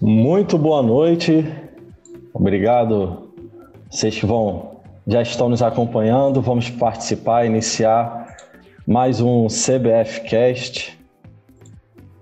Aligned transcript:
Muito 0.00 0.56
boa 0.56 0.82
noite. 0.82 1.44
Obrigado. 2.32 3.34
Vocês 3.90 4.18
que 4.18 4.24
vão 4.24 4.80
já 5.06 5.20
estão 5.20 5.50
nos 5.50 5.60
acompanhando. 5.60 6.40
Vamos 6.40 6.70
participar, 6.70 7.44
iniciar 7.44 8.34
mais 8.86 9.20
um 9.20 9.46
CBF 9.46 10.22
Cast. 10.22 10.98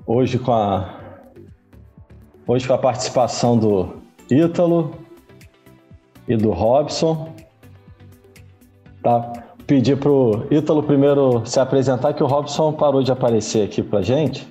Hoje 0.04 0.41
com 0.41 0.53
a 0.53 0.93
hoje 2.49 2.67
com 2.67 2.75
a 2.75 2.79
participação 2.79 3.57
do 3.57 3.99
Ítalo 4.29 4.91
e 6.27 6.37
do 6.37 6.51
Robson. 6.51 7.29
Tá? 9.05 9.33
Pedir 9.69 9.99
pro 9.99 10.49
Ítalo 10.51 10.83
primeiro 10.83 11.47
se 11.47 11.61
apresentar 11.61 12.13
que 12.13 12.25
o 12.25 12.27
Robson 12.27 12.73
parou 12.73 13.05
de 13.05 13.13
aparecer 13.13 13.65
aqui 13.65 13.85
pra 13.85 14.03
gente. 14.03 14.49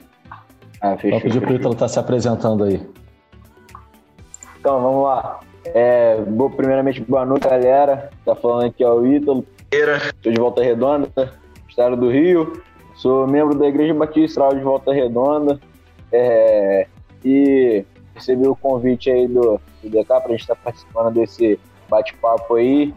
Ah, 0.80 0.96
fechou. 0.96 1.20
Vou 1.20 1.21
pedir 1.21 1.41
pro 1.41 1.54
Ítalo 1.54 1.73
estar 1.73 1.88
tá 1.88 1.89
se 1.89 2.00
apresentando 2.00 2.64
aí. 2.64 2.96
Então, 4.67 4.81
vamos 4.81 5.03
lá. 5.05 5.39
É, 5.63 6.20
bom, 6.27 6.49
primeiramente, 6.49 6.99
boa 6.99 7.26
noite, 7.26 7.48
galera. 7.48 8.09
Tá 8.26 8.35
falando 8.35 8.66
aqui 8.66 8.84
é 8.84 8.90
o 8.90 9.07
Ítalo. 9.07 9.45
Estou 9.71 10.34
de 10.34 10.38
Volta 10.38 10.62
Redonda, 10.62 11.07
estado 11.70 11.95
do 11.95 12.12
Rio. 12.12 12.62
Sou 12.93 13.26
membro 13.26 13.57
da 13.57 13.66
Igreja 13.66 13.93
Batista 13.93 14.49
de 14.49 14.59
Volta 14.59 14.91
Redonda. 14.91 15.57
É, 16.12 16.85
e 17.23 17.85
recebi 18.13 18.45
o 18.45 18.57
convite 18.57 19.09
aí 19.09 19.26
do, 19.26 19.57
do 19.81 19.90
DK 19.90 20.05
para 20.05 20.26
a 20.26 20.31
gente 20.31 20.41
estar 20.41 20.55
tá 20.55 20.62
participando 20.66 21.13
desse 21.13 21.57
bate-papo 21.88 22.55
aí, 22.55 22.93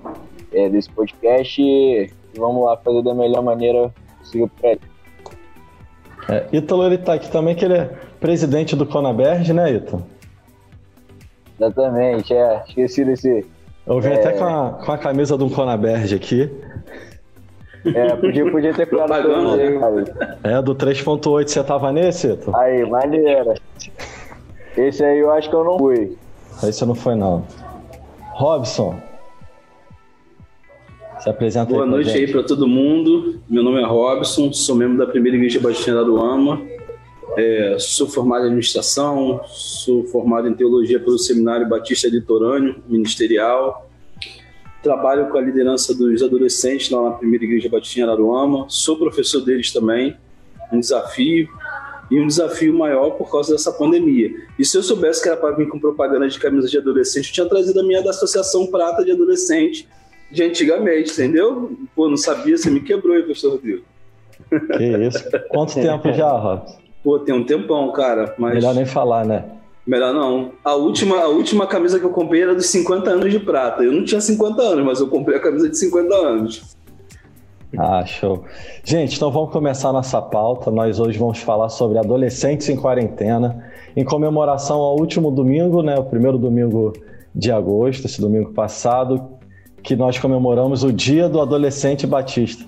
é, 0.53 0.69
desse 0.69 0.91
podcast. 0.91 1.63
E 1.63 2.11
vamos 2.37 2.65
lá 2.65 2.77
fazer 2.79 3.05
da 3.05 3.15
melhor 3.15 3.45
maneira 3.45 3.95
possível 4.19 4.51
para 4.61 4.71
ele. 4.71 4.81
É, 6.29 6.49
Ítalo, 6.53 6.85
ele 6.85 6.99
tá 6.99 7.15
aqui 7.15 7.31
também, 7.31 7.55
que 7.55 7.65
ele 7.65 7.75
é 7.75 7.85
presidente 8.19 8.75
do 8.75 8.85
Conaberge, 8.85 9.53
né, 9.53 9.73
Ítalo? 9.73 10.05
Exatamente, 11.61 12.33
é. 12.33 12.63
Esqueci 12.67 13.05
desse. 13.05 13.47
Eu 13.87 14.01
vim 14.01 14.09
é... 14.09 14.15
até 14.15 14.33
com 14.33 14.45
a, 14.45 14.71
com 14.85 14.93
a 14.93 14.99
camisa 14.99 15.37
do 15.37 15.51
Conaberge 15.51 16.15
aqui. 16.15 16.51
É, 17.85 18.17
podia, 18.17 18.51
podia 18.51 18.75
ter 18.75 18.87
ficado 18.87 19.13
aí, 19.13 19.23
É, 20.45 20.63
do 20.63 20.75
3.8, 20.75 21.49
você 21.49 21.63
tava 21.65 21.93
nesse, 21.93 22.29
Ito? 22.29 22.55
Aí, 22.57 22.85
maneira. 22.89 23.55
Esse 24.77 25.05
aí 25.05 25.19
eu 25.19 25.31
acho 25.31 25.49
que 25.49 25.55
eu 25.57 25.65
não 25.65 25.79
fui. 25.79 26.17
Esse 26.63 26.85
não 26.85 26.95
foi, 26.95 27.15
não. 27.15 27.45
Robson. 28.33 28.97
Se 31.19 31.29
apresenta 31.29 31.73
Boa 31.73 31.85
aí 31.85 31.91
noite 31.91 32.11
gente. 32.11 32.25
aí 32.25 32.33
para 32.33 32.43
todo 32.43 32.67
mundo. 32.67 33.41
Meu 33.49 33.63
nome 33.63 33.83
é 33.83 33.85
Robson, 33.85 34.51
sou 34.53 34.75
membro 34.75 34.97
da 34.97 35.07
primeira 35.07 35.37
igreja 35.37 35.61
Baixinha 35.61 36.03
do 36.03 36.19
Ama. 36.19 36.63
É, 37.37 37.77
sou 37.79 38.09
formado 38.09 38.43
em 38.43 38.47
administração, 38.47 39.41
sou 39.47 40.05
formado 40.05 40.49
em 40.49 40.55
teologia 40.55 40.99
pelo 40.99 41.19
Seminário 41.19 41.69
Batista 41.69 42.09
Litorâneo 42.09 42.83
Ministerial. 42.89 43.89
Trabalho 44.83 45.29
com 45.29 45.39
a 45.39 45.41
liderança 45.41 45.95
dos 45.95 46.23
adolescentes 46.23 46.91
lá 46.91 47.03
na 47.03 47.11
primeira 47.13 47.45
igreja 47.45 47.69
Batista 47.69 48.01
em 48.01 48.03
Araruama. 48.03 48.67
Sou 48.69 48.97
professor 48.99 49.43
deles 49.43 49.73
também. 49.73 50.17
Um 50.73 50.81
desafio 50.81 51.49
e 52.11 52.21
um 52.21 52.27
desafio 52.27 52.77
maior 52.77 53.11
por 53.11 53.31
causa 53.31 53.53
dessa 53.53 53.71
pandemia. 53.73 54.35
E 54.59 54.65
se 54.65 54.77
eu 54.77 54.83
soubesse 54.83 55.23
que 55.23 55.29
era 55.29 55.37
para 55.37 55.55
vir 55.55 55.69
com 55.69 55.79
propaganda 55.79 56.29
de 56.29 56.39
camisa 56.39 56.69
de 56.69 56.79
adolescente, 56.79 57.29
eu 57.29 57.35
tinha 57.35 57.47
trazido 57.47 57.79
a 57.79 57.83
minha 57.83 58.03
da 58.03 58.11
Associação 58.11 58.67
Prata 58.67 59.05
de 59.05 59.13
Adolescente 59.13 59.89
de 60.31 60.43
antigamente, 60.43 61.13
entendeu? 61.13 61.77
Pô, 61.95 62.09
não 62.09 62.17
sabia, 62.17 62.57
você 62.57 62.71
me 62.71 62.81
quebrou 62.81 63.15
aí, 63.15 63.23
professor 63.23 63.53
Rodrigo. 63.53 63.85
Que 64.77 64.85
isso. 65.07 65.25
Quanto 65.49 65.75
tempo 65.81 66.13
já, 66.13 66.31
Robson? 66.31 66.90
Pô, 67.03 67.19
tem 67.19 67.35
um 67.35 67.45
tempão, 67.45 67.91
cara. 67.93 68.35
Mas... 68.39 68.55
Melhor 68.55 68.75
nem 68.75 68.87
falar, 68.87 69.25
né? 69.25 69.45
Melhor 69.87 70.13
não. 70.13 70.53
A 70.63 70.75
última, 70.75 71.19
a 71.21 71.29
última 71.29 71.67
camisa 71.67 71.99
que 71.99 72.05
eu 72.05 72.11
comprei 72.11 72.43
era 72.43 72.55
dos 72.55 72.67
50 72.67 73.11
anos 73.11 73.31
de 73.31 73.41
prata. 73.41 73.83
Eu 73.83 73.93
não 73.93 74.05
tinha 74.05 74.21
50 74.21 74.63
anos, 74.63 74.85
mas 74.85 75.01
eu 75.01 75.09
comprei 75.09 75.39
a 75.39 75.41
camisa 75.41 75.69
de 75.69 75.77
50 75.79 76.15
anos. 76.15 76.77
Ah, 77.79 78.05
show. 78.05 78.45
Gente, 78.85 79.17
então 79.17 79.31
vamos 79.31 79.53
começar 79.53 79.93
nossa 79.93 80.21
pauta. 80.21 80.71
Nós 80.71 80.99
hoje 80.99 81.19
vamos 81.19 81.39
falar 81.39 81.69
sobre 81.69 81.99
adolescentes 81.99 82.69
em 82.69 82.77
quarentena, 82.77 83.65
em 83.97 84.05
comemoração 84.05 84.79
ao 84.81 84.99
último 84.99 85.31
domingo, 85.31 85.83
né? 85.83 85.97
O 85.97 86.05
primeiro 86.05 86.37
domingo 86.37 86.93
de 87.35 87.51
agosto, 87.51 88.07
esse 88.07 88.21
domingo 88.21 88.53
passado, 88.53 89.39
que 89.83 89.95
nós 89.95 90.19
comemoramos 90.19 90.83
o 90.83 90.93
Dia 90.93 91.29
do 91.29 91.41
Adolescente 91.41 92.07
Batista. 92.07 92.65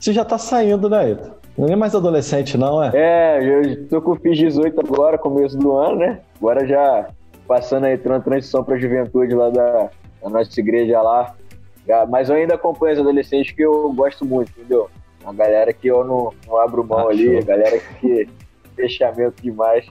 Você 0.00 0.12
já 0.12 0.22
está 0.22 0.38
saindo, 0.38 0.88
né, 0.88 1.10
Ito? 1.10 1.32
Não 1.56 1.68
é 1.68 1.76
mais 1.76 1.94
adolescente, 1.94 2.58
não, 2.58 2.82
é? 2.82 2.90
É, 2.94 3.38
eu 3.42 3.88
tô 3.88 4.02
com 4.02 4.12
o 4.12 4.16
FIS 4.16 4.36
18 4.38 4.78
agora, 4.80 5.16
começo 5.16 5.56
do 5.56 5.72
ano, 5.72 5.96
né? 5.96 6.20
Agora 6.36 6.66
já 6.66 7.08
passando 7.48 7.84
aí, 7.84 7.98
uma 8.04 8.20
transição 8.20 8.62
para 8.62 8.74
a 8.74 8.78
juventude 8.78 9.34
lá 9.34 9.48
da, 9.48 9.90
da, 10.22 10.28
nossa 10.28 10.60
igreja 10.60 11.00
lá. 11.00 11.34
Mas 12.10 12.28
eu 12.28 12.36
ainda 12.36 12.56
acompanho 12.56 12.94
os 12.94 13.00
adolescentes 13.00 13.52
que 13.52 13.62
eu 13.62 13.92
gosto 13.92 14.24
muito, 14.24 14.50
entendeu? 14.50 14.90
A 15.24 15.32
galera 15.32 15.72
que 15.72 15.86
eu 15.86 16.04
não, 16.04 16.32
não 16.46 16.58
abro 16.58 16.84
mão 16.84 17.08
ah, 17.08 17.10
ali, 17.10 17.38
a 17.38 17.42
galera 17.42 17.78
que 17.78 18.28
fechamento 18.74 19.42
demais. 19.42 19.86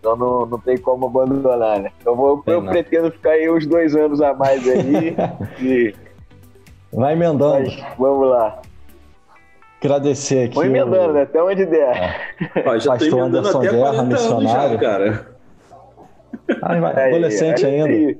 Então 0.00 0.16
não, 0.16 0.46
não 0.46 0.58
tem 0.58 0.76
como 0.78 1.06
abandonar, 1.06 1.80
né? 1.80 1.90
Então 2.00 2.16
vou, 2.16 2.42
eu 2.46 2.62
não. 2.62 2.72
pretendo 2.72 3.10
ficar 3.10 3.30
aí 3.30 3.50
uns 3.50 3.66
dois 3.66 3.94
anos 3.94 4.20
a 4.20 4.34
mais 4.34 4.66
aí. 4.66 5.14
e... 5.60 5.94
Vai 6.92 7.12
emendando. 7.12 7.60
Mas, 7.60 7.96
vamos 7.98 8.28
lá. 8.28 8.60
Agradecer 9.80 10.46
aqui. 10.46 10.54
Foi 10.54 10.66
emendando, 10.66 11.10
o... 11.10 11.12
né? 11.12 11.22
Até 11.22 11.42
onde 11.42 11.64
der. 11.64 11.96
É. 12.56 12.78
já 12.80 12.92
Pastor 12.92 13.20
Anderson 13.20 13.60
Guerra, 13.60 14.02
missionário. 14.02 14.72
Já, 14.72 14.78
cara. 14.78 15.38
Ah, 16.62 16.80
vai, 16.80 17.08
adolescente 17.08 17.64
aí, 17.64 17.80
ainda. 17.80 17.88
Aí. 17.88 18.18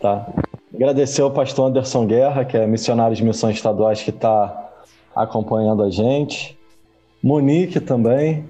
Tá. 0.00 0.26
Agradecer 0.74 1.22
ao 1.22 1.30
pastor 1.30 1.68
Anderson 1.68 2.06
Guerra, 2.06 2.44
que 2.44 2.56
é 2.56 2.66
missionário 2.66 3.14
de 3.14 3.22
missões 3.22 3.54
estaduais 3.56 4.02
que 4.02 4.10
está 4.10 4.72
acompanhando 5.14 5.82
a 5.84 5.90
gente. 5.90 6.58
Monique 7.22 7.78
também 7.78 8.44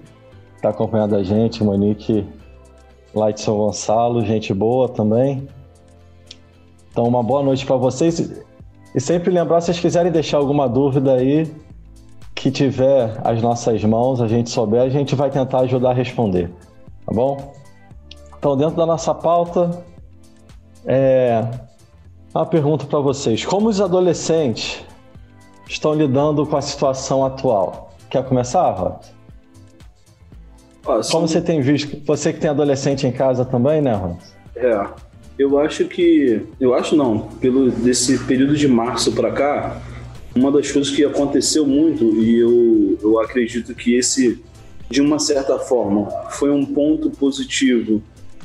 está 0.56 0.71
acompanhando 0.71 1.15
a 1.17 1.23
gente. 1.23 1.62
Monique 1.62 2.27
lá 3.15 3.31
de 3.31 3.41
São 3.41 3.59
Gonçalo, 3.59 4.25
gente 4.25 4.55
boa 4.55 4.89
também. 4.89 5.47
Então, 6.91 7.05
uma 7.05 7.23
boa 7.23 7.43
noite 7.43 7.67
para 7.67 7.77
vocês. 7.77 8.43
E 8.95 9.01
sempre 9.01 9.31
lembrar, 9.31 9.61
se 9.61 9.67
vocês 9.67 9.81
quiserem 9.81 10.11
deixar 10.11 10.39
alguma 10.39 10.69
dúvida 10.69 11.15
aí, 11.15 11.53
que 12.44 12.50
tiver 12.50 13.19
as 13.25 13.41
nossas 13.41 13.82
mãos, 13.84 14.21
a 14.21 14.28
gente 14.28 14.50
souber, 14.50 14.82
a 14.82 14.91
gente 14.91 15.15
vai 15.15 15.31
tentar 15.31 15.60
ajudar 15.60 15.93
a 15.93 15.94
responder, 15.94 16.50
tá 17.06 17.10
bom? 17.10 17.55
Então, 18.38 18.55
dentro 18.55 18.77
da 18.77 18.84
nossa 18.84 19.15
pauta, 19.15 19.82
é 20.84 21.43
uma 22.34 22.44
pergunta 22.44 22.84
para 22.84 22.99
vocês: 22.99 23.47
como 23.47 23.71
os 23.71 23.81
adolescentes 23.81 24.84
estão 25.66 25.94
lidando 25.94 26.44
com 26.44 26.55
a 26.55 26.60
situação 26.60 27.25
atual? 27.25 27.94
Quer 28.10 28.22
começar, 28.25 28.71
Rod? 28.72 29.06
Ah, 30.87 31.00
como 31.11 31.26
você 31.26 31.41
tem 31.41 31.62
visto, 31.62 31.99
você 32.05 32.31
que 32.31 32.41
tem 32.41 32.50
adolescente 32.50 33.06
em 33.06 33.12
casa 33.12 33.47
também, 33.47 33.81
né, 33.81 33.94
Rod? 33.94 34.19
É, 34.55 34.87
eu 35.38 35.59
acho 35.59 35.87
que, 35.87 36.47
eu 36.61 36.75
acho 36.75 36.94
não, 36.94 37.21
pelo 37.41 37.71
desse 37.71 38.19
período 38.26 38.55
de 38.55 38.69
março 38.69 39.12
para 39.12 39.32
cá, 39.32 39.81
uma 40.34 40.50
das 40.50 40.71
coisas 40.71 40.93
que 40.93 41.05
aconteceu 41.05 41.67
muito, 41.67 42.05
e 42.17 42.39
eu, 42.39 42.99
eu 43.00 43.21
acredito 43.21 43.75
que 43.75 43.95
esse, 43.95 44.43
de 44.91 45.00
uma 45.00 45.19
certa 45.19 45.59
forma, 45.59 46.09
foi 46.31 46.50
um 46.50 46.65
ponto 46.65 47.11
positivo 47.11 48.03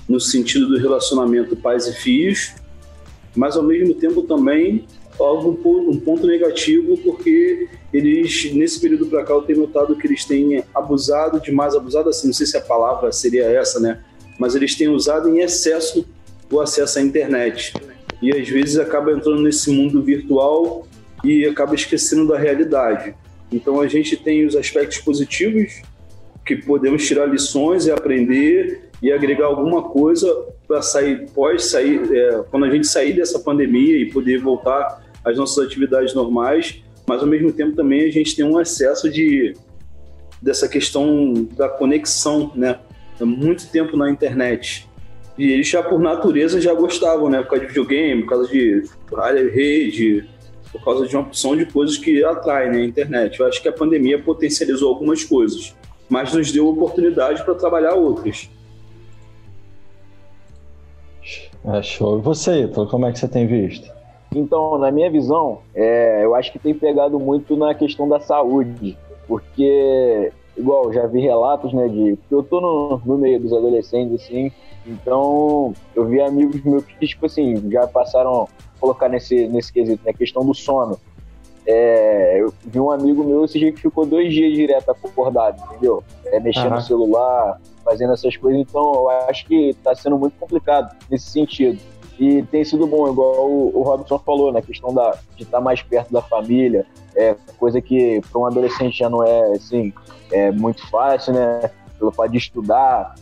no 0.07 0.19
sentido 0.19 0.67
do 0.67 0.77
relacionamento 0.77 1.55
pais 1.55 1.87
e 1.87 1.93
filhos, 1.93 2.53
mas 3.35 3.55
ao 3.55 3.63
mesmo 3.63 3.93
tempo 3.93 4.23
também 4.23 4.85
algo 5.19 5.59
um 5.89 5.99
ponto 5.99 6.25
negativo 6.25 6.97
porque 6.97 7.67
eles 7.93 8.53
nesse 8.53 8.79
período 8.79 9.05
para 9.07 9.23
cá 9.23 9.33
eu 9.33 9.41
tenho 9.41 9.59
notado 9.59 9.95
que 9.97 10.07
eles 10.07 10.23
têm 10.23 10.63
abusado 10.73 11.41
demais 11.41 11.75
abusado 11.75 12.07
assim 12.07 12.27
não 12.27 12.33
sei 12.33 12.47
se 12.47 12.55
a 12.55 12.61
palavra 12.61 13.11
seria 13.11 13.43
essa 13.43 13.81
né? 13.81 14.01
Mas 14.39 14.55
eles 14.55 14.75
têm 14.75 14.87
usado 14.87 15.27
em 15.27 15.41
excesso 15.41 16.05
o 16.49 16.61
acesso 16.61 16.97
à 16.97 17.01
internet. 17.01 17.73
E 18.21 18.31
às 18.31 18.47
vezes 18.47 18.77
acaba 18.77 19.11
entrando 19.11 19.41
nesse 19.41 19.69
mundo 19.69 20.01
virtual 20.01 20.87
e 21.23 21.45
acaba 21.45 21.75
esquecendo 21.75 22.27
da 22.27 22.37
realidade. 22.37 23.15
Então 23.51 23.81
a 23.81 23.87
gente 23.87 24.15
tem 24.15 24.45
os 24.45 24.55
aspectos 24.55 24.99
positivos 24.99 25.81
que 26.45 26.55
podemos 26.55 27.05
tirar 27.05 27.25
lições 27.25 27.85
e 27.85 27.91
aprender 27.91 28.89
e 29.01 29.11
agregar 29.11 29.45
alguma 29.45 29.83
coisa 29.83 30.27
para 30.67 30.81
sair 30.81 31.29
pós 31.31 31.65
sair 31.65 32.01
é, 32.13 32.43
quando 32.49 32.65
a 32.65 32.69
gente 32.69 32.87
sair 32.87 33.13
dessa 33.13 33.39
pandemia 33.39 33.97
e 33.97 34.11
poder 34.11 34.39
voltar 34.39 35.03
às 35.23 35.37
nossas 35.37 35.65
atividades 35.65 36.13
normais, 36.13 36.83
mas 37.07 37.21
ao 37.21 37.27
mesmo 37.27 37.51
tempo 37.51 37.75
também 37.75 38.07
a 38.07 38.11
gente 38.11 38.35
tem 38.35 38.45
um 38.45 38.59
excesso 38.59 39.09
de 39.09 39.53
dessa 40.41 40.67
questão 40.67 41.33
da 41.55 41.67
conexão, 41.67 42.51
né? 42.55 42.79
Muito 43.19 43.67
tempo 43.67 43.97
na 43.97 44.09
internet. 44.09 44.87
E 45.37 45.51
eles 45.51 45.67
já 45.67 45.83
por 45.83 45.99
natureza 45.99 46.61
já 46.61 46.73
gostavam, 46.73 47.29
né? 47.29 47.41
Por 47.41 47.49
causa 47.49 47.65
de 47.65 47.67
videogame, 47.67 48.21
por 48.23 48.29
causa 48.29 48.49
de 48.49 48.83
rede, 49.49 50.29
por 50.71 50.83
causa 50.83 51.07
de 51.07 51.15
uma 51.15 51.23
opção 51.23 51.55
de 51.55 51.65
coisas 51.65 51.97
que 51.97 52.23
atrai 52.23 52.69
né, 52.69 52.77
a 52.77 52.85
internet. 52.85 53.39
Eu 53.39 53.47
acho 53.47 53.61
que 53.61 53.67
a 53.67 53.73
pandemia 53.73 54.21
potencializou 54.21 54.89
algumas 54.89 55.23
coisas, 55.23 55.75
mas 56.09 56.33
nos 56.33 56.51
deu 56.51 56.67
oportunidade 56.67 57.43
para 57.43 57.55
trabalhar 57.55 57.95
outras. 57.95 58.49
É 61.65 61.81
show. 61.81 62.19
E 62.19 62.21
você, 62.21 62.63
Ítalo, 62.63 62.87
como 62.87 63.05
é 63.05 63.11
que 63.11 63.19
você 63.19 63.27
tem 63.27 63.45
visto? 63.45 63.91
Então, 64.33 64.77
na 64.77 64.91
minha 64.91 65.09
visão, 65.09 65.59
é, 65.73 66.23
eu 66.23 66.35
acho 66.35 66.51
que 66.51 66.59
tem 66.59 66.73
pegado 66.73 67.19
muito 67.19 67.57
na 67.57 67.73
questão 67.73 68.07
da 68.07 68.19
saúde, 68.19 68.97
porque, 69.27 70.31
igual, 70.55 70.93
já 70.93 71.07
vi 71.07 71.19
relatos, 71.19 71.73
né, 71.73 71.87
de. 71.87 72.17
Eu 72.29 72.43
tô 72.43 72.61
no, 72.61 73.01
no 73.03 73.17
meio 73.17 73.39
dos 73.39 73.51
adolescentes, 73.51 74.21
assim, 74.21 74.51
então 74.85 75.73
eu 75.95 76.05
vi 76.05 76.21
amigos 76.21 76.63
meus 76.63 76.85
que, 76.85 77.07
tipo 77.07 77.25
assim, 77.25 77.69
já 77.71 77.87
passaram 77.87 78.47
colocar 78.79 79.09
nesse, 79.09 79.47
nesse 79.47 79.71
quesito, 79.71 80.01
na 80.03 80.11
né, 80.11 80.17
questão 80.17 80.45
do 80.45 80.53
sono. 80.53 80.99
É, 81.65 82.41
eu 82.41 82.53
vi 82.65 82.79
um 82.79 82.89
amigo 82.89 83.23
meu 83.23 83.45
esse 83.45 83.59
dia 83.59 83.71
que 83.71 83.81
ficou 83.81 84.05
dois 84.05 84.33
dias 84.33 84.53
direto 84.53 84.89
acordado, 84.89 85.61
entendeu? 85.65 86.03
É, 86.25 86.39
mexendo 86.39 86.69
uhum. 86.69 86.75
no 86.75 86.81
celular, 86.81 87.61
fazendo 87.83 88.13
essas 88.13 88.35
coisas. 88.37 88.59
Então, 88.59 88.93
eu 88.93 89.09
acho 89.09 89.45
que 89.45 89.69
está 89.69 89.93
sendo 89.93 90.17
muito 90.17 90.33
complicado 90.39 90.95
nesse 91.09 91.29
sentido. 91.29 91.79
E 92.19 92.43
tem 92.43 92.65
sido 92.65 92.85
bom, 92.85 93.07
igual 93.09 93.49
o, 93.49 93.77
o 93.77 93.81
Robson 93.83 94.19
falou, 94.19 94.47
na 94.47 94.59
né? 94.59 94.61
questão 94.61 94.93
da, 94.93 95.11
de 95.35 95.43
estar 95.43 95.59
tá 95.59 95.63
mais 95.63 95.81
perto 95.81 96.11
da 96.11 96.21
família, 96.21 96.85
é 97.15 97.35
coisa 97.57 97.81
que 97.81 98.21
para 98.31 98.41
um 98.41 98.45
adolescente 98.45 98.97
já 98.97 99.09
não 99.09 99.23
é 99.23 99.51
assim, 99.53 99.93
é 100.31 100.51
muito 100.51 100.85
fácil, 100.89 101.33
né? 101.33 101.71
Pelo 101.97 102.11
fato 102.11 102.31
de 102.31 102.37
estudar, 102.37 103.15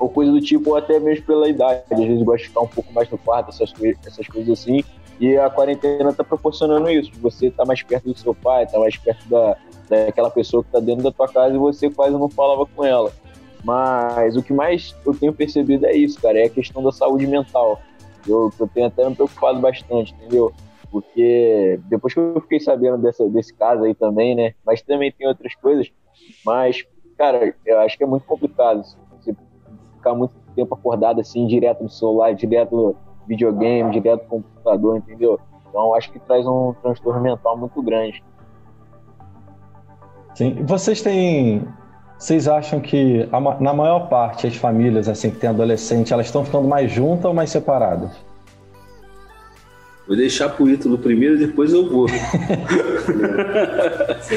ou 0.00 0.08
coisa 0.08 0.32
do 0.32 0.40
tipo, 0.40 0.70
ou 0.70 0.76
até 0.76 0.98
mesmo 0.98 1.26
pela 1.26 1.46
idade. 1.48 1.82
Às 1.90 1.98
vezes 1.98 2.22
gosta 2.22 2.42
de 2.42 2.48
ficar 2.48 2.62
um 2.62 2.66
pouco 2.66 2.92
mais 2.92 3.08
no 3.10 3.18
quarto, 3.18 3.50
essas, 3.50 3.72
essas 4.04 4.26
coisas 4.26 4.58
assim. 4.58 4.82
E 5.20 5.36
a 5.36 5.50
quarentena 5.50 6.08
está 6.08 6.24
proporcionando 6.24 6.88
isso, 6.88 7.12
você 7.20 7.48
estar 7.48 7.64
tá 7.64 7.66
mais 7.66 7.82
perto 7.82 8.06
do 8.10 8.18
seu 8.18 8.34
pai, 8.34 8.64
estar 8.64 8.78
tá 8.78 8.80
mais 8.80 8.96
perto 8.96 9.28
da, 9.28 9.56
daquela 9.86 10.30
pessoa 10.30 10.62
que 10.62 10.70
está 10.70 10.80
dentro 10.80 11.04
da 11.04 11.12
tua 11.12 11.28
casa 11.28 11.54
e 11.54 11.58
você 11.58 11.90
quase 11.90 12.14
não 12.14 12.30
falava 12.30 12.64
com 12.64 12.82
ela. 12.82 13.12
Mas 13.62 14.34
o 14.36 14.42
que 14.42 14.54
mais 14.54 14.96
eu 15.04 15.12
tenho 15.12 15.34
percebido 15.34 15.84
é 15.84 15.92
isso, 15.92 16.18
cara, 16.18 16.38
é 16.38 16.44
a 16.44 16.50
questão 16.50 16.82
da 16.82 16.90
saúde 16.90 17.26
mental. 17.26 17.78
Eu, 18.26 18.50
eu 18.58 18.68
tenho 18.68 18.86
até 18.86 19.06
me 19.06 19.14
preocupado 19.14 19.60
bastante, 19.60 20.14
entendeu? 20.14 20.54
Porque 20.90 21.78
depois 21.84 22.14
que 22.14 22.20
eu 22.20 22.40
fiquei 22.40 22.58
sabendo 22.58 22.96
dessa, 22.96 23.28
desse 23.28 23.52
caso 23.52 23.84
aí 23.84 23.94
também, 23.94 24.34
né? 24.34 24.54
Mas 24.64 24.80
também 24.80 25.12
tem 25.12 25.28
outras 25.28 25.54
coisas. 25.54 25.92
Mas, 26.44 26.82
cara, 27.18 27.54
eu 27.66 27.80
acho 27.80 27.98
que 27.98 28.04
é 28.04 28.06
muito 28.06 28.24
complicado. 28.24 28.82
Você 28.82 28.96
ficar 30.00 30.14
muito 30.14 30.32
tempo 30.56 30.74
acordado 30.74 31.20
assim, 31.20 31.46
direto 31.46 31.82
no 31.82 31.90
celular, 31.90 32.34
direto 32.34 32.74
no 32.74 32.96
videogame, 33.28 33.90
direto 33.92 34.22
no 34.22 34.28
computador, 34.28 34.96
entendeu? 34.96 35.38
Então, 35.68 35.94
acho 35.94 36.10
que 36.10 36.18
traz 36.18 36.46
um 36.46 36.74
transtorno 36.82 37.20
mental 37.20 37.56
muito 37.56 37.80
grande. 37.82 38.24
Sim. 40.34 40.64
Vocês 40.64 41.00
têm. 41.02 41.62
Vocês 42.18 42.48
acham 42.48 42.80
que 42.80 43.28
a, 43.32 43.40
na 43.60 43.72
maior 43.72 44.08
parte 44.08 44.46
as 44.46 44.56
famílias 44.56 45.08
assim 45.08 45.30
que 45.30 45.38
tem 45.38 45.48
adolescente, 45.48 46.12
elas 46.12 46.26
estão 46.26 46.44
ficando 46.44 46.68
mais 46.68 46.90
juntas 46.90 47.24
ou 47.24 47.32
mais 47.32 47.48
separadas? 47.50 48.10
Vou 50.06 50.16
deixar 50.16 50.50
pro 50.50 50.68
Ítalo 50.68 50.98
primeiro 50.98 51.36
e 51.36 51.46
depois 51.46 51.72
eu 51.72 51.88
vou. 51.88 52.06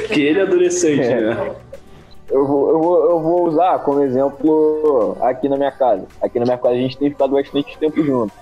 que 0.07 0.21
ele 0.21 0.39
é 0.39 0.43
adolescente, 0.43 1.01
é. 1.01 1.19
né? 1.21 1.55
Eu 2.29 2.47
vou, 2.47 2.69
eu, 2.69 2.81
vou, 2.81 3.11
eu 3.11 3.19
vou 3.19 3.47
usar 3.47 3.79
como 3.79 4.01
exemplo 4.01 5.17
aqui 5.21 5.49
na 5.49 5.57
minha 5.57 5.71
casa. 5.71 6.05
Aqui 6.21 6.39
na 6.39 6.45
minha 6.45 6.57
casa 6.57 6.73
a 6.73 6.77
gente 6.77 6.97
tem 6.97 7.09
ficado 7.09 7.31
bastante 7.31 7.77
tempo 7.77 8.03
junto, 8.03 8.33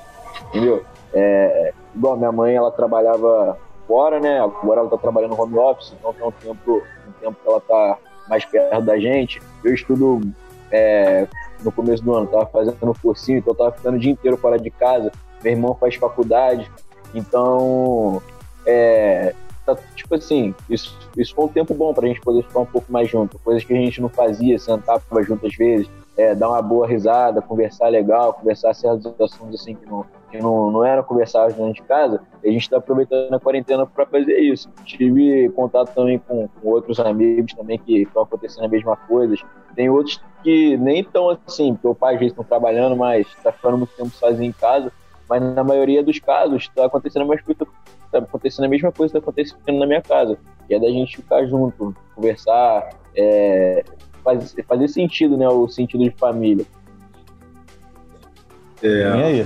entendeu? 0.50 0.84
É, 1.14 1.74
minha 1.96 2.32
mãe, 2.32 2.56
ela 2.56 2.72
trabalhava 2.72 3.58
fora, 3.88 4.20
né? 4.20 4.40
Agora 4.40 4.82
ela 4.82 4.90
tá 4.90 4.98
trabalhando 4.98 5.40
home 5.40 5.58
office, 5.58 5.94
então 5.98 6.14
tem 6.14 6.28
um 6.28 6.32
tempo 6.32 6.82
tempo 7.22 7.38
que 7.42 7.48
ela 7.48 7.60
está 7.60 7.98
mais 8.28 8.44
perto 8.44 8.82
da 8.82 9.00
gente. 9.00 9.42
Eu 9.64 9.74
estudo 9.74 10.22
é, 10.72 11.28
no 11.64 11.72
começo 11.72 12.04
do 12.04 12.14
ano, 12.14 12.26
estava 12.26 12.46
fazendo 12.48 12.78
um 12.82 12.94
cursinho, 12.94 13.38
então 13.38 13.52
eu 13.52 13.54
estava 13.54 13.72
ficando 13.72 13.96
o 13.96 14.00
dia 14.00 14.12
inteiro 14.12 14.38
fora 14.38 14.58
de 14.58 14.72
casa. 14.72 15.12
Meu 15.44 15.54
irmão 15.54 15.76
faz 15.76 15.96
faculdade, 15.96 16.70
então, 17.14 18.22
é, 18.66 19.34
tá, 19.66 19.76
tipo 19.96 20.16
assim, 20.16 20.54
isso, 20.70 20.98
isso 21.18 21.36
foi 21.36 21.46
um 21.46 21.50
tempo 21.50 21.74
bom 21.74 21.94
para 21.94 22.06
a 22.06 22.08
gente 22.08 22.22
poder 22.22 22.44
ficar 22.44 22.60
um 22.60 22.66
pouco 22.66 22.92
mais 22.92 23.10
junto. 23.10 23.40
Coisas 23.40 23.64
que 23.64 23.74
a 23.74 23.78
gente 23.78 24.02
não 24.02 24.10
fazia, 24.10 24.58
sentar 24.58 25.02
junto 25.24 25.46
às 25.46 25.56
vezes, 25.56 25.90
é, 26.18 26.36
dar 26.36 26.50
uma 26.50 26.62
boa 26.62 26.88
risada, 26.88 27.42
conversar 27.42 27.88
legal, 27.88 28.34
conversar 28.34 28.74
certos 28.74 29.14
assuntos 29.20 29.62
assim 29.62 29.76
que 29.76 29.90
não, 29.90 30.06
que 30.30 30.38
não, 30.38 30.70
não 30.70 30.86
eram 30.86 31.04
conversados 31.04 31.56
dentro 31.56 31.74
de 31.74 31.82
casa. 31.84 32.22
A 32.44 32.48
gente 32.48 32.62
está 32.64 32.78
aproveitando 32.78 33.34
a 33.34 33.40
quarentena 33.40 33.86
para 33.86 34.06
fazer 34.06 34.38
isso. 34.40 34.70
Tive 34.86 35.50
contato 35.50 35.94
também 35.94 36.20
com, 36.20 36.48
com 36.48 36.70
outros 36.70 37.00
amigos 37.00 37.54
também 37.54 37.80
que 37.80 38.04
estão 38.04 38.24
acontecendo 38.24 38.66
a 38.66 38.70
mesma 38.70 38.96
coisa. 38.96 39.36
Tem 39.76 39.90
outros 39.90 40.22
que 40.44 40.76
nem 40.78 41.04
tão 41.04 41.30
assim, 41.30 41.74
porque 41.74 41.88
o 41.88 41.96
pai 41.96 42.16
às 42.16 42.22
estão 42.22 42.44
trabalhando, 42.44 42.96
mas 42.96 43.28
está 43.28 43.52
ficando 43.52 43.78
muito 43.78 43.94
tempo 43.96 44.10
sozinho 44.10 44.50
em 44.50 44.54
casa. 44.54 44.92
Mas 45.30 45.42
na 45.42 45.64
maioria 45.64 46.04
dos 46.04 46.20
casos 46.20 46.64
está 46.64 46.86
acontecendo 46.86 47.24
a 47.24 47.26
mesma 47.26 47.46
coisa, 47.46 47.66
tá 48.12 48.20
acontecendo 48.20 48.66
a 48.66 48.70
mesma 48.70 48.92
coisa 48.92 49.12
que 49.12 49.18
está 49.18 49.30
acontecendo 49.30 49.80
na 49.80 49.86
minha 49.86 50.02
casa, 50.02 50.38
que 50.68 50.74
é 50.74 50.80
da 50.80 50.88
gente 50.88 51.18
ficar 51.18 51.46
junto, 51.46 51.96
conversar, 52.16 52.90
é, 53.16 53.84
fazer, 54.24 54.64
fazer 54.64 54.88
sentido, 54.88 55.38
né? 55.38 55.48
O 55.48 55.68
sentido 55.68 56.04
de 56.04 56.12
família. 56.12 56.66
É, 58.82 58.88
e 58.88 59.04
aí, 59.04 59.46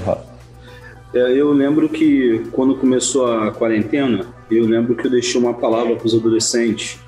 é, 1.13 1.31
eu 1.31 1.51
lembro 1.51 1.89
que 1.89 2.43
quando 2.51 2.75
começou 2.75 3.27
a 3.27 3.51
quarentena, 3.51 4.25
eu 4.49 4.65
lembro 4.65 4.95
que 4.95 5.07
eu 5.07 5.11
deixei 5.11 5.39
uma 5.39 5.53
palavra 5.53 5.95
para 5.95 6.05
os 6.05 6.13
adolescentes, 6.13 6.99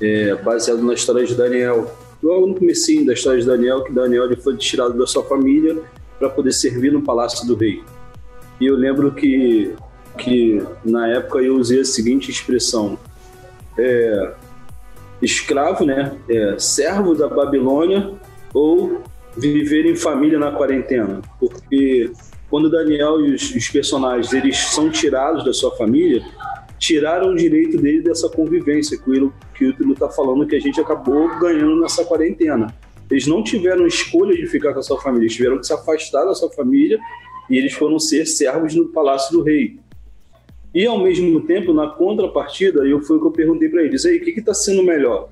é, 0.00 0.34
baseado 0.36 0.82
na 0.82 0.94
história 0.94 1.24
de 1.24 1.34
Daniel. 1.34 1.90
Logo 2.22 2.46
no 2.46 2.54
começo 2.54 3.04
da 3.04 3.12
história 3.12 3.40
de 3.40 3.46
Daniel, 3.46 3.82
que 3.84 3.92
Daniel 3.92 4.24
ele 4.24 4.36
foi 4.36 4.56
tirado 4.56 4.96
da 4.96 5.06
sua 5.06 5.24
família 5.24 5.76
para 6.18 6.28
poder 6.28 6.52
servir 6.52 6.92
no 6.92 7.02
palácio 7.02 7.46
do 7.46 7.56
rei. 7.56 7.82
E 8.60 8.66
eu 8.66 8.76
lembro 8.76 9.12
que, 9.12 9.74
que 10.18 10.62
na 10.84 11.08
época 11.08 11.38
eu 11.40 11.56
usei 11.56 11.80
a 11.80 11.84
seguinte 11.84 12.30
expressão: 12.30 12.98
é, 13.78 14.32
escravo, 15.20 15.84
né? 15.84 16.16
É, 16.28 16.58
servo 16.58 17.14
da 17.14 17.28
Babilônia 17.28 18.12
ou 18.52 19.02
viver 19.36 19.86
em 19.86 19.96
família 19.96 20.38
na 20.38 20.52
quarentena. 20.52 21.22
Porque 21.38 22.10
quando 22.50 22.70
Daniel 22.70 23.20
e 23.20 23.34
os, 23.34 23.54
os 23.54 23.68
personagens 23.68 24.32
eles 24.32 24.58
são 24.58 24.90
tirados 24.90 25.44
da 25.44 25.52
sua 25.52 25.74
família, 25.76 26.22
tiraram 26.78 27.30
o 27.30 27.36
direito 27.36 27.78
dele 27.78 28.02
dessa 28.02 28.28
convivência 28.28 28.98
que 28.98 29.10
o 29.10 29.32
que 29.54 29.66
o 29.66 29.92
está 29.92 30.08
falando 30.08 30.46
que 30.46 30.56
a 30.56 30.60
gente 30.60 30.80
acabou 30.80 31.28
ganhando 31.38 31.80
nessa 31.80 32.04
quarentena. 32.04 32.74
Eles 33.10 33.26
não 33.26 33.42
tiveram 33.44 33.86
escolha 33.86 34.34
de 34.34 34.46
ficar 34.46 34.72
com 34.72 34.80
a 34.80 34.82
sua 34.82 35.00
família, 35.00 35.26
eles 35.26 35.36
tiveram 35.36 35.58
que 35.58 35.66
se 35.66 35.72
afastar 35.72 36.24
da 36.24 36.34
sua 36.34 36.50
família 36.50 36.98
e 37.48 37.56
eles 37.56 37.72
foram 37.74 37.98
ser 37.98 38.26
servos 38.26 38.74
no 38.74 38.88
palácio 38.88 39.36
do 39.36 39.42
rei. 39.44 39.78
E 40.74 40.86
ao 40.86 40.98
mesmo 41.02 41.40
tempo, 41.42 41.72
na 41.74 41.88
contrapartida, 41.88 42.86
eu 42.86 43.00
foi 43.00 43.16
o 43.16 43.20
que 43.20 43.26
eu 43.26 43.32
perguntei 43.32 43.68
para 43.68 43.82
eles: 43.82 44.04
aí, 44.06 44.18
o 44.18 44.20
que 44.20 44.30
está 44.30 44.54
sendo 44.54 44.82
melhor? 44.82 45.28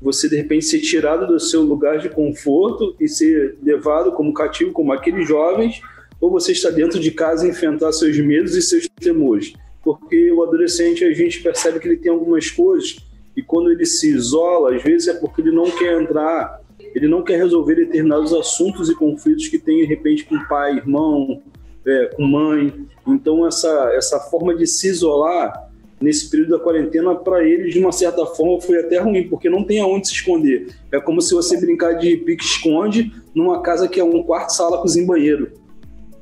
Você 0.00 0.28
de 0.28 0.36
repente 0.36 0.64
ser 0.64 0.80
tirado 0.80 1.26
do 1.26 1.38
seu 1.38 1.62
lugar 1.62 1.98
de 1.98 2.08
conforto 2.08 2.94
e 3.00 3.08
ser 3.08 3.56
levado 3.62 4.12
como 4.12 4.34
cativo, 4.34 4.72
como 4.72 4.92
aqueles 4.92 5.26
jovens, 5.28 5.80
ou 6.20 6.30
você 6.30 6.52
está 6.52 6.70
dentro 6.70 6.98
de 6.98 7.10
casa 7.12 7.46
e 7.46 7.50
enfrentar 7.50 7.92
seus 7.92 8.18
medos 8.18 8.54
e 8.56 8.62
seus 8.62 8.88
temores? 8.88 9.52
Porque 9.82 10.30
o 10.32 10.42
adolescente, 10.42 11.04
a 11.04 11.12
gente 11.12 11.42
percebe 11.42 11.78
que 11.78 11.88
ele 11.88 11.96
tem 11.96 12.10
algumas 12.10 12.50
coisas 12.50 12.96
e 13.36 13.42
quando 13.42 13.70
ele 13.70 13.86
se 13.86 14.10
isola, 14.10 14.74
às 14.74 14.82
vezes 14.82 15.08
é 15.08 15.14
porque 15.14 15.40
ele 15.40 15.52
não 15.52 15.70
quer 15.70 16.00
entrar, 16.00 16.60
ele 16.94 17.08
não 17.08 17.22
quer 17.22 17.38
resolver 17.38 17.76
determinados 17.76 18.32
assuntos 18.34 18.90
e 18.90 18.94
conflitos 18.94 19.48
que 19.48 19.58
tem 19.58 19.78
de 19.78 19.84
repente 19.84 20.24
com 20.24 20.38
pai, 20.46 20.76
irmão, 20.76 21.42
é, 21.86 22.06
com 22.14 22.22
mãe. 22.22 22.72
Então, 23.06 23.46
essa, 23.46 23.92
essa 23.94 24.18
forma 24.20 24.54
de 24.54 24.66
se 24.66 24.88
isolar 24.88 25.70
nesse 26.02 26.28
período 26.28 26.50
da 26.50 26.58
quarentena, 26.58 27.14
para 27.14 27.44
eles, 27.44 27.72
de 27.72 27.78
uma 27.78 27.92
certa 27.92 28.26
forma, 28.26 28.60
foi 28.60 28.80
até 28.80 28.98
ruim, 28.98 29.28
porque 29.28 29.48
não 29.48 29.64
tem 29.64 29.80
aonde 29.80 30.08
se 30.08 30.14
esconder. 30.14 30.68
É 30.90 31.00
como 31.00 31.22
se 31.22 31.32
você 31.32 31.58
brincar 31.58 31.92
de 31.94 32.16
pique-esconde 32.16 33.12
numa 33.34 33.62
casa 33.62 33.88
que 33.88 34.00
é 34.00 34.04
um 34.04 34.22
quarto, 34.22 34.50
sala, 34.50 34.80
cozinha 34.82 35.06
banheiro. 35.06 35.52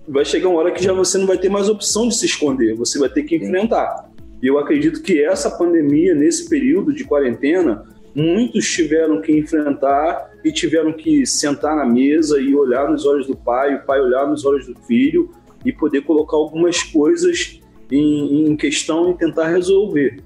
Vai 0.07 0.25
chegar 0.25 0.49
uma 0.49 0.59
hora 0.59 0.71
que 0.71 0.85
já 0.85 0.93
você 0.93 1.17
não 1.17 1.27
vai 1.27 1.39
ter 1.39 1.49
mais 1.49 1.69
opção 1.69 2.09
de 2.09 2.15
se 2.15 2.27
esconder, 2.27 2.75
você 2.75 2.99
vai 2.99 3.09
ter 3.09 3.23
que 3.23 3.37
enfrentar. 3.37 4.11
E 4.43 4.47
eu 4.47 4.59
acredito 4.59 5.03
que 5.03 5.23
essa 5.23 5.51
pandemia, 5.51 6.15
nesse 6.15 6.49
período 6.49 6.93
de 6.93 7.05
quarentena, 7.05 7.87
muitos 8.15 8.69
tiveram 8.69 9.21
que 9.21 9.33
enfrentar 9.33 10.31
e 10.45 10.53
tiveram 10.53 10.93
que 10.93 11.25
sentar 11.27 11.77
na 11.77 11.87
mesa 11.87 12.41
e 12.41 12.55
olhar 12.55 12.91
nos 12.91 13.07
olhos 13.07 13.27
do 13.27 13.37
pai, 13.37 13.77
o 13.77 13.87
pai 13.87 14.01
olhar 14.01 14.27
nos 14.27 14.45
olhos 14.45 14.67
do 14.67 14.75
filho 14.81 15.31
e 15.65 15.73
poder 15.73 16.03
colocar 16.03 16.37
algumas 16.37 16.83
coisas 16.83 17.61
em, 17.91 18.51
em 18.51 18.57
questão 18.57 19.11
e 19.11 19.15
tentar 19.15 19.49
resolver. 19.49 20.23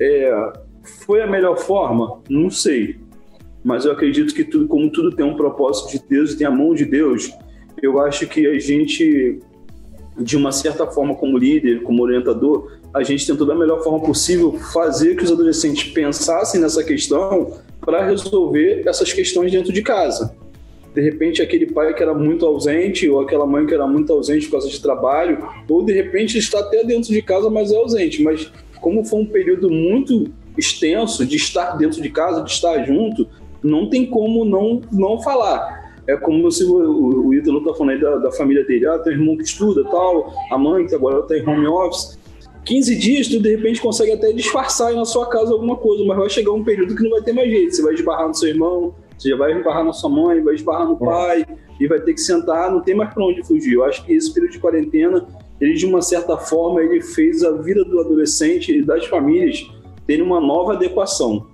É, 0.00 0.52
foi 1.06 1.22
a 1.22 1.26
melhor 1.26 1.58
forma? 1.58 2.20
Não 2.28 2.50
sei. 2.50 2.96
Mas 3.64 3.84
eu 3.84 3.92
acredito 3.92 4.34
que 4.34 4.44
tudo, 4.44 4.66
como 4.66 4.90
tudo 4.90 5.14
tem 5.14 5.24
um 5.24 5.36
propósito 5.36 5.92
de 5.92 6.04
Deus 6.08 6.32
e 6.32 6.38
tem 6.38 6.46
a 6.46 6.50
mão 6.50 6.74
de 6.74 6.84
Deus, 6.84 7.32
eu 7.80 8.00
acho 8.00 8.26
que 8.26 8.46
a 8.46 8.58
gente, 8.58 9.38
de 10.18 10.36
uma 10.36 10.50
certa 10.50 10.86
forma, 10.86 11.14
como 11.14 11.38
líder, 11.38 11.82
como 11.82 12.02
orientador, 12.02 12.78
a 12.92 13.02
gente 13.02 13.26
tentou 13.26 13.46
da 13.46 13.54
melhor 13.54 13.82
forma 13.82 14.00
possível 14.00 14.52
fazer 14.72 15.16
que 15.16 15.24
os 15.24 15.30
adolescentes 15.30 15.92
pensassem 15.92 16.60
nessa 16.60 16.82
questão 16.82 17.58
para 17.80 18.04
resolver 18.04 18.82
essas 18.86 19.12
questões 19.12 19.50
dentro 19.50 19.72
de 19.72 19.82
casa. 19.82 20.36
De 20.94 21.00
repente 21.00 21.40
aquele 21.40 21.66
pai 21.66 21.94
que 21.94 22.02
era 22.02 22.14
muito 22.14 22.44
ausente, 22.44 23.08
ou 23.08 23.20
aquela 23.20 23.46
mãe 23.46 23.66
que 23.66 23.74
era 23.74 23.86
muito 23.86 24.12
ausente 24.12 24.46
por 24.46 24.52
causa 24.52 24.68
de 24.68 24.80
trabalho, 24.80 25.38
ou 25.68 25.84
de 25.84 25.92
repente 25.92 26.36
está 26.38 26.60
até 26.60 26.84
dentro 26.84 27.12
de 27.12 27.22
casa, 27.22 27.48
mas 27.48 27.72
é 27.72 27.76
ausente. 27.76 28.22
Mas 28.22 28.52
como 28.80 29.04
foi 29.04 29.20
um 29.20 29.26
período 29.26 29.70
muito 29.70 30.30
extenso 30.56 31.24
de 31.24 31.36
estar 31.36 31.76
dentro 31.76 32.02
de 32.02 32.10
casa, 32.10 32.42
de 32.42 32.50
estar 32.50 32.84
junto, 32.84 33.26
não 33.62 33.88
tem 33.88 34.04
como 34.04 34.44
não, 34.44 34.82
não 34.92 35.20
falar. 35.22 35.82
É 36.06 36.16
como 36.16 36.50
se 36.50 36.64
o, 36.64 36.74
o, 36.74 37.26
o 37.28 37.34
Ítalo 37.34 37.64
tá 37.64 37.72
falando 37.74 37.94
aí 37.94 38.00
da, 38.00 38.16
da, 38.16 38.32
família 38.32 38.64
dele, 38.64 38.86
ah, 38.86 38.98
tem 38.98 39.12
irmão 39.12 39.36
que 39.36 39.44
estuda 39.44 39.84
tal, 39.84 40.32
a 40.50 40.58
mãe 40.58 40.84
que 40.86 40.94
agora 40.94 41.20
está 41.20 41.38
em 41.38 41.48
home 41.48 41.66
office. 41.66 42.18
15 42.64 42.96
dias, 42.96 43.28
tu 43.28 43.40
de 43.40 43.56
repente 43.56 43.80
consegue 43.80 44.12
até 44.12 44.32
disfarçar 44.32 44.88
aí 44.88 44.96
na 44.96 45.04
sua 45.04 45.28
casa 45.28 45.52
alguma 45.52 45.76
coisa, 45.76 46.04
mas 46.04 46.16
vai 46.16 46.28
chegar 46.28 46.52
um 46.52 46.62
período 46.62 46.94
que 46.94 47.02
não 47.02 47.10
vai 47.10 47.22
ter 47.22 47.32
mais 47.32 47.50
jeito. 47.50 47.74
Você 47.74 47.82
vai 47.82 47.94
esbarrar 47.94 48.28
no 48.28 48.34
seu 48.34 48.48
irmão, 48.48 48.94
você 49.22 49.30
já 49.30 49.36
vai 49.36 49.52
esbarrar 49.52 49.84
na 49.84 49.92
sua 49.92 50.10
mãe, 50.10 50.42
vai 50.42 50.54
esbarrar 50.54 50.86
no 50.86 50.94
é. 50.94 50.98
pai, 50.98 51.46
e 51.80 51.86
vai 51.86 52.00
ter 52.00 52.14
que 52.14 52.20
sentar, 52.20 52.70
não 52.70 52.80
tem 52.80 52.94
mais 52.94 53.12
para 53.12 53.24
onde 53.24 53.42
fugir. 53.42 53.74
Eu 53.74 53.84
acho 53.84 54.04
que 54.04 54.12
esse 54.12 54.32
período 54.32 54.52
de 54.52 54.58
quarentena, 54.58 55.26
ele 55.60 55.74
de 55.74 55.86
uma 55.86 56.02
certa 56.02 56.36
forma, 56.36 56.82
ele 56.82 57.00
fez 57.00 57.42
a 57.42 57.52
vida 57.52 57.84
do 57.84 58.00
adolescente 58.00 58.76
e 58.76 58.82
das 58.82 59.06
famílias 59.06 59.70
terem 60.06 60.24
uma 60.24 60.40
nova 60.40 60.74
adequação. 60.74 61.46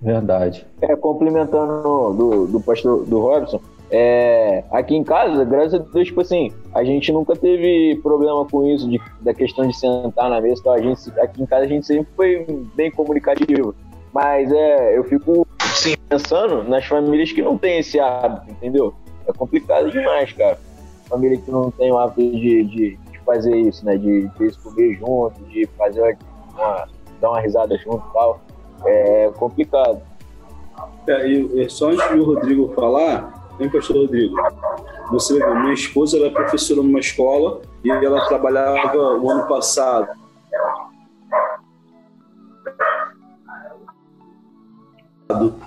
Verdade. 0.00 0.66
É, 0.80 0.94
complementando 0.96 2.14
do, 2.14 2.46
do 2.46 2.60
pastor 2.60 3.04
do 3.04 3.20
Robson, 3.20 3.60
é, 3.90 4.64
aqui 4.70 4.94
em 4.94 5.02
casa, 5.02 5.44
graças 5.44 5.74
a 5.74 5.78
Deus, 5.78 6.08
tipo 6.08 6.20
assim, 6.20 6.52
a 6.74 6.84
gente 6.84 7.10
nunca 7.10 7.34
teve 7.34 7.98
problema 8.02 8.44
com 8.44 8.66
isso, 8.66 8.88
de, 8.88 9.00
da 9.20 9.32
questão 9.32 9.66
de 9.66 9.76
sentar 9.76 10.28
na 10.28 10.40
mesa. 10.40 10.60
Então 10.60 10.72
a 10.72 10.80
gente, 10.80 11.10
aqui 11.20 11.42
em 11.42 11.46
casa 11.46 11.64
a 11.64 11.68
gente 11.68 11.86
sempre 11.86 12.08
foi 12.14 12.46
bem 12.74 12.90
comunicativo. 12.90 13.74
Mas 14.12 14.52
é, 14.52 14.96
eu 14.96 15.04
fico 15.04 15.46
sim, 15.78 15.94
pensando 16.08 16.62
nas 16.64 16.84
famílias 16.84 17.32
que 17.32 17.42
não 17.42 17.56
têm 17.56 17.78
esse 17.78 17.98
hábito, 17.98 18.50
entendeu? 18.50 18.94
É 19.26 19.32
complicado 19.32 19.90
demais, 19.90 20.32
cara. 20.32 20.58
Família 21.08 21.38
que 21.38 21.50
não 21.50 21.70
tem 21.70 21.92
o 21.92 21.98
hábito 21.98 22.20
de, 22.20 22.64
de, 22.64 22.96
de 22.96 23.18
fazer 23.24 23.56
isso, 23.56 23.84
né? 23.84 23.96
De, 23.96 24.28
de 24.28 24.58
comer 24.58 24.94
junto, 24.94 25.40
de 25.44 25.66
fazer 25.78 26.16
uma, 26.54 26.88
dar 27.20 27.30
uma 27.30 27.40
risada 27.40 27.76
junto 27.78 28.04
e 28.08 28.12
tal. 28.12 28.40
É 28.84 29.30
complicado. 29.36 30.00
É, 31.06 31.26
e 31.26 31.68
só 31.68 31.90
antes 31.90 32.08
do 32.10 32.24
Rodrigo 32.24 32.72
falar, 32.74 33.38
Hein, 33.60 33.68
pastor 33.70 33.96
Rodrigo? 33.96 34.36
Você 35.10 35.34
minha 35.34 35.72
esposa 35.72 36.16
é 36.24 36.30
professora 36.30 36.80
numa 36.80 37.00
escola 37.00 37.60
e 37.82 37.90
ela 37.90 38.24
trabalhava 38.28 38.96
o 39.18 39.28
ano 39.28 39.48
passado. 39.48 40.08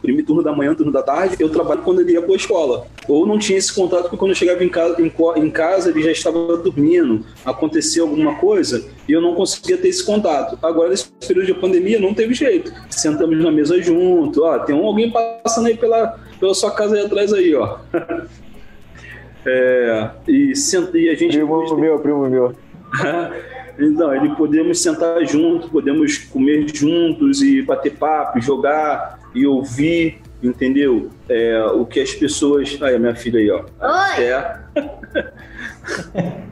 Primeiro 0.02 0.26
turno 0.26 0.42
da 0.42 0.52
manhã, 0.52 0.74
turno 0.74 0.92
da 0.92 1.04
tarde, 1.04 1.36
eu 1.40 1.48
trabalho 1.48 1.82
quando 1.84 2.02
ele 2.02 2.14
ia 2.14 2.22
para 2.22 2.34
a 2.34 2.36
escola. 2.36 2.88
Ou 3.08 3.28
não 3.28 3.38
tinha 3.38 3.60
esse 3.60 3.72
contato 3.72 4.04
porque 4.04 4.18
quando 4.18 4.32
eu 4.32 4.36
chegava 4.36 4.64
em 4.64 4.70
casa, 4.70 5.00
em, 5.00 5.14
em 5.38 5.52
casa 5.52 5.92
ele 5.92 6.02
já 6.02 6.12
estava 6.12 6.58
dormindo, 6.58 7.24
acontecia 7.46 8.02
alguma 8.02 8.36
coisa 8.36 8.84
e 9.08 9.12
eu 9.12 9.22
não 9.22 9.36
conseguia 9.36 9.78
ter 9.78 9.90
esse 9.90 10.04
contato. 10.04 10.58
Agora, 10.64 10.90
nesse 10.90 11.12
período 11.28 11.46
de 11.46 11.54
pandemia, 11.54 12.00
não 12.00 12.12
teve 12.12 12.34
jeito. 12.34 12.74
Sentamos 12.90 13.38
na 13.44 13.52
mesa 13.52 13.80
junto, 13.80 14.44
ó, 14.44 14.58
tem 14.58 14.76
um, 14.76 14.84
alguém 14.84 15.12
passando 15.12 15.68
aí 15.68 15.78
pela, 15.78 16.20
pela 16.40 16.56
sua 16.56 16.72
casa 16.72 16.96
aí 16.96 17.06
atrás 17.06 17.32
aí, 17.32 17.54
ó. 17.54 17.78
é, 19.46 20.10
e, 20.28 20.54
e 20.96 21.10
a 21.10 21.16
gente. 21.16 21.38
Primo 21.38 21.78
meu, 21.78 22.00
primo 22.00 22.28
meu. 22.28 22.56
então, 23.82 24.14
ele 24.14 24.36
podemos 24.36 24.80
sentar 24.80 25.26
juntos, 25.26 25.70
podemos 25.70 26.18
comer 26.18 26.68
juntos 26.74 27.42
e 27.42 27.62
bater 27.62 27.94
papo, 27.94 28.40
jogar 28.40 29.20
e 29.34 29.46
ouvir, 29.46 30.20
entendeu? 30.44 31.10
É, 31.28 31.64
o 31.74 31.86
que 31.86 32.00
as 32.00 32.14
pessoas. 32.14 32.78
Aí, 32.82 32.96
a 32.96 33.00
minha 33.00 33.16
filha 33.16 33.40
aí, 33.40 33.50
ó. 33.50 33.64
Oi! 33.82 34.10
Esther. 34.10 34.62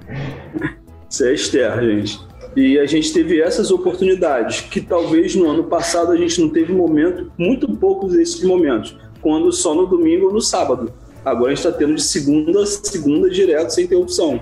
Isso 1.10 1.26
é 1.26 1.34
Esther, 1.34 1.82
gente. 1.82 2.20
E 2.56 2.80
a 2.80 2.86
gente 2.86 3.14
teve 3.14 3.42
essas 3.42 3.70
oportunidades 3.72 4.62
que 4.62 4.82
talvez 4.82 5.36
no 5.36 5.50
ano 5.50 5.66
passado 5.66 6.12
a 6.12 6.18
gente 6.18 6.42
não 6.42 6.50
teve 6.50 6.74
momento, 6.74 7.32
muito 7.38 7.68
poucos 7.76 8.14
desses 8.14 8.44
momentos 8.44 8.98
quando 9.22 9.52
só 9.52 9.76
no 9.76 9.86
domingo 9.86 10.28
ou 10.28 10.34
no 10.34 10.42
sábado. 10.42 10.92
Agora 11.24 11.52
a 11.52 11.56
gente 11.56 11.66
está 11.66 11.72
tendo 11.72 11.96
de 11.96 12.02
segunda 12.02 12.64
a 12.64 12.66
segunda 12.66 13.30
direto, 13.30 13.70
sem 13.70 13.86
interrupção. 13.86 14.40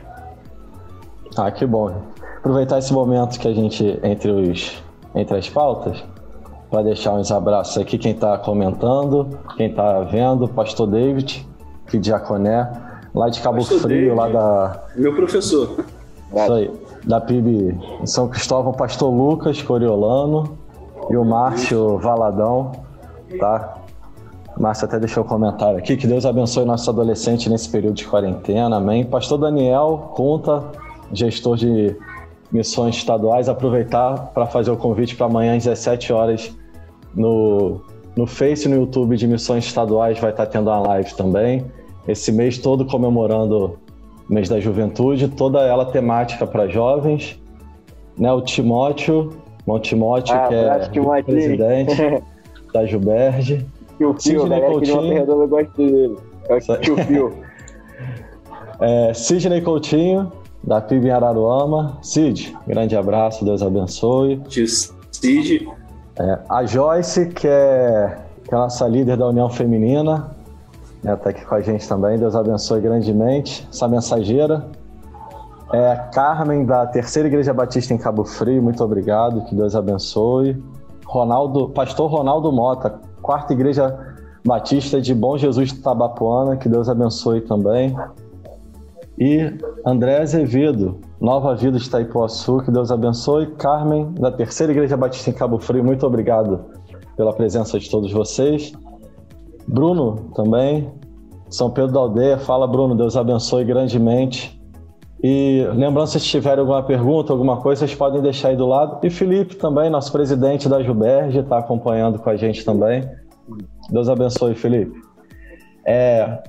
Ah, 1.36 1.51
que 1.51 1.65
bom. 1.65 2.03
Aproveitar 2.47 2.79
esse 2.79 2.93
momento 2.93 3.37
que 3.37 3.45
a 3.45 3.53
gente, 3.53 3.99
entre, 4.01 4.31
os, 4.31 4.81
entre 5.13 5.37
as 5.37 5.49
pautas, 5.49 6.01
para 6.71 6.81
deixar 6.81 7.11
uns 7.15 7.29
abraços 7.29 7.77
aqui, 7.77 7.97
quem 7.97 8.13
está 8.13 8.37
comentando, 8.37 9.37
quem 9.57 9.69
está 9.69 9.99
vendo, 10.03 10.47
Pastor 10.47 10.87
David, 10.87 11.45
que 11.87 11.99
diaconé, 11.99 12.71
lá 13.13 13.27
de 13.27 13.41
Cabo 13.41 13.57
Pastor 13.57 13.81
Frio, 13.81 14.15
David, 14.15 14.15
lá 14.15 14.29
da. 14.29 14.83
Meu 14.95 15.13
professor. 15.13 15.83
Isso 16.33 16.53
aí. 16.53 16.71
Da 17.03 17.19
PIB 17.19 17.77
São 18.05 18.29
Cristóvão, 18.29 18.71
Pastor 18.71 19.13
Lucas 19.13 19.61
Coriolano 19.61 20.57
e 21.09 21.17
o 21.17 21.25
Márcio 21.25 21.97
Valadão, 21.97 22.71
tá? 23.41 23.75
Márcia 24.57 24.85
até 24.85 24.97
deixou 24.97 25.25
um 25.25 25.27
comentário 25.27 25.77
aqui. 25.79 25.97
Que 25.97 26.07
Deus 26.07 26.25
abençoe 26.25 26.63
nosso 26.63 26.89
adolescente 26.89 27.49
nesse 27.49 27.67
período 27.67 27.95
de 27.95 28.07
quarentena, 28.07 28.77
amém. 28.77 29.03
Pastor 29.03 29.37
Daniel 29.37 30.13
Conta, 30.15 30.63
gestor 31.11 31.57
de 31.57 31.93
missões 32.51 32.95
estaduais, 32.95 33.49
aproveitar 33.49 34.31
para 34.33 34.45
fazer 34.45 34.71
o 34.71 34.77
convite 34.77 35.15
para 35.15 35.25
amanhã 35.25 35.55
às 35.55 35.63
17 35.63 36.13
horas 36.13 36.55
no, 37.13 37.81
no 38.15 38.25
Face 38.25 38.67
e 38.67 38.71
no 38.71 38.77
YouTube 38.77 39.17
de 39.17 39.27
missões 39.27 39.65
estaduais 39.65 40.19
vai 40.19 40.31
estar 40.31 40.45
tá 40.45 40.51
tendo 40.51 40.69
uma 40.69 40.79
live 40.79 41.13
também. 41.15 41.65
Esse 42.07 42.31
mês 42.31 42.57
todo 42.57 42.85
comemorando 42.85 43.77
o 44.29 44.33
mês 44.33 44.47
da 44.47 44.59
juventude, 44.59 45.27
toda 45.27 45.61
ela 45.61 45.85
temática 45.85 46.45
para 46.47 46.67
jovens. 46.67 47.39
Né, 48.17 48.31
o 48.31 48.41
Timóteo, 48.41 49.33
o 49.65 49.79
Timóteo, 49.79 50.35
ah, 50.35 50.89
que 50.89 50.99
é 50.99 51.23
presidente 51.23 52.23
da 52.73 52.85
Juberge. 52.85 53.65
Tio 53.97 54.13
Fio, 54.13 54.19
Sidney 54.19 54.49
galera 54.49 54.71
Coutinho. 54.71 55.13
que 55.13 55.25
não 55.25 55.47
gosta 55.47 55.71
dele. 55.77 56.17
É 56.49 56.53
o 56.55 56.79
tio 56.79 56.97
Fio. 56.97 57.33
é, 58.79 59.13
Sidney 59.13 59.61
Coutinho, 59.61 60.31
da 60.67 60.81
PIB 60.81 61.07
em 61.07 61.12
Araruama. 61.12 61.97
Cid, 62.01 62.53
grande 62.67 62.95
abraço, 62.95 63.45
Deus 63.45 63.63
abençoe. 63.63 64.38
Tio 64.50 64.67
Cid. 64.67 65.65
É, 66.19 66.39
a 66.50 66.65
Joyce, 66.65 67.27
que 67.27 67.47
é, 67.47 68.17
que 68.43 68.53
é 68.53 68.57
a 68.57 68.62
nossa 68.62 68.86
líder 68.86 69.15
da 69.15 69.27
União 69.27 69.50
Feminina, 69.50 70.36
está 70.97 71.13
né, 71.13 71.19
aqui 71.24 71.45
com 71.45 71.55
a 71.55 71.62
gente 71.62 71.88
também, 71.88 72.19
Deus 72.19 72.36
abençoe 72.36 72.81
grandemente. 72.81 73.65
Essa 73.71 73.88
mensageira. 73.88 74.67
É, 75.71 75.95
Carmen, 76.13 76.65
da 76.65 76.86
Terceira 76.86 77.27
Igreja 77.27 77.53
Batista 77.53 77.93
em 77.93 77.97
Cabo 77.97 78.25
Frio, 78.25 78.62
muito 78.62 78.83
obrigado, 78.83 79.45
que 79.45 79.55
Deus 79.55 79.74
abençoe. 79.74 80.62
Ronaldo, 81.05 81.69
Pastor 81.69 82.09
Ronaldo 82.09 82.51
Mota, 82.51 83.00
Quarta 83.21 83.53
Igreja 83.53 83.97
Batista 84.45 85.00
de 85.00 85.13
Bom 85.13 85.38
Jesus 85.38 85.74
de 85.74 85.79
Tabapuana, 85.79 86.57
que 86.57 86.67
Deus 86.67 86.89
abençoe 86.89 87.41
também. 87.41 87.95
E 89.19 89.51
André 89.86 90.21
Azevedo, 90.21 91.00
Nova 91.19 91.55
Vida 91.55 91.79
de 91.79 91.88
Itaipuaçu, 91.88 92.59
que 92.59 92.71
Deus 92.71 92.91
abençoe. 92.91 93.47
Carmen, 93.57 94.13
da 94.13 94.31
Terceira 94.31 94.71
Igreja 94.71 94.95
Batista 94.95 95.31
em 95.31 95.33
Cabo 95.33 95.57
Frio, 95.57 95.83
muito 95.83 96.05
obrigado 96.05 96.65
pela 97.15 97.33
presença 97.33 97.79
de 97.79 97.89
todos 97.89 98.12
vocês. 98.12 98.74
Bruno 99.67 100.31
também, 100.36 100.91
São 101.50 101.71
Pedro 101.71 101.91
da 101.91 102.00
Aldeia, 102.00 102.38
fala 102.38 102.67
Bruno, 102.67 102.95
Deus 102.95 103.17
abençoe 103.17 103.65
grandemente. 103.65 104.57
E 105.24 105.65
lembrando, 105.74 106.07
se 106.07 106.19
tiverem 106.19 106.59
alguma 106.59 106.83
pergunta, 106.83 107.33
alguma 107.33 107.57
coisa, 107.57 107.79
vocês 107.79 107.95
podem 107.95 108.21
deixar 108.21 108.50
aí 108.50 108.55
do 108.55 108.67
lado. 108.67 109.00
E 109.03 109.09
Felipe 109.09 109.55
também, 109.55 109.89
nosso 109.89 110.12
presidente 110.12 110.69
da 110.69 110.83
Juberge, 110.83 111.39
está 111.39 111.57
acompanhando 111.57 112.19
com 112.19 112.29
a 112.29 112.36
gente 112.36 112.63
também. 112.63 113.03
Deus 113.89 114.09
abençoe, 114.09 114.53
Felipe. 114.53 115.01
É, 115.88 116.43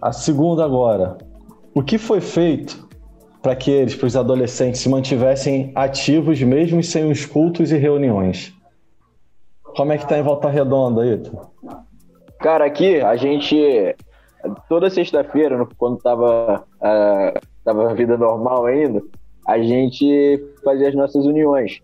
a 0.00 0.12
segunda 0.12 0.64
agora. 0.64 1.18
O 1.74 1.82
que 1.82 1.98
foi 1.98 2.20
feito 2.20 2.86
para 3.42 3.54
que 3.54 3.70
eles, 3.70 3.94
para 3.94 4.06
os 4.06 4.16
adolescentes, 4.16 4.80
se 4.80 4.88
mantivessem 4.88 5.72
ativos 5.74 6.42
mesmo 6.42 6.82
sem 6.82 7.10
os 7.10 7.24
cultos 7.24 7.70
e 7.70 7.76
reuniões? 7.76 8.52
Como 9.62 9.92
é 9.92 9.98
que 9.98 10.04
está 10.04 10.18
em 10.18 10.22
Volta 10.22 10.48
Redonda, 10.48 11.02
aí? 11.02 11.22
Cara, 12.38 12.64
aqui 12.64 13.00
a 13.00 13.16
gente 13.16 13.94
toda 14.68 14.90
sexta-feira, 14.90 15.66
quando 15.76 15.98
tava, 15.98 16.64
uh, 16.76 17.40
tava 17.64 17.90
a 17.90 17.94
vida 17.94 18.16
normal 18.16 18.66
ainda, 18.66 19.02
a 19.46 19.58
gente 19.58 20.42
fazia 20.64 20.88
as 20.88 20.94
nossas 20.94 21.24
uniões. 21.24 21.80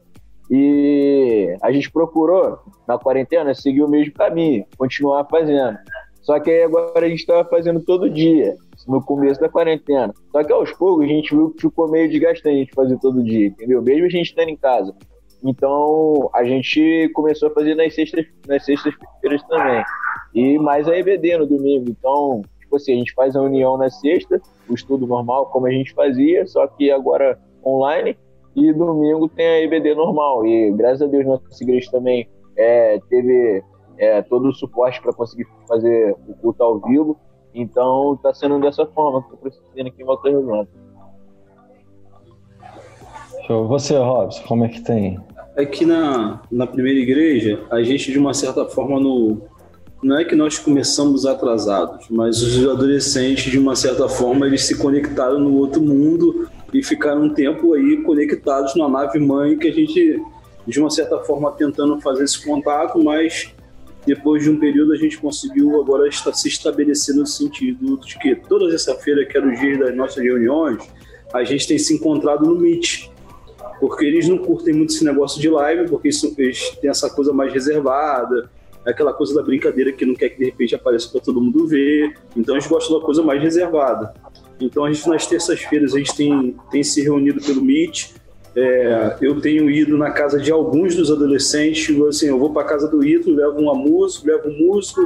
E 0.51 1.57
a 1.63 1.73
gente 1.73 1.91
procurou, 1.91 2.59
na 2.87 2.99
quarentena, 2.99 3.55
seguir 3.55 3.83
o 3.83 3.89
mesmo 3.89 4.13
caminho, 4.13 4.65
continuar 4.77 5.25
fazendo. 5.31 5.79
Só 6.23 6.39
que 6.39 6.51
aí 6.51 6.63
agora 6.63 7.05
a 7.05 7.09
gente 7.09 7.21
estava 7.21 7.49
fazendo 7.49 7.81
todo 7.81 8.09
dia, 8.09 8.57
no 8.87 9.03
começo 9.03 9.41
da 9.41 9.49
quarentena. 9.49 10.15
Só 10.31 10.43
que 10.43 10.53
aos 10.53 10.73
poucos 10.73 11.05
a 11.05 11.09
gente 11.09 11.35
viu 11.35 11.51
que 11.51 11.63
ficou 11.63 11.91
meio 11.91 12.09
desgastante 12.09 12.57
a 12.57 12.59
gente 12.61 12.75
fazer 12.75 12.99
todo 12.99 13.25
dia, 13.25 13.49
entendeu? 13.49 13.83
Mesmo 13.83 14.07
a 14.07 14.11
gente 14.11 14.27
estando 14.27 14.49
em 14.49 14.57
casa. 14.57 14.95
Então 15.45 16.31
a 16.33 16.45
gente 16.45 17.11
começou 17.15 17.49
a 17.49 17.53
fazer 17.53 17.75
nas 17.75 17.95
sextas-feiras 17.95 18.47
nas 18.47 18.65
sextas 18.65 18.95
também. 19.49 19.83
e 20.35 20.59
mais 20.59 20.89
a 20.89 20.97
EBD 20.97 21.39
no 21.39 21.47
domingo. 21.47 21.91
Então, 21.91 22.43
tipo 22.61 22.77
assim, 22.77 22.95
a 22.95 22.97
gente 22.97 23.13
faz 23.15 23.35
a 23.35 23.43
união 23.43 23.77
na 23.77 23.91
sexta, 23.91 24.41
o 24.69 24.75
estudo 24.75 25.07
normal, 25.07 25.47
como 25.47 25.67
a 25.67 25.71
gente 25.71 25.93
fazia, 25.93 26.47
só 26.47 26.67
que 26.69 26.91
agora 26.91 27.39
online, 27.67 28.17
e 28.55 28.73
domingo 28.73 29.29
tem 29.29 29.47
a 29.47 29.61
EBD 29.63 29.95
normal. 29.95 30.47
E 30.47 30.71
graças 30.73 31.03
a 31.03 31.07
Deus, 31.07 31.27
nossa 31.27 31.43
igreja 31.63 31.91
também 31.91 32.29
é, 32.57 33.01
teve 33.09 33.63
é, 33.99 34.23
todo 34.23 34.49
o 34.49 34.53
suporte 34.53 35.01
para 35.01 35.13
conseguir 35.13 35.47
fazer 35.69 36.17
o 36.27 36.35
culto 36.35 36.63
ao 36.63 36.81
vivo. 36.81 37.19
Então, 37.55 38.15
está 38.15 38.33
sendo 38.33 38.61
dessa 38.61 38.87
forma 38.87 39.23
que 39.23 39.29
eu 39.29 39.35
estou 39.35 39.39
precisando 39.39 39.87
aqui 39.89 40.03
em 40.03 40.07
Volta 40.07 40.29
Redonda. 40.29 40.69
Você, 43.69 43.97
Robson, 43.97 44.43
como 44.47 44.65
é 44.65 44.69
que 44.69 44.81
tem? 44.81 45.21
Aqui 45.57 45.85
na, 45.85 46.41
na 46.51 46.67
primeira 46.67 46.99
igreja, 46.99 47.67
a 47.71 47.83
gente, 47.83 48.11
de 48.11 48.19
uma 48.19 48.33
certa 48.33 48.65
forma, 48.65 48.99
no, 48.99 49.43
não 50.03 50.19
é 50.19 50.25
que 50.25 50.35
nós 50.35 50.59
começamos 50.59 51.25
atrasados, 51.27 52.07
mas 52.11 52.43
os 52.43 52.67
adolescentes, 52.67 53.51
de 53.51 53.59
uma 53.59 53.77
certa 53.77 54.09
forma, 54.09 54.47
eles 54.47 54.65
se 54.65 54.77
conectaram 54.77 55.39
no 55.39 55.55
outro 55.57 55.81
mundo 55.81 56.49
e 56.73 56.83
ficaram 56.83 57.25
um 57.25 57.35
tempo 57.35 57.75
aí 57.75 58.03
conectados 58.03 58.75
na 58.75 58.89
nave 58.89 59.19
mãe 59.19 59.57
que 59.57 59.69
a 59.69 59.73
gente, 59.73 60.21
de 60.67 60.81
uma 60.81 60.91
certa 60.91 61.19
forma, 61.19 61.53
tentando 61.53 62.01
fazer 62.01 62.25
esse 62.25 62.45
contato, 62.45 63.03
mas 63.03 63.55
depois 64.07 64.43
de 64.43 64.51
um 64.51 64.59
período 64.59 64.93
a 64.93 64.97
gente 64.97 65.19
conseguiu 65.19 65.81
agora 65.81 66.11
se 66.11 66.49
estabelecer 66.49 67.15
no 67.15 67.27
sentido 67.27 67.99
de 67.99 68.19
que 68.19 68.35
toda 68.35 68.71
sexta-feira, 68.71 69.25
que 69.25 69.37
era 69.37 69.47
o 69.47 69.55
dia 69.55 69.79
das 69.79 69.95
nossas 69.95 70.23
reuniões, 70.23 70.83
a 71.33 71.45
gente 71.45 71.67
tem 71.67 71.79
se 71.79 71.95
encontrado 71.95 72.45
no 72.45 72.59
Meet, 72.59 73.11
porque 73.81 74.05
eles 74.05 74.29
não 74.29 74.39
curtem 74.39 74.75
muito 74.75 74.93
esse 74.93 75.05
negócio 75.05 75.41
de 75.41 75.49
live, 75.49 75.89
porque 75.89 76.09
isso, 76.09 76.35
eles 76.37 76.71
têm 76.81 76.91
essa 76.91 77.09
coisa 77.09 77.33
mais 77.33 77.53
reservada, 77.53 78.51
aquela 78.85 79.13
coisa 79.13 79.35
da 79.35 79.43
brincadeira 79.43 79.93
que 79.93 80.05
não 80.05 80.15
quer 80.15 80.31
que 80.31 80.39
de 80.39 80.45
repente 80.45 80.75
apareça 80.75 81.09
para 81.09 81.21
todo 81.21 81.41
mundo 81.41 81.67
ver. 81.67 82.15
Então 82.37 82.55
a 82.55 82.61
gente 82.61 82.69
gosta 82.69 82.93
da 82.93 83.01
coisa 83.01 83.23
mais 83.23 83.41
reservada. 83.41 84.13
Então 84.61 84.85
a 84.85 84.93
gente 84.93 85.09
nas 85.09 85.27
terças-feiras 85.27 85.95
a 85.95 85.99
gente 85.99 86.15
tem, 86.15 86.57
tem 86.71 86.83
se 86.83 87.01
reunido 87.03 87.41
pelo 87.41 87.63
Meet. 87.63 88.15
É, 88.55 89.17
eu 89.21 89.41
tenho 89.41 89.71
ido 89.71 89.97
na 89.97 90.11
casa 90.11 90.39
de 90.39 90.51
alguns 90.53 90.95
dos 90.95 91.11
adolescentes, 91.11 91.85
tipo 91.85 92.07
assim, 92.07 92.27
eu 92.27 92.39
vou 92.39 92.53
para 92.53 92.65
casa 92.65 92.87
do 92.87 93.05
Ito, 93.05 93.31
levo 93.31 93.59
uma 93.59 93.75
música, 93.75 94.31
levo 94.31 94.49
um 94.49 94.59
músico, 94.59 95.01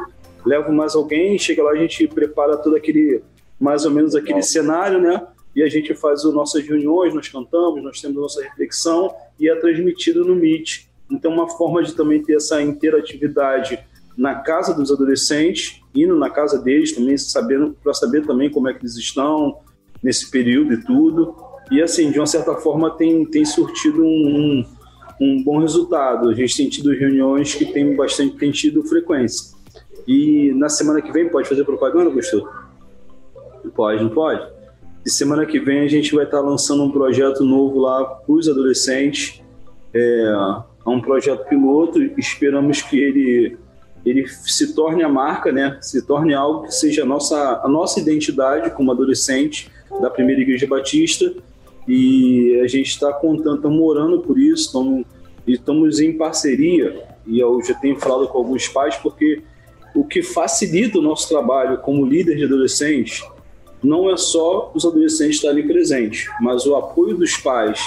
levo 0.44 0.72
mais 0.72 0.94
alguém, 0.94 1.38
chega 1.38 1.62
lá 1.62 1.70
a 1.70 1.76
gente 1.76 2.06
prepara 2.08 2.56
todo 2.56 2.76
aquele 2.76 3.22
mais 3.58 3.84
ou 3.84 3.90
menos 3.90 4.14
aquele 4.14 4.42
cenário, 4.42 5.00
né? 5.00 5.26
E 5.54 5.62
a 5.62 5.68
gente 5.68 5.94
faz 5.94 6.24
as 6.24 6.34
nossas 6.34 6.66
reuniões, 6.66 7.14
nós 7.14 7.28
cantamos, 7.28 7.82
nós 7.82 8.00
temos 8.00 8.18
a 8.18 8.20
nossa 8.20 8.42
reflexão 8.42 9.14
e 9.40 9.48
é 9.48 9.54
transmitido 9.56 10.24
no 10.24 10.36
Meet. 10.36 10.86
Então, 11.10 11.32
uma 11.32 11.48
forma 11.48 11.82
de 11.82 11.94
também 11.94 12.22
ter 12.22 12.34
essa 12.34 12.60
interatividade 12.60 13.78
na 14.16 14.34
casa 14.34 14.74
dos 14.74 14.90
adolescentes, 14.90 15.80
indo 15.94 16.16
na 16.16 16.28
casa 16.28 16.58
deles 16.58 16.92
também, 16.92 17.16
sabendo 17.16 17.76
para 17.82 17.94
saber 17.94 18.26
também 18.26 18.50
como 18.50 18.68
é 18.68 18.74
que 18.74 18.80
eles 18.80 18.96
estão 18.96 19.58
nesse 20.02 20.30
período 20.30 20.74
e 20.74 20.84
tudo. 20.84 21.34
E 21.70 21.82
assim, 21.82 22.10
de 22.10 22.18
uma 22.18 22.26
certa 22.26 22.54
forma, 22.54 22.90
tem, 22.90 23.24
tem 23.24 23.44
surtido 23.44 24.04
um, 24.04 24.06
um, 24.06 24.64
um 25.20 25.42
bom 25.42 25.58
resultado. 25.58 26.28
A 26.28 26.34
gente 26.34 26.56
tem 26.56 26.68
tido 26.68 26.90
reuniões 26.90 27.54
que 27.54 27.64
tem 27.66 27.96
bastante 27.96 28.36
tem 28.36 28.50
tido 28.50 28.82
frequência. 28.84 29.56
E 30.06 30.52
na 30.54 30.68
semana 30.68 31.02
que 31.02 31.10
vem, 31.10 31.28
pode 31.28 31.48
fazer 31.48 31.64
propaganda, 31.64 32.10
Gostou? 32.10 32.48
Pode, 33.74 34.02
não 34.02 34.10
pode? 34.10 34.46
E 35.04 35.10
semana 35.10 35.44
que 35.44 35.58
vem 35.58 35.80
a 35.80 35.88
gente 35.88 36.14
vai 36.14 36.24
estar 36.24 36.40
lançando 36.40 36.84
um 36.84 36.90
projeto 36.90 37.44
novo 37.44 37.80
lá 37.80 38.04
para 38.04 38.32
os 38.32 38.48
adolescentes. 38.48 39.42
É, 39.92 40.32
é 40.86 40.88
um 40.88 41.00
projeto 41.00 41.48
piloto, 41.48 42.00
esperamos 42.18 42.82
que 42.82 42.98
ele 42.98 43.56
ele 44.04 44.28
se 44.28 44.72
torne 44.72 45.02
a 45.02 45.08
marca, 45.08 45.50
né? 45.50 45.78
Se 45.80 46.06
torne 46.06 46.32
algo 46.32 46.62
que 46.62 46.74
seja 46.74 47.02
a 47.02 47.06
nossa 47.06 47.60
a 47.64 47.68
nossa 47.68 47.98
identidade 47.98 48.70
como 48.70 48.92
adolescente 48.92 49.68
da 50.00 50.08
primeira 50.08 50.40
igreja 50.40 50.64
batista 50.66 51.32
e 51.86 52.60
a 52.62 52.66
gente 52.66 52.88
está 52.88 53.12
contando, 53.12 53.56
estamos 53.56 53.78
morando 53.78 54.20
por 54.20 54.38
isso, 54.38 54.66
estamos, 54.66 55.04
estamos 55.46 56.00
em 56.00 56.16
parceria 56.16 57.04
e 57.26 57.38
eu 57.38 57.62
já 57.62 57.74
tenho 57.74 57.96
falado 57.98 58.28
com 58.28 58.38
alguns 58.38 58.68
pais 58.68 58.96
porque 58.96 59.42
o 59.94 60.04
que 60.04 60.22
facilita 60.22 60.98
o 60.98 61.02
nosso 61.02 61.28
trabalho 61.28 61.78
como 61.78 62.04
líder 62.04 62.36
de 62.36 62.44
adolescentes 62.44 63.22
não 63.82 64.10
é 64.10 64.16
só 64.16 64.72
os 64.74 64.84
adolescentes 64.84 65.36
estarem 65.36 65.66
presentes, 65.66 66.26
mas 66.40 66.66
o 66.66 66.74
apoio 66.74 67.16
dos 67.16 67.36
pais, 67.36 67.80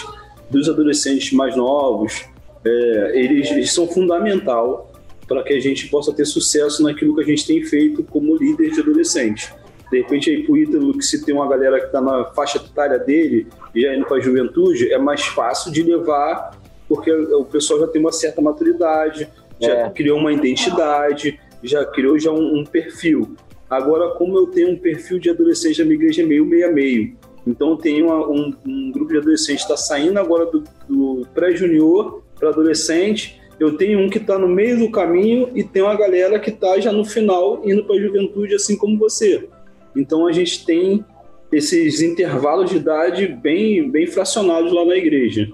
dos 0.49 0.69
adolescentes 0.69 1.31
mais 1.33 1.55
novos, 1.55 2.25
é, 2.63 3.11
eles, 3.15 3.51
eles 3.51 3.71
são 3.71 3.87
fundamental 3.87 4.91
para 5.27 5.43
que 5.43 5.53
a 5.53 5.59
gente 5.59 5.87
possa 5.87 6.11
ter 6.13 6.25
sucesso 6.25 6.81
naquilo 6.81 7.15
que 7.15 7.21
a 7.21 7.25
gente 7.25 7.45
tem 7.45 7.63
feito 7.63 8.03
como 8.03 8.35
líder 8.35 8.71
de 8.71 8.79
adolescente. 8.81 9.53
De 9.91 9.97
repente, 9.97 10.29
aí 10.29 10.43
pro 10.43 10.57
Ítalo, 10.57 10.97
que 10.97 11.03
se 11.03 11.25
tem 11.25 11.33
uma 11.33 11.47
galera 11.47 11.79
que 11.79 11.87
está 11.87 11.99
na 11.99 12.25
faixa 12.25 12.57
etária 12.57 12.99
dele, 12.99 13.47
e 13.73 13.81
já 13.81 13.95
indo 13.95 14.05
para 14.05 14.17
a 14.17 14.21
juventude, 14.21 14.91
é 14.93 14.97
mais 14.97 15.25
fácil 15.25 15.71
de 15.71 15.81
levar, 15.81 16.51
porque 16.87 17.11
o 17.11 17.45
pessoal 17.45 17.79
já 17.79 17.87
tem 17.87 18.01
uma 18.01 18.11
certa 18.11 18.41
maturidade, 18.41 19.27
já 19.59 19.73
é. 19.73 19.89
criou 19.89 20.17
uma 20.17 20.31
identidade, 20.31 21.39
já 21.63 21.85
criou 21.85 22.17
já 22.17 22.31
um, 22.31 22.59
um, 22.59 22.63
perfil. 22.63 23.35
Agora, 23.69 24.09
como 24.15 24.37
eu 24.37 24.47
tenho 24.47 24.71
um 24.71 24.77
perfil 24.77 25.19
de 25.19 25.29
adolescente 25.29 25.77
da 25.77 25.83
minha 25.83 25.95
igreja 25.95 26.25
meio, 26.25 26.45
meio 26.45 26.67
a 26.67 26.71
meio, 26.71 27.15
então 27.45 27.75
tem 27.77 28.03
um, 28.03 28.53
um, 28.65 28.91
grupo 28.91 29.11
de 29.11 29.17
adolescentes 29.17 29.65
que 29.65 29.71
está 29.71 29.77
saindo 29.77 30.19
agora 30.19 30.45
do, 30.45 30.63
do 30.87 31.27
pré-junior 31.33 32.21
para 32.39 32.49
adolescente. 32.49 33.39
Eu 33.59 33.75
tenho 33.75 33.99
um 33.99 34.09
que 34.09 34.17
está 34.17 34.37
no 34.37 34.47
meio 34.47 34.79
do 34.79 34.91
caminho 34.91 35.49
e 35.53 35.63
tem 35.63 35.81
uma 35.81 35.95
galera 35.95 36.39
que 36.39 36.49
está 36.49 36.79
já 36.79 36.91
no 36.91 37.03
final 37.03 37.61
indo 37.65 37.83
para 37.83 37.95
a 37.95 37.99
juventude, 37.99 38.55
assim 38.55 38.77
como 38.77 38.97
você. 38.97 39.49
Então 39.95 40.27
a 40.27 40.31
gente 40.31 40.65
tem 40.65 41.03
esses 41.51 42.01
intervalos 42.01 42.69
de 42.69 42.77
idade 42.77 43.27
bem, 43.27 43.89
bem 43.89 44.07
fracionados 44.07 44.71
lá 44.71 44.85
na 44.85 44.95
igreja. 44.95 45.51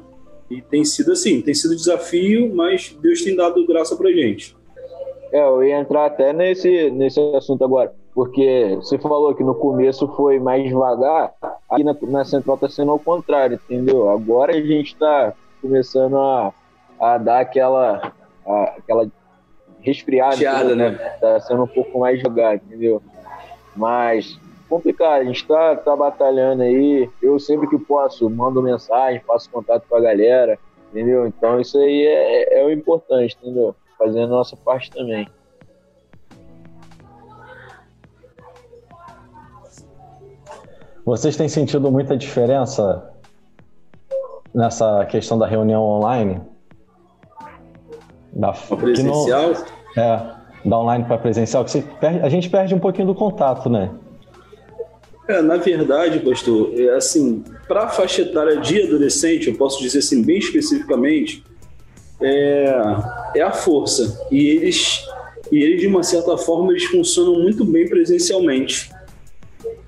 E 0.50 0.62
tem 0.62 0.84
sido 0.84 1.12
assim, 1.12 1.42
tem 1.42 1.54
sido 1.54 1.76
desafio, 1.76 2.54
mas 2.54 2.96
Deus 3.02 3.22
tem 3.22 3.36
dado 3.36 3.66
graça 3.66 3.96
para 3.96 4.12
gente. 4.12 4.56
É, 5.32 5.42
eu 5.42 5.64
ia 5.64 5.80
entrar 5.80 6.06
até 6.06 6.32
nesse, 6.32 6.92
nesse 6.92 7.20
assunto 7.36 7.64
agora, 7.64 7.94
porque 8.14 8.76
você 8.76 8.98
falou 8.98 9.34
que 9.34 9.44
no 9.44 9.56
começo 9.56 10.08
foi 10.10 10.40
mais 10.40 10.64
devagar, 10.64 11.34
aqui 11.70 11.84
na, 11.84 11.96
na 12.02 12.24
Central 12.24 12.56
está 12.56 12.70
sendo 12.70 12.92
ao 12.92 13.00
contrário, 13.00 13.60
entendeu? 13.66 14.10
Agora 14.10 14.56
a 14.56 14.62
gente 14.62 14.94
está 14.94 15.34
começando 15.62 16.16
a 16.18 16.54
a 17.00 17.18
dar 17.18 17.40
aquela, 17.40 18.14
a, 18.46 18.64
aquela 18.78 19.08
resfriada. 19.82 20.38
Chiada, 20.38 20.76
né? 20.76 20.92
Tá 21.20 21.40
sendo 21.42 21.64
um 21.64 21.68
pouco 21.68 22.00
mais 22.00 22.20
jogar, 22.20 22.56
entendeu? 22.56 23.02
Mas 23.76 24.40
complicado, 24.70 25.22
a 25.22 25.24
gente 25.24 25.46
tá, 25.46 25.76
tá 25.76 25.96
batalhando 25.96 26.64
aí. 26.64 27.10
Eu 27.22 27.40
sempre 27.40 27.68
que 27.68 27.78
posso 27.78 28.30
mando 28.30 28.62
mensagem, 28.62 29.22
faço 29.26 29.50
contato 29.50 29.86
com 29.88 29.96
a 29.96 30.02
galera, 30.02 30.58
entendeu? 30.90 31.28
Então 31.28 31.60
isso 31.60 31.78
aí 31.78 32.06
é, 32.06 32.62
é 32.62 32.66
o 32.66 32.72
importante, 32.72 33.38
entendeu? 33.42 33.76
Fazendo 33.98 34.26
a 34.26 34.38
nossa 34.38 34.56
parte 34.58 34.92
também. 34.92 35.28
Vocês 41.06 41.38
têm 41.38 41.48
sentido 41.48 41.92
muita 41.92 42.18
diferença 42.18 43.14
nessa 44.54 45.06
questão 45.06 45.38
da 45.38 45.46
reunião 45.46 45.84
online? 45.84 46.42
Da, 48.34 48.52
presencial? 48.54 49.52
Não, 49.96 50.04
é, 50.04 50.36
da 50.66 50.80
online 50.80 51.06
para 51.06 51.18
presencial, 51.18 51.64
que 51.64 51.84
a 52.02 52.30
gente 52.30 52.50
perde 52.50 52.74
um 52.74 52.80
pouquinho 52.80 53.08
do 53.08 53.16
contato, 53.16 53.70
né? 53.70 53.92
É, 55.28 55.42
na 55.42 55.58
verdade, 55.58 56.20
pastor, 56.20 56.72
é 56.80 56.96
assim, 56.96 57.44
para 57.68 57.84
a 57.84 57.90
faixa 57.90 58.22
etária 58.22 58.58
de 58.58 58.84
adolescente, 58.84 59.48
eu 59.48 59.56
posso 59.56 59.82
dizer 59.82 60.00
assim, 60.00 60.24
bem 60.24 60.38
especificamente, 60.38 61.44
é, 62.22 62.76
é 63.36 63.42
a 63.42 63.52
força. 63.52 64.28
E 64.32 64.50
eles, 64.50 65.04
e 65.52 65.58
eles, 65.58 65.82
de 65.82 65.88
uma 65.88 66.04
certa 66.04 66.38
forma, 66.38 66.72
eles 66.72 66.86
funcionam 66.86 67.40
muito 67.42 67.66
bem 67.66 67.88
presencialmente. 67.88 68.92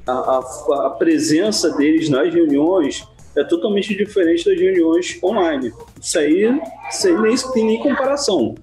A, 0.07 0.11
a, 0.11 0.87
a 0.87 0.89
presença 0.91 1.69
deles 1.77 2.09
nas 2.09 2.33
reuniões 2.33 3.07
é 3.35 3.43
totalmente 3.43 3.95
diferente 3.95 4.43
das 4.43 4.59
reuniões 4.59 5.19
online. 5.23 5.71
Isso 6.01 6.17
aí, 6.17 6.59
isso 6.89 7.07
aí 7.07 7.21
nem 7.21 7.35
tem 7.53 7.65
nem 7.65 7.79
comparação, 7.79 8.55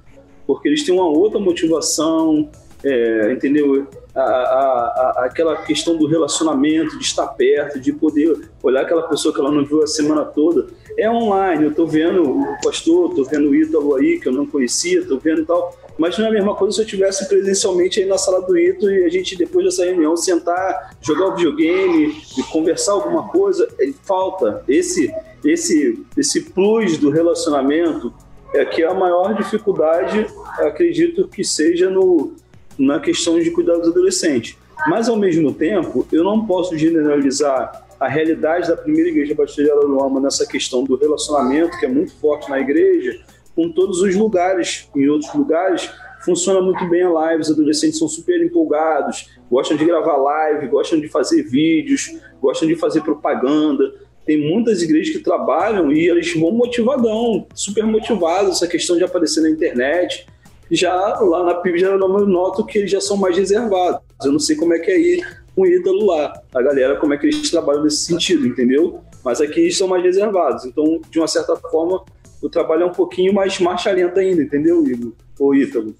porque 0.46 0.68
eles 0.68 0.85
têm 0.85 0.94
uma 0.94 1.09
outra 1.09 1.38
motivação, 1.38 2.50
é, 2.83 3.33
entendeu? 3.33 3.87
A, 4.14 4.20
a, 4.20 4.22
a, 4.22 5.24
aquela 5.24 5.57
questão 5.57 5.96
do 5.96 6.07
relacionamento, 6.07 6.98
de 6.98 7.04
estar 7.04 7.26
perto, 7.28 7.80
de 7.80 7.92
poder 7.92 8.50
olhar 8.62 8.83
aquela 8.83 9.02
pessoa 9.09 9.35
que 9.35 9.40
ela 9.40 9.50
não 9.50 9.64
viu 9.64 9.83
a 9.83 9.87
semana 9.87 10.24
toda. 10.24 10.66
É 10.96 11.11
online, 11.11 11.64
eu 11.64 11.70
estou 11.70 11.87
vendo 11.87 12.22
o 12.22 12.57
pastor, 12.62 13.11
estou 13.11 13.24
vendo 13.24 13.48
o 13.48 13.54
Ítalo 13.54 13.96
aí, 13.96 14.20
que 14.20 14.28
eu 14.28 14.33
não 14.33 14.46
conhecia, 14.46 15.00
estou 15.00 15.18
vendo 15.18 15.44
tal 15.44 15.74
mas 15.98 16.18
não 16.18 16.26
é 16.26 16.28
a 16.28 16.33
mesma 16.33 16.54
coisa 16.54 16.74
se 16.74 16.80
eu 16.80 16.85
estivesse 16.85 17.28
presencialmente 17.28 18.00
aí 18.00 18.07
na 18.07 18.18
sala 18.18 18.40
do 18.42 18.59
Ito 18.59 18.90
e 18.90 19.04
a 19.04 19.09
gente, 19.09 19.37
depois 19.37 19.64
dessa 19.64 19.85
reunião, 19.85 20.16
sentar, 20.16 20.96
jogar 21.00 21.28
o 21.28 21.37
videogame 21.37 22.16
e 22.37 22.42
conversar 22.44 22.92
alguma 22.92 23.28
coisa. 23.28 23.68
Falta 24.02 24.64
esse, 24.66 25.12
esse, 25.44 26.04
esse 26.16 26.40
plus 26.50 26.98
do 26.98 27.11
relacionamento, 27.11 28.12
é 28.54 28.64
que 28.64 28.84
a 28.84 28.94
maior 28.94 29.34
dificuldade, 29.34 30.26
acredito 30.58 31.26
que 31.26 31.42
seja 31.42 31.90
no, 31.90 32.34
na 32.78 33.00
questão 33.00 33.38
de 33.38 33.50
cuidar 33.50 33.76
dos 33.76 33.88
adolescentes. 33.88 34.56
Mas, 34.86 35.08
ao 35.08 35.16
mesmo 35.16 35.52
tempo, 35.52 36.06
eu 36.12 36.22
não 36.22 36.46
posso 36.46 36.78
generalizar 36.78 37.84
a 37.98 38.08
realidade 38.08 38.68
da 38.68 38.76
primeira 38.76 39.08
igreja 39.08 39.34
batista 39.34 39.62
de 39.62 39.70
Araruama 39.70 40.20
nessa 40.20 40.46
questão 40.46 40.84
do 40.84 40.96
relacionamento, 40.96 41.78
que 41.78 41.86
é 41.86 41.88
muito 41.88 42.14
forte 42.14 42.48
na 42.48 42.60
igreja, 42.60 43.20
com 43.56 43.70
todos 43.70 44.00
os 44.00 44.14
lugares. 44.14 44.88
Em 44.94 45.08
outros 45.08 45.32
lugares, 45.34 45.90
funciona 46.24 46.60
muito 46.60 46.88
bem 46.88 47.02
a 47.02 47.10
live, 47.10 47.42
os 47.42 47.50
adolescentes 47.50 47.98
são 47.98 48.08
super 48.08 48.40
empolgados, 48.44 49.30
gostam 49.50 49.76
de 49.76 49.84
gravar 49.84 50.16
live, 50.16 50.68
gostam 50.68 51.00
de 51.00 51.08
fazer 51.08 51.42
vídeos, 51.42 52.16
gostam 52.40 52.68
de 52.68 52.76
fazer 52.76 53.00
propaganda. 53.02 53.94
Tem 54.24 54.40
muitas 54.40 54.82
igrejas 54.82 55.14
que 55.14 55.22
trabalham 55.22 55.92
e 55.92 56.08
eles 56.08 56.32
vão 56.34 56.50
motivadão, 56.50 57.46
super 57.54 57.84
motivados, 57.84 58.56
essa 58.56 58.66
questão 58.66 58.96
de 58.96 59.04
aparecer 59.04 59.42
na 59.42 59.50
internet. 59.50 60.26
Já 60.70 60.94
lá 61.20 61.44
na 61.44 61.54
PIB, 61.54 61.78
já 61.78 61.88
eu 61.88 61.98
noto 61.98 62.64
que 62.64 62.78
eles 62.78 62.90
já 62.90 63.00
são 63.00 63.16
mais 63.16 63.37
reservados. 63.37 64.00
Eu 64.24 64.32
não 64.32 64.38
sei 64.38 64.56
como 64.56 64.72
é 64.72 64.78
que 64.78 64.90
é 64.90 64.94
aí 64.94 65.22
o 65.56 65.66
ídolo 65.66 66.06
lá, 66.06 66.32
a 66.54 66.62
galera, 66.62 66.96
como 66.96 67.14
é 67.14 67.18
que 67.18 67.26
eles 67.26 67.50
trabalham 67.50 67.84
nesse 67.84 67.98
sentido, 67.98 68.46
entendeu? 68.46 69.00
Mas 69.24 69.40
aqui 69.40 69.60
eles 69.60 69.78
são 69.78 69.87
mais 69.87 70.02
reservados. 70.02 70.64
Então, 70.64 71.00
de 71.10 71.18
uma 71.18 71.28
certa 71.28 71.54
forma, 71.56 72.02
o 72.42 72.48
trabalho 72.48 72.82
é 72.82 72.87
um 72.87 72.92
pouquinho 72.92 73.32
mais 73.32 73.58
marcha 73.60 73.92
lenta 73.92 74.20
ainda, 74.20 74.42
entendeu, 74.42 74.84
Igor? 74.87 75.12
Ou 75.38 75.54
Ítalo? 75.54 75.94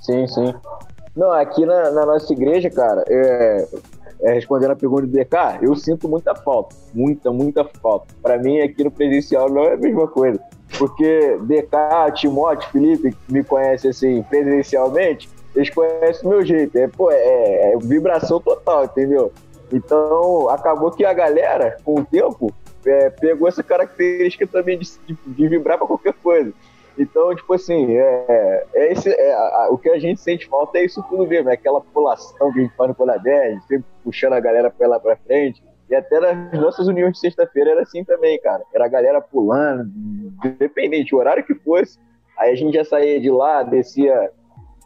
Sim, 0.00 0.26
sim. 0.26 0.54
Não, 1.16 1.30
aqui 1.32 1.64
na, 1.66 1.90
na 1.90 2.06
nossa 2.06 2.32
igreja, 2.32 2.70
cara, 2.70 3.04
é, 3.08 3.68
é, 4.22 4.34
respondendo 4.34 4.72
a 4.72 4.76
pergunta 4.76 5.02
do 5.02 5.12
DK, 5.12 5.60
eu 5.62 5.74
sinto 5.74 6.08
muita 6.08 6.34
falta. 6.34 6.76
Muita, 6.92 7.30
muita 7.32 7.64
falta. 7.64 8.14
Para 8.22 8.38
mim, 8.38 8.60
aqui 8.60 8.84
no 8.84 8.90
presencial 8.90 9.48
não 9.48 9.64
é 9.64 9.74
a 9.74 9.76
mesma 9.76 10.06
coisa. 10.06 10.40
Porque 10.78 11.38
DK, 11.42 12.12
Timóteo, 12.14 12.70
Felipe, 12.70 13.16
me 13.28 13.42
conhece 13.42 13.88
assim 13.88 14.22
presencialmente, 14.22 15.28
eles 15.54 15.70
conhecem 15.70 16.26
o 16.26 16.30
meu 16.30 16.44
jeito. 16.44 16.76
É, 16.76 16.86
pô, 16.86 17.10
é, 17.10 17.72
é 17.72 17.78
vibração 17.78 18.40
total, 18.40 18.84
entendeu? 18.84 19.32
Então, 19.72 20.48
acabou 20.48 20.90
que 20.90 21.04
a 21.04 21.12
galera, 21.12 21.76
com 21.84 22.00
o 22.00 22.04
tempo, 22.04 22.52
é, 22.84 23.10
pegou 23.10 23.48
essa 23.48 23.62
característica 23.62 24.46
também 24.46 24.78
de, 24.78 24.88
de, 25.06 25.16
de 25.26 25.48
vibrar 25.48 25.78
para 25.78 25.86
qualquer 25.86 26.14
coisa. 26.14 26.52
Então, 27.00 27.34
tipo 27.34 27.54
assim, 27.54 27.96
é, 27.96 28.66
é 28.74 28.92
esse, 28.92 29.08
é, 29.08 29.32
a, 29.32 29.68
o 29.70 29.78
que 29.78 29.88
a 29.88 29.98
gente 29.98 30.20
sente 30.20 30.46
falta 30.46 30.76
é 30.76 30.84
isso 30.84 31.02
tudo 31.08 31.26
mesmo, 31.26 31.48
é 31.48 31.54
aquela 31.54 31.80
pulação 31.80 32.52
que 32.52 32.58
a 32.58 32.62
gente 32.62 32.76
faz 32.76 32.90
no 32.90 32.94
Cola 32.94 33.16
10, 33.16 33.64
sempre 33.64 33.86
puxando 34.04 34.34
a 34.34 34.40
galera 34.40 34.70
pra 34.70 34.86
lá 34.86 35.00
pra 35.00 35.16
frente. 35.16 35.64
E 35.88 35.94
até 35.94 36.20
nas 36.20 36.60
nossas 36.60 36.86
uniões 36.88 37.14
de 37.14 37.20
sexta-feira 37.20 37.70
era 37.70 37.82
assim 37.82 38.04
também, 38.04 38.38
cara. 38.42 38.62
Era 38.74 38.84
a 38.84 38.88
galera 38.88 39.18
pulando, 39.18 39.90
independente, 40.44 41.14
o 41.14 41.18
horário 41.18 41.42
que 41.42 41.54
fosse. 41.54 41.98
Aí 42.38 42.52
a 42.52 42.54
gente 42.54 42.74
já 42.74 42.84
saía 42.84 43.18
de 43.18 43.30
lá, 43.30 43.62
descia 43.62 44.30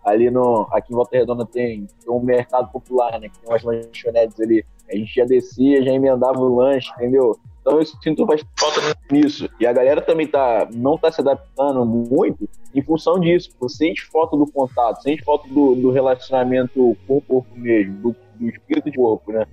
ali 0.05 0.31
no. 0.31 0.68
Aqui 0.70 0.92
em 0.92 0.96
Volta 0.96 1.16
Redonda 1.16 1.44
tem 1.44 1.88
um 2.09 2.20
mercado 2.20 2.70
popular, 2.70 3.18
né? 3.18 3.29
Que 3.29 3.40
tem 3.40 3.50
umas 3.50 3.64
lanchonetes 3.64 4.40
ali. 4.40 4.64
A 4.88 4.96
gente 4.96 5.12
já 5.12 5.24
descia, 5.24 5.83
já 5.83 5.92
emendava 5.92 6.38
o 6.38 6.55
lanche, 6.55 6.90
entendeu? 6.92 7.37
Então 7.64 7.79
eu 7.79 7.87
sinto 7.87 8.27
faz 8.27 8.44
falta 8.61 8.81
nisso. 9.11 9.48
E 9.59 9.66
a 9.66 9.72
galera 9.72 10.03
também 10.03 10.27
tá, 10.27 10.68
não 10.70 10.98
tá 10.98 11.11
se 11.11 11.22
adaptando 11.22 11.83
muito 11.87 12.46
em 12.74 12.83
função 12.83 13.18
disso. 13.18 13.50
Você 13.59 13.87
sente 13.87 14.05
falta 14.05 14.37
do 14.37 14.46
contato, 14.46 15.03
sente 15.03 15.24
falta 15.24 15.48
do, 15.48 15.74
do 15.74 15.90
relacionamento 15.90 16.94
com 17.07 17.16
o 17.16 17.22
corpo 17.22 17.46
mesmo, 17.57 17.94
do, 17.94 18.16
do 18.35 18.48
espírito 18.50 18.90
de 18.90 18.98
corpo, 18.98 19.33
né? 19.33 19.46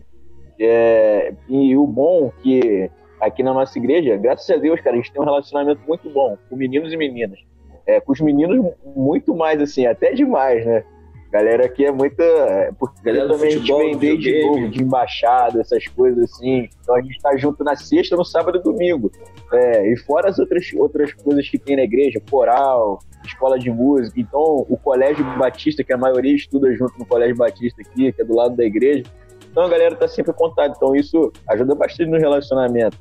É, 0.59 1.33
e 1.47 1.75
o 1.77 1.87
bom 1.87 2.33
que 2.43 2.91
aqui 3.19 3.41
na 3.41 3.53
nossa 3.53 3.79
igreja, 3.79 4.17
graças 4.17 4.49
a 4.49 4.57
Deus, 4.59 4.81
cara, 4.81 4.97
a 4.97 4.99
gente 4.99 5.11
tem 5.11 5.21
um 5.21 5.25
relacionamento 5.25 5.81
muito 5.87 6.09
bom 6.09 6.37
com 6.49 6.55
meninos 6.57 6.91
e 6.91 6.97
meninas. 6.97 7.39
É, 7.85 8.01
com 8.01 8.11
os 8.11 8.19
meninos, 8.19 8.73
muito 8.93 9.33
mais 9.33 9.61
assim, 9.61 9.85
até 9.85 10.11
demais, 10.11 10.65
né? 10.65 10.83
Galera 11.31 11.65
aqui 11.65 11.85
é 11.85 11.91
muita. 11.91 12.23
É, 12.23 12.71
porque 12.77 13.01
galera 13.01 13.29
também 13.29 13.53
futebol, 13.53 13.79
a 13.79 13.83
gente 13.85 13.97
vem 13.97 14.17
de 14.17 14.41
novo, 14.41 14.69
de 14.69 14.83
embaixada, 14.83 15.61
essas 15.61 15.87
coisas 15.87 16.29
assim. 16.29 16.67
Então 16.81 16.93
a 16.93 17.01
gente 17.01 17.17
tá 17.21 17.37
junto 17.37 17.63
na 17.63 17.73
sexta, 17.75 18.17
no 18.17 18.25
sábado 18.25 18.57
e 18.57 18.61
domingo. 18.61 19.09
É, 19.53 19.93
e 19.93 19.97
fora 19.99 20.29
as 20.29 20.39
outras, 20.39 20.65
outras 20.75 21.13
coisas 21.13 21.47
que 21.47 21.57
tem 21.57 21.77
na 21.77 21.83
igreja, 21.83 22.21
coral, 22.29 22.99
escola 23.25 23.57
de 23.57 23.71
música. 23.71 24.19
Então, 24.19 24.65
o 24.67 24.77
Colégio 24.77 25.23
Batista, 25.37 25.85
que 25.85 25.93
a 25.93 25.97
maioria 25.97 26.35
estuda 26.35 26.73
junto 26.75 26.99
no 26.99 27.05
Colégio 27.05 27.37
Batista 27.37 27.81
aqui, 27.81 28.11
que 28.11 28.21
é 28.21 28.25
do 28.25 28.35
lado 28.35 28.55
da 28.57 28.65
igreja. 28.65 29.03
Então 29.49 29.63
a 29.63 29.69
galera 29.69 29.95
tá 29.95 30.09
sempre 30.09 30.33
em 30.33 30.35
contato. 30.35 30.73
Então 30.75 30.93
isso 30.93 31.31
ajuda 31.47 31.75
bastante 31.75 32.09
no 32.09 32.17
relacionamento. 32.17 32.97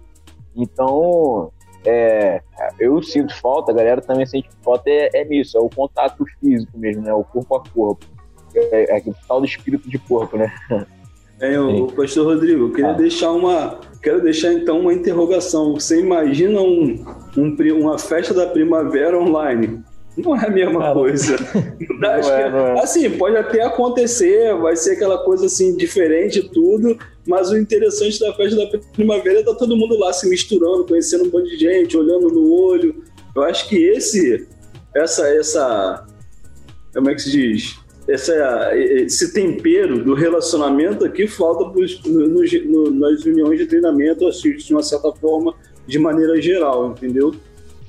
Então, 0.54 1.50
é, 1.84 2.42
eu 2.78 3.02
sinto 3.02 3.34
falta, 3.40 3.72
a 3.72 3.74
galera 3.74 4.00
também 4.00 4.26
sente 4.26 4.48
falta 4.62 4.90
é, 4.90 5.10
é 5.14 5.24
nisso, 5.24 5.56
é 5.56 5.60
o 5.60 5.70
contato 5.70 6.24
físico 6.38 6.78
mesmo, 6.78 7.02
né? 7.02 7.12
O 7.14 7.24
corpo 7.24 7.56
a 7.56 7.62
corpo 7.68 8.04
é, 8.54 8.98
é 8.98 9.02
o 9.06 9.14
tal 9.26 9.40
do 9.40 9.46
espírito 9.46 9.88
de 9.88 9.98
corpo, 9.98 10.36
né? 10.36 10.52
É, 11.40 11.58
o, 11.58 11.84
o 11.84 11.92
pastor 11.92 12.26
Rodrigo, 12.26 12.66
eu 12.66 12.70
queria 12.70 12.90
ah. 12.90 12.94
deixar 12.94 13.32
uma. 13.32 13.80
Quero 14.02 14.22
deixar 14.22 14.52
então 14.52 14.80
uma 14.80 14.92
interrogação. 14.92 15.74
Você 15.74 15.98
imagina 15.98 16.60
um, 16.60 17.04
um, 17.36 17.56
uma 17.80 17.98
festa 17.98 18.34
da 18.34 18.46
primavera 18.46 19.18
online? 19.18 19.82
Não 20.16 20.36
é 20.36 20.46
a 20.46 20.50
mesma 20.50 20.92
coisa. 20.92 21.36
Não 21.98 22.10
é, 22.10 22.20
que, 22.20 22.28
é. 22.28 22.80
Assim, 22.82 23.10
pode 23.10 23.36
até 23.36 23.62
acontecer, 23.62 24.54
vai 24.56 24.76
ser 24.76 24.92
aquela 24.92 25.18
coisa 25.24 25.46
assim, 25.46 25.76
diferente 25.76 26.42
tudo, 26.50 26.98
mas 27.26 27.50
o 27.50 27.56
interessante 27.56 28.20
da 28.20 28.34
festa 28.34 28.56
da 28.56 28.78
primavera 28.92 29.40
é 29.40 29.42
tá 29.42 29.54
todo 29.54 29.76
mundo 29.76 29.98
lá 29.98 30.12
se 30.12 30.28
misturando, 30.28 30.84
conhecendo 30.84 31.24
um 31.24 31.30
monte 31.30 31.50
de 31.50 31.58
gente, 31.58 31.96
olhando 31.96 32.28
no 32.28 32.52
olho. 32.52 33.02
Eu 33.34 33.42
acho 33.44 33.68
que 33.68 33.76
esse, 33.76 34.46
essa, 34.94 35.28
essa, 35.28 36.06
como 36.92 37.08
é 37.08 37.14
que 37.14 37.22
se 37.22 37.30
diz? 37.30 37.79
Essa, 38.12 38.76
esse 38.76 39.32
tempero 39.32 40.04
do 40.04 40.14
relacionamento 40.14 41.04
aqui 41.04 41.26
falta 41.26 41.70
pros, 41.70 42.02
no, 42.04 42.26
no, 42.28 42.90
nas 42.90 43.24
reuniões 43.24 43.58
de 43.58 43.66
treinamento, 43.66 44.26
assim, 44.26 44.56
de 44.56 44.72
uma 44.72 44.82
certa 44.82 45.12
forma, 45.12 45.54
de 45.86 45.98
maneira 45.98 46.40
geral, 46.40 46.90
entendeu? 46.90 47.34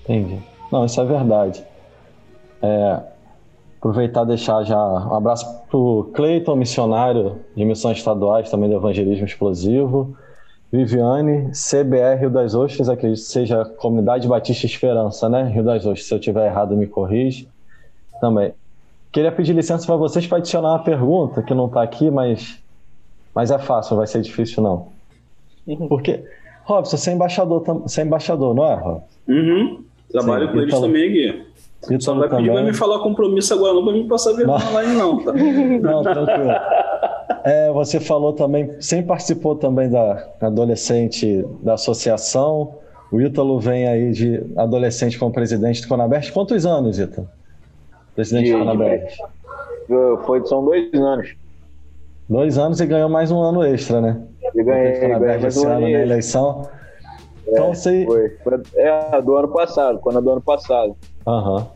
Entendi. 0.03 0.39
Não, 0.71 0.85
isso 0.85 0.99
é 1.01 1.05
verdade. 1.05 1.65
É, 2.61 3.01
aproveitar 3.77 4.23
e 4.23 4.27
deixar 4.27 4.63
já 4.63 4.77
um 4.77 5.15
abraço 5.15 5.45
para 5.69 5.77
o 5.77 6.03
Cleiton, 6.13 6.55
missionário 6.55 7.39
de 7.55 7.65
missões 7.65 7.97
estaduais, 7.97 8.49
também 8.49 8.69
do 8.69 8.75
Evangelismo 8.75 9.25
Explosivo. 9.25 10.15
Viviane, 10.71 11.51
CBR 11.51 12.21
Rio 12.21 12.29
das 12.29 12.55
Ostras, 12.55 12.87
acredito 12.87 13.19
que 13.19 13.25
seja 13.25 13.65
Comunidade 13.65 14.25
Batista 14.25 14.65
Esperança, 14.65 15.27
né? 15.27 15.43
Rio 15.43 15.63
das 15.63 15.85
Ostras. 15.85 16.05
Se 16.05 16.13
eu 16.13 16.19
tiver 16.19 16.45
errado, 16.45 16.77
me 16.77 16.87
corrige. 16.87 17.49
Também. 18.21 18.53
Queria 19.11 19.31
pedir 19.31 19.53
licença 19.53 19.85
para 19.85 19.95
vocês 19.97 20.25
para 20.25 20.37
adicionar 20.37 20.69
uma 20.69 20.83
pergunta 20.83 21.41
que 21.41 21.53
não 21.53 21.65
está 21.65 21.83
aqui, 21.83 22.09
mas, 22.09 22.57
mas 23.35 23.51
é 23.51 23.59
fácil, 23.59 23.91
não 23.91 23.97
vai 23.97 24.07
ser 24.07 24.21
difícil 24.21 24.63
não. 24.63 24.87
Uhum. 25.67 25.87
Porque, 25.87 26.23
Robson, 26.63 26.95
você 26.97 27.09
é 27.11 27.13
embaixador, 27.13 27.61
você 27.61 28.01
é 28.01 28.05
embaixador, 28.05 28.55
não 28.55 28.65
é, 28.65 28.75
Robson? 28.75 29.03
Uhum. 29.27 29.83
Trabalho 30.11 30.47
Sim, 30.47 30.53
com 30.53 30.59
eles 30.59 30.79
também 30.79 31.09
aqui. 31.09 31.45
Ítalo 31.83 32.01
Só 32.01 32.13
vai 32.13 32.29
também. 32.29 32.45
pedir 32.45 32.55
para 32.55 32.63
me 32.63 32.73
falar 32.73 32.99
compromisso 32.99 33.53
agora, 33.53 33.73
não 33.73 33.83
para 33.83 33.93
me 33.93 34.07
passar 34.07 34.33
vergonha 34.33 34.69
lá 34.69 34.83
não, 34.83 35.23
tá? 35.23 35.33
Não, 35.33 36.03
tranquilo. 36.03 36.51
É, 37.43 37.71
você 37.71 37.99
falou 37.99 38.33
também, 38.33 38.79
sempre 38.79 39.07
participou 39.07 39.55
também 39.55 39.89
da 39.89 40.27
adolescente 40.39 41.43
da 41.63 41.73
associação. 41.73 42.75
O 43.11 43.19
Ítalo 43.19 43.59
vem 43.59 43.87
aí 43.87 44.11
de 44.11 44.43
adolescente 44.55 45.17
como 45.17 45.33
presidente 45.33 45.81
do 45.81 45.87
Conabert. 45.87 46.31
Quantos 46.31 46.65
anos, 46.65 46.99
Ítalo? 46.99 47.27
Presidente 48.21 48.51
de, 49.87 50.25
Foi, 50.25 50.45
são 50.45 50.63
dois 50.63 50.93
anos. 50.93 51.33
Dois 52.29 52.57
anos 52.57 52.79
e 52.79 52.85
ganhou 52.85 53.09
mais 53.09 53.31
um 53.31 53.41
ano 53.41 53.63
extra, 53.63 53.99
né? 53.99 54.21
E 54.53 54.63
ganhei, 54.63 54.99
ganhei 54.99 55.39
mais 55.39 55.57
um 55.57 55.67
ano 55.67 55.81
na 55.81 55.89
eleição. 55.89 56.69
É, 57.47 57.51
então 57.51 57.73
você. 57.73 58.05
Foi. 58.05 58.31
É, 58.75 59.21
do 59.23 59.35
ano 59.35 59.47
passado, 59.47 59.97
quando 59.99 60.19
é 60.19 60.21
do 60.21 60.29
ano 60.29 60.41
passado. 60.41 60.95
Aham. 61.25 61.67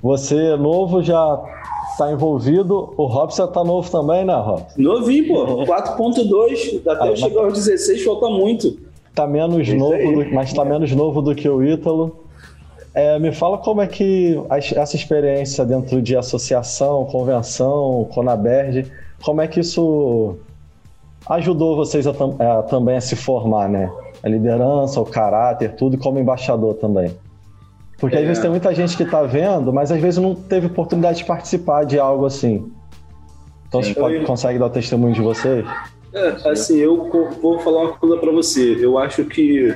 Você 0.00 0.56
novo 0.56 1.02
já 1.02 1.42
está 1.90 2.12
envolvido. 2.12 2.94
O 2.96 3.06
Robson 3.06 3.48
tá 3.48 3.64
novo 3.64 3.90
também, 3.90 4.24
né, 4.24 4.34
Robson? 4.36 4.80
Novinho, 4.80 5.26
pô. 5.26 5.64
4.2, 5.64 6.88
até 6.88 7.02
ah, 7.02 7.06
eu 7.08 7.16
chegar 7.16 7.42
aos 7.42 7.54
16 7.54 8.04
falta 8.04 8.30
muito. 8.30 8.78
Tá 9.12 9.26
menos 9.26 9.66
Isso 9.66 9.76
novo, 9.76 10.24
do, 10.24 10.32
mas 10.32 10.52
tá 10.52 10.64
menos 10.64 10.92
novo 10.92 11.20
do 11.20 11.34
que 11.34 11.48
o 11.48 11.64
Ítalo. 11.64 12.29
É, 12.92 13.18
me 13.18 13.32
fala 13.32 13.58
como 13.58 13.80
é 13.80 13.86
que 13.86 14.36
essa 14.50 14.96
experiência 14.96 15.64
dentro 15.64 16.02
de 16.02 16.16
associação, 16.16 17.04
convenção, 17.04 18.08
Conaberg, 18.12 18.90
como 19.22 19.40
é 19.40 19.46
que 19.46 19.60
isso 19.60 20.36
ajudou 21.28 21.76
vocês 21.76 22.06
a, 22.06 22.10
a, 22.10 22.62
também 22.62 22.96
a 22.96 23.00
se 23.00 23.14
formar, 23.14 23.68
né? 23.68 23.90
A 24.22 24.28
liderança, 24.28 25.00
o 25.00 25.04
caráter, 25.04 25.74
tudo, 25.76 25.96
como 25.98 26.18
embaixador 26.18 26.74
também. 26.74 27.14
Porque 27.98 28.16
é. 28.16 28.20
às 28.20 28.26
vezes 28.26 28.42
tem 28.42 28.50
muita 28.50 28.74
gente 28.74 28.96
que 28.96 29.02
está 29.04 29.22
vendo, 29.22 29.72
mas 29.72 29.92
às 29.92 30.00
vezes 30.00 30.20
não 30.20 30.34
teve 30.34 30.66
oportunidade 30.66 31.18
de 31.18 31.24
participar 31.24 31.84
de 31.84 31.98
algo 31.98 32.26
assim. 32.26 32.72
Então 33.68 33.82
Sim, 33.82 33.94
você 33.94 34.20
consegue 34.20 34.58
dar 34.58 34.66
o 34.66 34.70
testemunho 34.70 35.14
de 35.14 35.20
vocês? 35.20 35.64
É, 36.12 36.50
assim, 36.50 36.78
eu 36.78 37.08
vou 37.40 37.60
falar 37.60 37.82
uma 37.82 37.92
coisa 37.92 38.16
para 38.16 38.32
você. 38.32 38.84
Eu 38.84 38.98
acho 38.98 39.24
que 39.24 39.72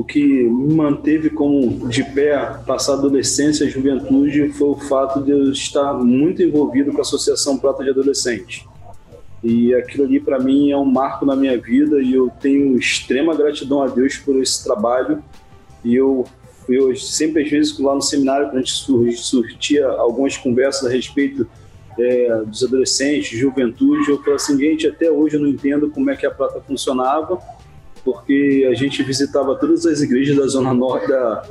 o 0.00 0.04
que 0.04 0.44
me 0.44 0.74
manteve 0.74 1.28
como 1.28 1.86
de 1.86 2.02
pé, 2.02 2.34
passar 2.66 2.92
a 2.92 2.96
adolescência 2.96 3.66
e 3.66 3.68
juventude, 3.68 4.48
foi 4.48 4.68
o 4.68 4.74
fato 4.74 5.20
de 5.22 5.30
eu 5.30 5.52
estar 5.52 5.92
muito 5.92 6.42
envolvido 6.42 6.90
com 6.90 6.96
a 6.96 7.02
Associação 7.02 7.58
Prata 7.58 7.84
de 7.84 7.90
Adolescente. 7.90 8.66
E 9.44 9.74
aquilo 9.74 10.04
ali, 10.04 10.18
para 10.18 10.38
mim, 10.38 10.70
é 10.70 10.76
um 10.76 10.86
marco 10.86 11.26
na 11.26 11.36
minha 11.36 11.58
vida 11.60 12.00
e 12.00 12.14
eu 12.14 12.30
tenho 12.40 12.78
extrema 12.78 13.34
gratidão 13.34 13.82
a 13.82 13.88
Deus 13.88 14.16
por 14.16 14.40
esse 14.40 14.64
trabalho. 14.64 15.22
E 15.84 15.94
eu, 15.94 16.24
eu 16.66 16.96
sempre, 16.96 17.42
às 17.42 17.50
vezes, 17.50 17.78
lá 17.78 17.94
no 17.94 18.00
seminário, 18.00 18.46
quando 18.46 18.56
a 18.56 18.60
gente 18.60 19.18
surtia 19.18 19.86
algumas 19.86 20.34
conversas 20.34 20.86
a 20.86 20.90
respeito 20.90 21.46
é, 21.98 22.42
dos 22.46 22.64
adolescentes, 22.64 23.38
juventude, 23.38 24.08
eu 24.08 24.22
falo 24.22 24.36
assim, 24.36 24.58
gente, 24.58 24.86
até 24.86 25.10
hoje 25.10 25.36
eu 25.36 25.42
não 25.42 25.48
entendo 25.48 25.90
como 25.90 26.08
é 26.10 26.16
que 26.16 26.24
a 26.24 26.30
Prata 26.30 26.58
funcionava 26.66 27.38
porque 28.04 28.66
a 28.70 28.74
gente 28.74 29.02
visitava 29.02 29.56
todas 29.56 29.86
as 29.86 30.00
igrejas 30.00 30.36
da 30.36 30.46
zona 30.46 30.72
norte 30.74 31.08
da, 31.08 31.44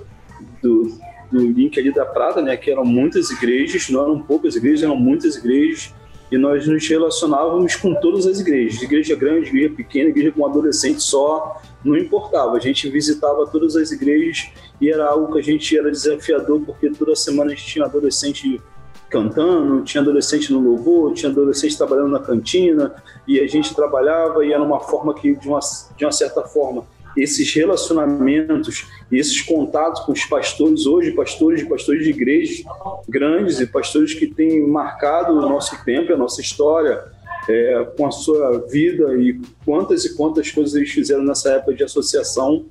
do, 0.62 0.92
do 1.32 1.48
link 1.48 1.80
ali 1.80 1.94
da 1.94 2.06
Prata, 2.06 2.42
né, 2.42 2.56
que 2.58 2.72
eram 2.72 2.86
muitas 2.86 3.30
igrejas, 3.30 3.90
não 3.90 4.04
eram 4.04 4.22
poucas 4.22 4.56
igrejas, 4.56 4.84
eram 4.84 4.96
muitas 4.96 5.36
igrejas, 5.36 5.94
e 6.32 6.38
nós 6.38 6.68
nos 6.68 6.88
relacionávamos 6.88 7.76
com 7.76 7.94
todas 7.96 8.28
as 8.28 8.40
igrejas, 8.40 8.82
igreja 8.82 9.16
grande, 9.16 9.50
igreja 9.50 9.74
pequena, 9.76 10.10
igreja 10.10 10.32
com 10.32 10.46
adolescente 10.46 11.02
só, 11.02 11.60
não 11.84 11.98
importava, 11.98 12.56
a 12.56 12.60
gente 12.60 12.88
visitava 12.90 13.48
todas 13.48 13.76
as 13.76 13.92
igrejas 13.92 14.52
e 14.80 14.92
era 14.92 15.08
algo 15.08 15.34
que 15.34 15.40
a 15.40 15.44
gente 15.44 15.78
era 15.78 15.90
desafiador, 15.90 16.62
porque 16.62 16.92
toda 16.92 17.16
semana 17.16 17.52
a 17.52 17.56
gente 17.56 17.66
tinha 17.66 17.86
adolescente 17.86 18.62
cantando, 19.10 19.82
tinha 19.84 20.02
adolescente 20.02 20.52
no 20.54 20.60
louvor, 20.60 21.14
tinha 21.14 21.32
adolescente 21.32 21.78
trabalhando 21.78 22.10
na 22.10 22.20
cantina, 22.20 22.94
e 23.28 23.40
a 23.40 23.48
gente 23.48 23.74
trabalhava 23.76 24.46
e 24.46 24.54
era 24.54 24.62
uma 24.62 24.80
forma 24.80 25.14
que, 25.14 25.36
de 25.36 25.48
uma, 25.48 25.60
de 25.98 26.06
uma 26.06 26.12
certa 26.12 26.44
forma, 26.44 26.86
esses 27.18 27.54
relacionamentos 27.54 28.88
e 29.12 29.18
esses 29.18 29.42
contatos 29.42 30.02
com 30.02 30.12
os 30.12 30.24
pastores 30.26 30.86
hoje, 30.86 31.12
pastores 31.12 31.62
e 31.62 31.66
pastores 31.66 32.04
de 32.04 32.12
igrejas 32.12 32.64
grandes 33.08 33.60
e 33.60 33.66
pastores 33.66 34.14
que 34.14 34.28
têm 34.28 34.66
marcado 34.68 35.34
o 35.34 35.42
nosso 35.42 35.84
tempo, 35.84 36.14
a 36.14 36.18
nossa 36.18 36.40
história, 36.40 37.04
é, 37.50 37.84
com 37.98 38.06
a 38.06 38.12
sua 38.12 38.60
vida 38.70 39.16
e 39.16 39.42
quantas 39.66 40.06
e 40.06 40.16
quantas 40.16 40.52
coisas 40.52 40.76
eles 40.76 40.92
fizeram 40.92 41.24
nessa 41.24 41.50
época 41.54 41.74
de 41.74 41.84
associação. 41.84 42.66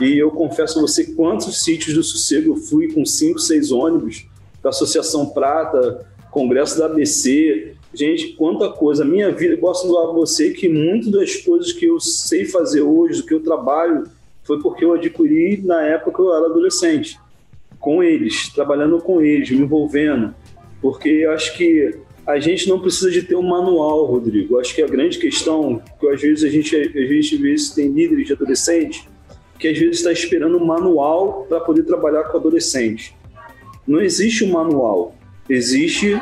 E 0.00 0.18
eu 0.18 0.30
confesso 0.30 0.78
a 0.78 0.82
você 0.82 1.04
quantos 1.14 1.62
sítios 1.62 1.94
do 1.94 2.02
sossego 2.02 2.54
eu 2.54 2.56
fui 2.56 2.92
com 2.92 3.04
cinco, 3.04 3.38
seis 3.38 3.70
ônibus 3.70 4.26
da 4.62 4.70
Associação 4.70 5.26
Prata, 5.26 6.06
Congresso 6.30 6.78
da 6.78 6.86
ABC. 6.86 7.74
Gente, 7.92 8.34
quanta 8.34 8.68
coisa. 8.68 9.04
Minha 9.04 9.32
vida, 9.32 9.54
eu 9.54 9.58
posso 9.58 9.88
falar 9.88 10.12
você 10.12 10.50
que 10.50 10.68
muitas 10.68 11.10
das 11.10 11.36
coisas 11.36 11.72
que 11.72 11.86
eu 11.86 11.98
sei 11.98 12.44
fazer 12.44 12.82
hoje, 12.82 13.20
do 13.20 13.26
que 13.26 13.34
eu 13.34 13.40
trabalho, 13.40 14.04
foi 14.42 14.60
porque 14.60 14.84
eu 14.84 14.92
adquiri 14.92 15.62
na 15.64 15.82
época 15.82 16.12
que 16.12 16.20
eu 16.20 16.34
era 16.34 16.46
adolescente. 16.46 17.18
Com 17.80 18.02
eles, 18.02 18.52
trabalhando 18.52 18.98
com 18.98 19.20
eles, 19.20 19.50
me 19.50 19.58
envolvendo. 19.58 20.34
Porque 20.80 21.08
eu 21.08 21.32
acho 21.32 21.56
que 21.56 21.96
a 22.26 22.38
gente 22.38 22.68
não 22.68 22.78
precisa 22.78 23.10
de 23.10 23.22
ter 23.22 23.36
um 23.36 23.42
manual, 23.42 24.04
Rodrigo. 24.04 24.54
Eu 24.54 24.60
acho 24.60 24.74
que 24.74 24.82
a 24.82 24.86
grande 24.86 25.18
questão, 25.18 25.80
que 25.98 26.08
às 26.08 26.20
vezes 26.20 26.44
a 26.44 26.48
gente, 26.48 26.76
a 26.76 26.82
gente 26.82 27.36
vê 27.36 27.56
se 27.56 27.74
tem 27.74 27.88
líderes 27.88 28.26
de 28.26 28.32
adolescente, 28.34 29.08
que 29.58 29.66
às 29.66 29.78
vezes 29.78 29.98
está 29.98 30.12
esperando 30.12 30.58
um 30.58 30.64
manual 30.64 31.46
para 31.48 31.60
poder 31.60 31.84
trabalhar 31.84 32.24
com 32.24 32.36
adolescente 32.36 33.17
não 33.88 34.00
existe 34.02 34.44
um 34.44 34.52
manual, 34.52 35.14
existe 35.48 36.20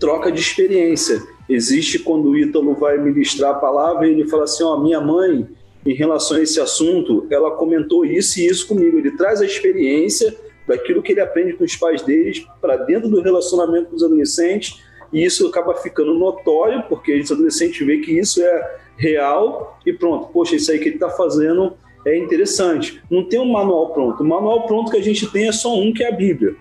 troca 0.00 0.32
de 0.32 0.40
experiência. 0.40 1.22
Existe 1.48 1.98
quando 1.98 2.30
o 2.30 2.38
Ítalo 2.38 2.74
vai 2.74 2.96
ministrar 2.98 3.52
a 3.52 3.58
palavra 3.58 4.08
e 4.08 4.12
ele 4.12 4.28
fala 4.28 4.44
assim: 4.44 4.64
Ó, 4.64 4.74
oh, 4.74 4.80
minha 4.80 5.00
mãe, 5.00 5.46
em 5.84 5.94
relação 5.94 6.38
a 6.38 6.42
esse 6.42 6.60
assunto, 6.60 7.26
ela 7.30 7.50
comentou 7.50 8.04
isso 8.04 8.40
e 8.40 8.46
isso 8.46 8.66
comigo. 8.66 8.98
Ele 8.98 9.10
traz 9.10 9.40
a 9.40 9.44
experiência 9.44 10.34
daquilo 10.66 11.02
que 11.02 11.12
ele 11.12 11.20
aprende 11.20 11.52
com 11.52 11.64
os 11.64 11.76
pais 11.76 12.02
deles 12.02 12.46
para 12.60 12.76
dentro 12.78 13.08
do 13.08 13.20
relacionamento 13.20 13.90
com 13.90 13.96
os 13.96 14.02
adolescentes 14.02 14.80
e 15.12 15.24
isso 15.24 15.46
acaba 15.46 15.74
ficando 15.74 16.14
notório 16.14 16.82
porque 16.88 17.18
os 17.18 17.30
adolescentes 17.30 17.84
veem 17.86 18.00
que 18.00 18.18
isso 18.18 18.40
é 18.42 18.76
real 18.96 19.78
e 19.84 19.92
pronto, 19.92 20.28
poxa, 20.28 20.56
isso 20.56 20.70
aí 20.70 20.78
que 20.78 20.88
ele 20.88 20.94
está 20.94 21.10
fazendo 21.10 21.74
é 22.06 22.16
interessante. 22.16 23.02
Não 23.10 23.24
tem 23.24 23.40
um 23.40 23.50
manual 23.52 23.92
pronto. 23.92 24.22
O 24.22 24.26
manual 24.26 24.66
pronto 24.66 24.90
que 24.90 24.96
a 24.96 25.02
gente 25.02 25.30
tem 25.30 25.48
é 25.48 25.52
só 25.52 25.76
um, 25.76 25.92
que 25.92 26.02
é 26.02 26.08
a 26.08 26.12
Bíblia. 26.12 26.56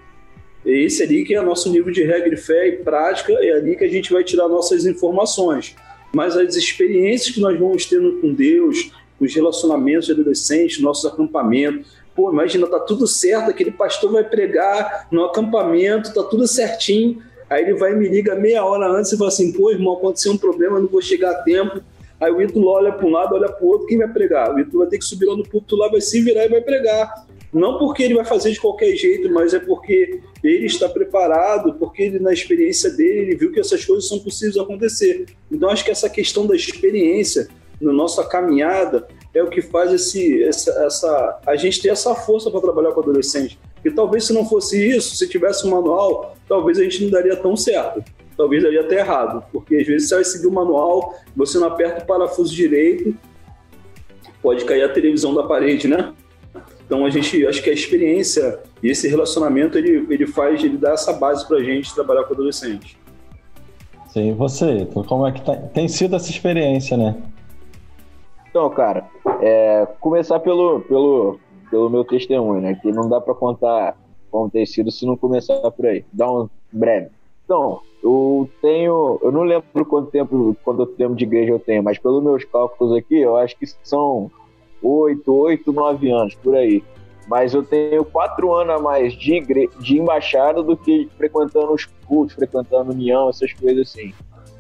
É 0.66 0.72
esse 0.72 1.04
ali 1.04 1.24
que 1.24 1.36
é 1.36 1.42
nosso 1.42 1.72
nível 1.72 1.92
de 1.92 2.04
regra 2.04 2.30
de 2.30 2.38
fé 2.38 2.68
e 2.68 2.78
prática, 2.78 3.34
é 3.34 3.52
ali 3.52 3.76
que 3.76 3.84
a 3.84 3.90
gente 3.90 4.12
vai 4.12 4.24
tirar 4.24 4.48
nossas 4.48 4.86
informações. 4.86 5.76
Mas 6.14 6.36
as 6.36 6.56
experiências 6.56 7.34
que 7.34 7.42
nós 7.42 7.58
vamos 7.58 7.86
tendo 7.86 8.20
com 8.20 8.34
Deus, 8.34 8.92
os 9.20 9.34
relacionamentos 9.34 10.08
de 10.08 10.12
adolescentes, 10.12 10.80
nossos 10.82 11.06
acampamentos. 11.06 11.88
Pô, 12.16 12.32
imagina, 12.32 12.68
tá 12.68 12.80
tudo 12.80 13.08
certo, 13.08 13.50
aquele 13.50 13.72
pastor 13.72 14.12
vai 14.12 14.24
pregar 14.24 15.08
no 15.12 15.24
acampamento, 15.24 16.14
tá 16.14 16.24
tudo 16.24 16.48
certinho. 16.48 17.22
Aí 17.50 17.64
ele 17.64 17.74
vai 17.76 17.94
e 17.94 17.96
me 17.96 18.08
liga 18.08 18.36
meia 18.36 18.64
hora 18.64 18.88
antes 18.88 19.12
e 19.12 19.18
fala 19.18 19.30
assim: 19.30 19.52
pô, 19.54 19.72
irmão, 19.72 19.94
aconteceu 19.94 20.32
um 20.34 20.38
problema, 20.38 20.80
não 20.80 20.88
vou 20.88 21.02
chegar 21.02 21.32
a 21.32 21.42
tempo. 21.44 21.82
Aí 22.20 22.32
o 22.32 22.42
Ítalo 22.42 22.68
olha 22.68 22.92
para 22.92 23.06
um 23.06 23.10
lado, 23.10 23.34
olha 23.34 23.50
para 23.50 23.66
o 23.66 23.68
outro, 23.68 23.88
quem 23.88 23.98
vai 23.98 24.08
pregar? 24.08 24.54
O 24.54 24.60
Ítalo 24.60 24.80
vai 24.80 24.88
ter 24.88 25.00
que 25.00 25.06
subir 25.06 25.26
lá 25.26 25.36
no 25.36 25.44
púlpito 25.44 25.76
lá, 25.76 25.88
vai 25.88 26.02
se 26.02 26.22
virar 26.22 26.46
e 26.46 26.50
vai 26.50 26.62
pregar. 26.62 27.26
Não 27.54 27.78
porque 27.78 28.04
ele 28.04 28.16
vai 28.16 28.24
fazer 28.24 28.52
de 28.52 28.60
qualquer 28.60 28.96
jeito, 28.96 29.30
mas 29.32 29.54
é 29.54 29.60
porque 29.60 30.22
ele 30.42 30.66
está 30.66 30.88
preparado, 30.88 31.74
porque 31.74 32.04
ele, 32.04 32.20
na 32.20 32.32
experiência 32.32 32.90
dele, 32.90 33.20
ele 33.20 33.36
viu 33.36 33.52
que 33.52 33.60
essas 33.60 33.84
coisas 33.84 34.08
são 34.08 34.20
possíveis 34.20 34.58
acontecer. 34.58 35.26
Então, 35.52 35.70
acho 35.70 35.84
que 35.84 35.92
essa 35.92 36.10
questão 36.10 36.48
da 36.48 36.56
experiência 36.56 37.50
na 37.82 37.92
nossa 37.92 38.24
caminhada 38.24 39.08
é 39.34 39.44
o 39.44 39.50
que 39.50 39.62
faz 39.62 39.92
esse, 39.92 40.44
essa, 40.44 40.72
essa 40.86 41.42
a 41.46 41.56
gente 41.56 41.82
ter 41.82 41.90
essa 41.90 42.16
força 42.16 42.50
para 42.50 42.62
trabalhar 42.62 42.92
com 42.92 43.02
adolescente. 43.02 43.60
E 43.84 43.92
talvez 43.92 44.26
se 44.26 44.34
não 44.34 44.48
fosse 44.48 44.78
isso, 44.88 45.16
se 45.16 45.28
tivesse 45.28 45.66
um 45.66 45.72
manual, 45.72 46.38
talvez 46.48 46.78
a 46.78 46.84
gente 46.84 47.04
não 47.04 47.12
daria 47.12 47.36
tão 47.36 47.56
certo. 47.58 48.04
Talvez 48.38 48.64
daria 48.64 48.82
até 48.82 49.00
errado, 49.00 49.44
porque 49.52 49.76
às 49.76 49.86
vezes 49.86 50.08
você 50.08 50.16
vai 50.16 50.24
seguir 50.24 50.48
o 50.48 50.52
manual, 50.52 51.16
você 51.36 51.58
não 51.58 51.68
aperta 51.68 52.04
o 52.04 52.08
parafuso 52.08 52.54
direito, 52.54 53.16
pode 54.42 54.64
cair 54.66 54.84
a 54.84 54.90
televisão 54.90 55.34
da 55.34 55.44
parede, 55.44 55.88
né? 55.88 56.14
Então 56.92 57.06
a 57.06 57.10
gente 57.10 57.48
acho 57.48 57.64
que 57.64 57.70
a 57.70 57.74
experiência 57.74 58.60
e 58.84 58.90
esse 58.90 59.08
relacionamento 59.08 59.78
ele, 59.78 60.06
ele 60.14 60.28
faz, 60.28 60.62
ele 60.62 60.76
dá 60.76 60.92
essa 60.92 61.14
base 61.14 61.48
para 61.48 61.56
a 61.56 61.64
gente 61.64 61.96
trabalhar 61.96 62.26
com 62.26 62.34
adolescente. 62.34 63.00
Sim, 64.10 64.34
você, 64.34 64.86
como 65.08 65.26
é 65.26 65.32
que 65.32 65.42
tá, 65.42 65.56
tem 65.56 65.88
sido 65.88 66.18
essa 66.18 66.30
experiência, 66.30 66.98
né? 66.98 67.16
Então, 68.50 68.70
cara, 68.72 69.06
é, 69.40 69.88
começar 70.02 70.42
pelo, 70.42 70.82
pelo, 70.82 71.40
pelo 71.70 71.90
meu 71.90 72.04
testemunho, 72.04 72.60
né? 72.60 72.78
Que 72.82 72.92
não 72.92 73.08
dá 73.08 73.22
para 73.22 73.36
contar 73.36 73.96
como 74.30 74.50
tem 74.50 74.66
sido 74.66 74.92
se 74.92 75.06
não 75.06 75.16
começar 75.16 75.62
por 75.72 75.86
aí. 75.86 76.04
Dá 76.12 76.30
um 76.30 76.50
breve. 76.74 77.08
Então, 77.46 77.80
eu 78.04 78.50
tenho, 78.62 79.18
eu 79.24 79.32
não 79.32 79.44
lembro 79.44 79.86
quanto 79.86 80.12
tempo, 80.12 80.58
quanto 80.62 80.86
tempo 80.88 81.16
de 81.16 81.24
igreja 81.24 81.54
eu 81.54 81.60
tenho, 81.60 81.82
mas 81.82 81.98
pelos 81.98 82.22
meus 82.22 82.44
cálculos 82.44 82.94
aqui, 82.98 83.18
eu 83.18 83.38
acho 83.38 83.58
que 83.58 83.66
são 83.82 84.30
oito, 84.82 85.34
oito, 85.34 85.72
nove 85.72 86.12
anos, 86.12 86.36
por 86.36 86.56
aí. 86.56 86.84
Mas 87.28 87.54
eu 87.54 87.64
tenho 87.64 88.04
quatro 88.04 88.54
anos 88.54 88.76
a 88.76 88.80
mais 88.80 89.14
de, 89.14 89.40
de 89.80 89.98
embaixada 89.98 90.62
do 90.62 90.76
que 90.76 91.10
frequentando 91.18 91.72
os 91.72 91.86
cultos, 92.06 92.36
frequentando 92.36 92.92
união, 92.92 93.30
essas 93.30 93.54
coisas 93.54 93.88
assim. 93.88 94.14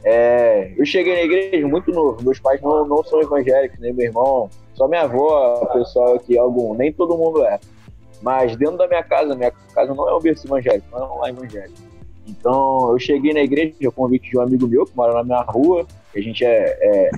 É... 0.04 0.74
eu 0.78 0.86
cheguei 0.86 1.14
na 1.14 1.22
igreja 1.22 1.68
muito 1.68 1.92
novo, 1.92 2.24
meus 2.24 2.40
pais 2.40 2.60
não, 2.62 2.88
não 2.88 3.04
são 3.04 3.22
evangélicos, 3.22 3.78
nem 3.80 3.94
meu 3.94 4.08
irmão, 4.08 4.50
só 4.74 4.88
minha 4.88 5.02
avó, 5.02 5.64
pessoal 5.74 6.16
aqui, 6.16 6.38
algum, 6.38 6.74
nem 6.74 6.92
todo 6.92 7.18
mundo 7.18 7.44
é. 7.44 7.60
Mas 8.22 8.56
dentro 8.56 8.78
da 8.78 8.88
minha 8.88 9.04
casa, 9.04 9.36
minha 9.36 9.52
casa 9.52 9.94
não 9.94 10.08
é 10.08 10.16
um 10.16 10.20
berço 10.20 10.48
evangélico, 10.48 10.88
não 10.92 11.26
é 11.26 11.32
um 11.32 11.38
evangélico. 11.38 11.78
Então 12.28 12.92
eu 12.92 13.00
cheguei 13.00 13.34
na 13.34 13.42
igreja, 13.42 13.76
a 13.88 13.92
convite 13.92 14.30
de 14.30 14.38
um 14.38 14.42
amigo 14.42 14.68
meu 14.68 14.86
que 14.86 14.96
mora 14.96 15.14
na 15.14 15.24
minha 15.24 15.42
rua, 15.42 15.86
a 16.16 16.20
gente 16.20 16.46
é, 16.46 16.78
é 16.82 17.12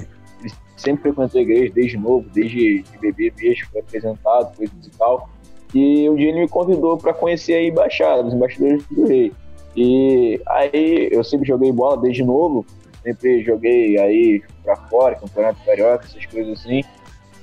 sempre 0.75 1.03
frequentou 1.03 1.39
a 1.39 1.43
igreja 1.43 1.71
desde 1.73 1.97
novo, 1.97 2.27
desde 2.33 2.83
de 2.83 2.97
bebê 2.99 3.33
mesmo, 3.37 3.67
foi 3.71 3.81
apresentado, 3.81 4.55
coisas 4.55 4.85
e 4.85 4.91
tal. 4.91 5.29
E 5.73 6.09
um 6.09 6.15
dia 6.15 6.29
ele 6.29 6.41
me 6.41 6.47
convidou 6.47 6.97
para 6.97 7.13
conhecer 7.13 7.55
a 7.55 7.63
embaixada, 7.63 8.27
os 8.27 8.33
embaixadores 8.33 8.85
do 8.87 9.07
rei. 9.07 9.31
E 9.75 10.39
aí 10.47 11.09
eu 11.11 11.23
sempre 11.23 11.47
joguei 11.47 11.71
bola 11.71 11.97
desde 11.97 12.23
novo, 12.23 12.65
sempre 13.01 13.43
joguei 13.43 13.97
aí 13.97 14.43
para 14.63 14.75
fora, 14.75 15.15
campeonato 15.15 15.63
carioca, 15.65 16.05
essas 16.05 16.25
coisas 16.27 16.59
assim. 16.59 16.83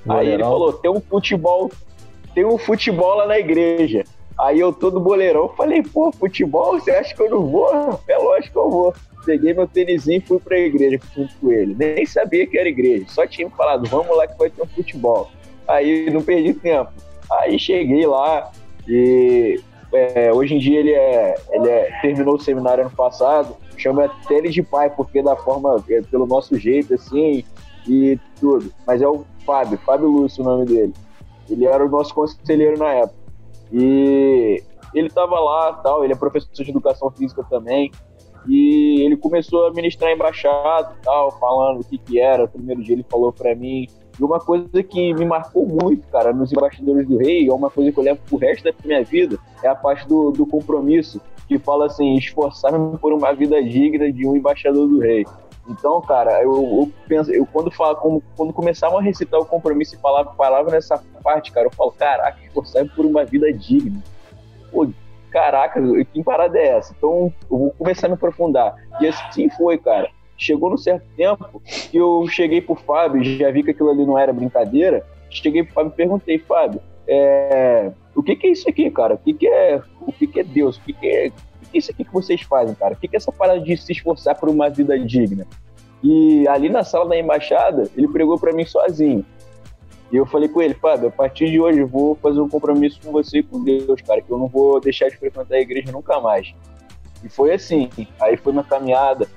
Aí 0.07 0.29
ele 0.29 0.43
falou: 0.43 0.73
tem 0.73 0.89
um 0.89 1.01
futebol, 1.01 1.69
tem 2.33 2.45
um 2.45 2.57
futebol 2.57 3.15
lá 3.15 3.27
na 3.27 3.37
igreja. 3.37 4.03
Aí 4.41 4.59
eu 4.59 4.73
todo 4.73 4.99
boleirão 4.99 5.49
falei, 5.49 5.83
pô, 5.83 6.11
futebol, 6.11 6.79
você 6.79 6.91
acha 6.91 7.13
que 7.13 7.21
eu 7.21 7.29
não 7.29 7.45
vou? 7.45 7.99
É 8.07 8.17
lógico 8.17 8.53
que 8.53 8.57
eu 8.57 8.69
vou 8.69 8.93
peguei 9.25 9.53
meu 9.53 9.67
tênisinho 9.67 10.17
e 10.17 10.21
fui 10.21 10.39
pra 10.39 10.57
igreja 10.57 10.99
junto 11.15 11.33
com 11.37 11.51
ele. 11.51 11.75
Nem 11.77 12.05
sabia 12.05 12.45
que 12.47 12.57
era 12.57 12.67
igreja, 12.67 13.05
só 13.07 13.25
tinha 13.25 13.49
falado, 13.51 13.87
vamos 13.87 14.15
lá 14.15 14.27
que 14.27 14.37
vai 14.37 14.49
ter 14.49 14.61
um 14.61 14.67
futebol. 14.67 15.29
Aí 15.67 16.09
não 16.09 16.21
perdi 16.21 16.53
tempo. 16.53 16.91
Aí 17.31 17.57
cheguei 17.57 18.05
lá 18.05 18.51
e 18.87 19.59
é, 19.93 20.33
hoje 20.33 20.55
em 20.55 20.59
dia 20.59 20.79
ele 20.79 20.93
é, 20.93 21.35
ele 21.51 21.69
é 21.69 21.99
terminou 22.01 22.35
o 22.35 22.39
seminário 22.39 22.85
ano 22.85 22.95
passado, 22.95 23.55
chama 23.77 24.05
até 24.05 24.35
ele 24.35 24.49
de 24.49 24.61
pai, 24.61 24.89
porque 24.89 25.21
da 25.21 25.35
forma, 25.35 25.83
é, 25.89 26.01
pelo 26.01 26.25
nosso 26.25 26.57
jeito 26.57 26.93
assim 26.93 27.43
e 27.87 28.19
tudo. 28.39 28.71
Mas 28.85 29.01
é 29.01 29.07
o 29.07 29.25
Fábio, 29.45 29.77
Fábio 29.85 30.09
Lúcio 30.09 30.43
o 30.43 30.45
nome 30.45 30.65
dele. 30.65 30.93
Ele 31.49 31.65
era 31.65 31.85
o 31.85 31.89
nosso 31.89 32.13
conselheiro 32.13 32.77
na 32.77 32.93
época. 32.93 33.20
E 33.71 34.61
ele 34.93 35.07
estava 35.07 35.39
lá, 35.39 35.73
tal, 35.73 36.03
ele 36.03 36.13
é 36.13 36.15
professor 36.15 36.51
de 36.51 36.69
educação 36.69 37.09
física 37.11 37.43
também. 37.49 37.91
E 38.47 39.01
ele 39.01 39.15
começou 39.15 39.67
a 39.67 39.73
ministrar 39.73 40.11
embaixada 40.11 40.95
e 40.99 41.03
tal, 41.03 41.31
falando 41.39 41.81
o 41.81 41.83
que 41.83 41.97
que 41.97 42.19
era. 42.19 42.45
O 42.45 42.47
primeiro 42.47 42.81
dia 42.81 42.95
ele 42.95 43.05
falou 43.09 43.31
para 43.31 43.55
mim. 43.55 43.87
E 44.19 44.23
uma 44.23 44.39
coisa 44.39 44.83
que 44.83 45.13
me 45.13 45.25
marcou 45.25 45.65
muito, 45.65 46.07
cara, 46.07 46.33
nos 46.33 46.51
embaixadores 46.51 47.07
do 47.07 47.17
rei, 47.17 47.47
é 47.47 47.53
uma 47.53 47.69
coisa 47.69 47.91
que 47.91 47.97
eu 47.97 48.03
levo 48.03 48.19
pro 48.27 48.37
resto 48.37 48.63
da 48.63 48.73
minha 48.83 49.03
vida, 49.03 49.37
é 49.63 49.67
a 49.67 49.75
parte 49.75 50.07
do, 50.07 50.31
do 50.31 50.45
compromisso, 50.45 51.21
que 51.47 51.57
fala 51.57 51.85
assim, 51.85 52.15
esforçar-me 52.15 52.97
por 52.97 53.13
uma 53.13 53.33
vida 53.33 53.63
digna 53.63 54.11
de 54.11 54.27
um 54.27 54.35
embaixador 54.35 54.87
do 54.87 54.99
rei. 54.99 55.25
Então, 55.67 56.01
cara, 56.01 56.41
eu, 56.41 56.51
eu 56.51 56.91
penso, 57.07 57.31
eu 57.31 57.45
quando 57.45 57.71
falo, 57.71 57.95
quando, 57.97 58.23
quando 58.35 58.53
começavam 58.53 58.97
a 58.97 59.01
recitar 59.01 59.39
o 59.39 59.45
compromisso 59.45 59.95
e 59.95 59.97
palavra, 59.97 60.33
palavra 60.33 60.71
nessa 60.71 61.01
parte, 61.23 61.51
cara, 61.51 61.67
eu 61.67 61.71
falo, 61.71 61.91
caraca, 61.91 62.37
esforçar-me 62.43 62.89
por 62.89 63.05
uma 63.05 63.23
vida 63.23 63.51
digna. 63.53 64.01
Pô, 64.71 64.87
caraca, 65.29 65.79
que 66.05 66.23
parada 66.23 66.57
é 66.57 66.77
essa? 66.77 66.93
Então 66.97 67.33
eu 67.49 67.57
vou 67.57 67.71
começar 67.71 68.07
a 68.07 68.09
me 68.09 68.15
aprofundar. 68.15 68.75
E 68.99 69.07
assim 69.07 69.49
foi, 69.49 69.77
cara. 69.77 70.09
Chegou 70.37 70.71
num 70.71 70.77
certo 70.77 71.05
tempo 71.15 71.61
que 71.63 71.97
eu 71.97 72.27
cheguei 72.27 72.61
pro 72.61 72.73
Fábio, 72.73 73.23
já 73.23 73.51
vi 73.51 73.61
que 73.61 73.71
aquilo 73.71 73.91
ali 73.91 74.05
não 74.05 74.17
era 74.17 74.33
brincadeira. 74.33 75.05
Cheguei 75.29 75.63
pro 75.63 75.73
Fábio 75.73 75.91
e 75.91 75.95
perguntei, 75.95 76.39
Fábio, 76.39 76.81
é, 77.07 77.91
o 78.15 78.23
que, 78.23 78.35
que, 78.35 78.47
é 78.47 78.51
isso 78.51 78.67
aqui, 78.67 78.89
cara? 78.89 79.13
O 79.13 79.17
que, 79.19 79.33
que 79.33 79.47
é, 79.47 79.81
o 80.01 80.11
que, 80.11 80.25
que 80.25 80.39
é 80.39 80.43
Deus? 80.43 80.77
O 80.77 80.81
que, 80.81 80.93
que 80.93 81.07
é 81.07 81.31
isso 81.73 81.91
aqui 81.91 82.03
que 82.03 82.13
vocês 82.13 82.41
fazem, 82.41 82.75
cara? 82.75 82.93
O 82.93 82.97
que, 82.97 83.07
é 83.11 83.17
essa 83.17 83.31
parada 83.31 83.59
de 83.59 83.75
se 83.77 83.91
esforçar 83.91 84.39
por 84.39 84.49
uma 84.49 84.69
vida 84.69 84.97
digna? 84.99 85.45
E 86.03 86.47
ali 86.47 86.69
na 86.69 86.83
sala 86.83 87.09
da 87.09 87.17
embaixada, 87.17 87.89
ele 87.95 88.07
pregou 88.07 88.39
para 88.39 88.53
mim 88.53 88.65
sozinho. 88.65 89.25
E 90.11 90.17
eu 90.17 90.25
falei 90.25 90.49
com 90.49 90.61
ele, 90.61 90.73
Fábio, 90.73 91.07
a 91.07 91.11
partir 91.11 91.49
de 91.49 91.59
hoje 91.59 91.79
eu 91.79 91.87
vou 91.87 92.15
fazer 92.15 92.41
um 92.41 92.49
compromisso 92.49 92.99
com 93.01 93.11
você 93.11 93.39
e 93.39 93.43
com 93.43 93.63
Deus, 93.63 94.01
cara, 94.01 94.21
que 94.21 94.29
eu 94.29 94.37
não 94.37 94.47
vou 94.47 94.81
deixar 94.81 95.09
de 95.09 95.15
frequentar 95.15 95.55
a 95.55 95.61
igreja 95.61 95.91
nunca 95.91 96.19
mais. 96.19 96.53
E 97.23 97.29
foi 97.29 97.53
assim. 97.53 97.89
Aí 98.19 98.35
foi 98.35 98.51
minha 98.51 98.63
caminhada. 98.63 99.27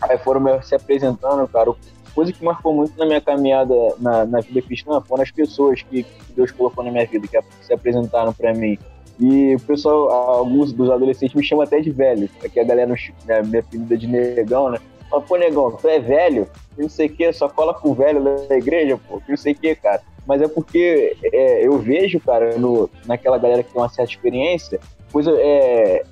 Aí 0.00 0.18
foram 0.18 0.60
se 0.62 0.74
apresentando, 0.74 1.46
cara. 1.48 1.72
Coisa 2.14 2.30
que 2.30 2.44
marcou 2.44 2.74
muito 2.74 2.98
na 2.98 3.06
minha 3.06 3.20
caminhada 3.22 3.74
na, 3.98 4.26
na 4.26 4.40
vida 4.40 4.60
cristã 4.60 5.00
foram 5.00 5.22
as 5.22 5.30
pessoas 5.30 5.80
que, 5.82 6.02
que 6.02 6.32
Deus 6.36 6.50
colocou 6.50 6.84
na 6.84 6.90
minha 6.90 7.06
vida, 7.06 7.26
que 7.26 7.40
se 7.64 7.72
apresentaram 7.72 8.34
para 8.34 8.52
mim. 8.52 8.78
E 9.20 9.54
o 9.54 9.60
pessoal, 9.60 10.10
alguns 10.10 10.72
dos 10.72 10.90
adolescentes 10.90 11.34
me 11.34 11.44
chamam 11.44 11.64
até 11.64 11.80
de 11.80 11.90
velho. 11.90 12.28
Aqui 12.44 12.58
a 12.58 12.64
galera 12.64 12.94
né, 13.26 13.42
me 13.42 13.58
apelida 13.58 13.96
de 13.96 14.06
negão, 14.06 14.70
né? 14.70 14.78
Fala, 15.08 15.22
pô, 15.22 15.36
negão, 15.36 15.70
tu 15.72 15.88
é 15.88 15.98
velho? 15.98 16.48
Não 16.76 16.88
sei 16.88 17.06
o 17.06 17.10
que, 17.10 17.32
só 17.32 17.48
cola 17.48 17.74
com 17.74 17.90
o 17.90 17.94
velho 17.94 18.22
da 18.48 18.56
igreja, 18.56 18.98
pô, 19.08 19.20
não 19.28 19.36
sei 19.36 19.52
o 19.52 19.56
que, 19.56 19.74
cara. 19.74 20.00
Mas 20.26 20.40
é 20.40 20.48
porque 20.48 21.16
é, 21.24 21.66
eu 21.66 21.78
vejo, 21.78 22.18
cara, 22.20 22.56
no, 22.56 22.88
naquela 23.06 23.38
galera 23.38 23.62
que 23.62 23.72
tem 23.72 23.80
uma 23.80 23.88
certa 23.88 24.10
experiência, 24.10 24.80
coisa 25.12 25.32
é, 25.38 26.02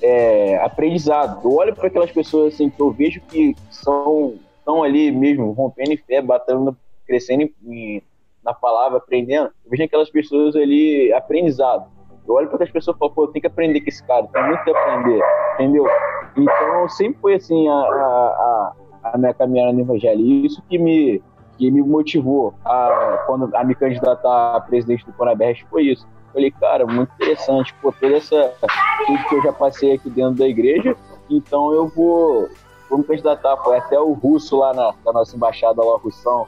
é 0.00 0.56
aprendizado. 0.58 1.40
Eu 1.44 1.54
olho 1.54 1.74
para 1.74 1.86
aquelas 1.86 2.10
pessoas 2.10 2.54
assim 2.54 2.68
que 2.68 2.80
eu 2.80 2.90
vejo 2.90 3.20
que 3.28 3.54
são 3.70 4.34
estão 4.62 4.82
ali 4.82 5.10
mesmo 5.10 5.50
rompendo 5.52 5.92
em 5.92 5.96
fé, 5.96 6.22
batendo, 6.22 6.76
crescendo 7.06 7.50
em, 7.64 8.02
na 8.42 8.54
palavra, 8.54 8.98
aprendendo. 8.98 9.50
Eu 9.64 9.70
vejo 9.70 9.82
aquelas 9.82 10.08
pessoas 10.08 10.56
ali 10.56 11.12
aprendizado. 11.12 11.90
Eu 12.26 12.34
olho 12.34 12.48
para 12.48 12.64
as 12.64 12.70
pessoas 12.70 12.96
e 12.96 12.98
falo, 12.98 13.10
pô, 13.10 13.24
eu 13.24 13.28
tenho 13.28 13.40
que 13.40 13.46
aprender 13.46 13.80
com 13.80 13.88
esse 13.88 14.04
cara, 14.06 14.26
tem 14.28 14.46
muito 14.46 14.64
que 14.64 14.70
aprender, 14.70 15.20
entendeu? 15.54 15.86
Então, 16.36 16.88
sempre 16.88 17.20
foi 17.20 17.34
assim 17.34 17.68
a, 17.68 17.74
a, 17.74 18.72
a 19.04 19.18
minha 19.18 19.34
caminhada 19.34 19.72
no 19.72 19.80
evangelho. 19.80 20.20
E 20.20 20.46
isso 20.46 20.62
que 20.68 20.78
me, 20.78 21.22
que 21.58 21.70
me 21.70 21.82
motivou 21.82 22.54
a, 22.64 23.24
quando, 23.26 23.54
a 23.54 23.64
me 23.64 23.74
candidatar 23.74 24.56
a 24.56 24.60
presidente 24.60 25.04
do 25.04 25.12
Conabest 25.12 25.64
foi 25.70 25.84
isso. 25.84 26.06
Falei, 26.32 26.50
cara, 26.50 26.86
muito 26.86 27.12
interessante, 27.14 27.74
pô, 27.82 27.92
toda 27.92 28.16
essa 28.16 28.54
tudo 29.06 29.24
que 29.28 29.34
eu 29.34 29.42
já 29.42 29.52
passei 29.52 29.94
aqui 29.94 30.08
dentro 30.08 30.36
da 30.36 30.48
igreja, 30.48 30.96
então 31.28 31.72
eu 31.74 31.88
vou, 31.88 32.48
vou 32.88 32.98
me 32.98 33.04
candidatar. 33.04 33.56
Foi 33.58 33.76
até 33.76 34.00
o 34.00 34.12
russo 34.12 34.56
lá 34.56 34.72
na, 34.72 34.94
na 35.04 35.12
nossa 35.12 35.36
embaixada, 35.36 35.82
lá, 35.82 35.94
o 35.94 35.98
Russão. 35.98 36.46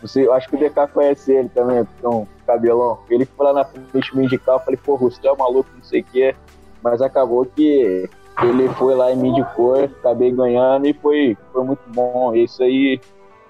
Não 0.00 0.08
sei, 0.08 0.30
acho 0.30 0.48
que 0.48 0.56
o 0.56 0.58
DK 0.58 0.86
conhece 0.92 1.32
ele 1.32 1.48
também, 1.48 1.86
então, 1.98 2.28
cabelão. 2.46 2.98
Ele 3.08 3.24
foi 3.24 3.46
lá 3.46 3.52
na 3.52 3.64
frente 3.64 4.16
me 4.16 4.24
indicar, 4.24 4.56
eu 4.56 4.60
falei, 4.60 4.78
pô, 4.82 4.98
tu 4.98 5.28
é 5.28 5.36
maluco, 5.36 5.68
não 5.74 5.84
sei 5.84 6.00
o 6.00 6.04
quê. 6.04 6.34
Mas 6.82 7.00
acabou 7.00 7.46
que 7.46 8.08
ele 8.42 8.68
foi 8.70 8.94
lá 8.94 9.12
e 9.12 9.16
me 9.16 9.28
indicou, 9.28 9.84
acabei 9.84 10.30
ganhando 10.30 10.86
e 10.86 10.92
foi, 10.92 11.36
foi 11.52 11.64
muito 11.64 11.82
bom. 11.88 12.34
Isso 12.34 12.62
aí 12.62 13.00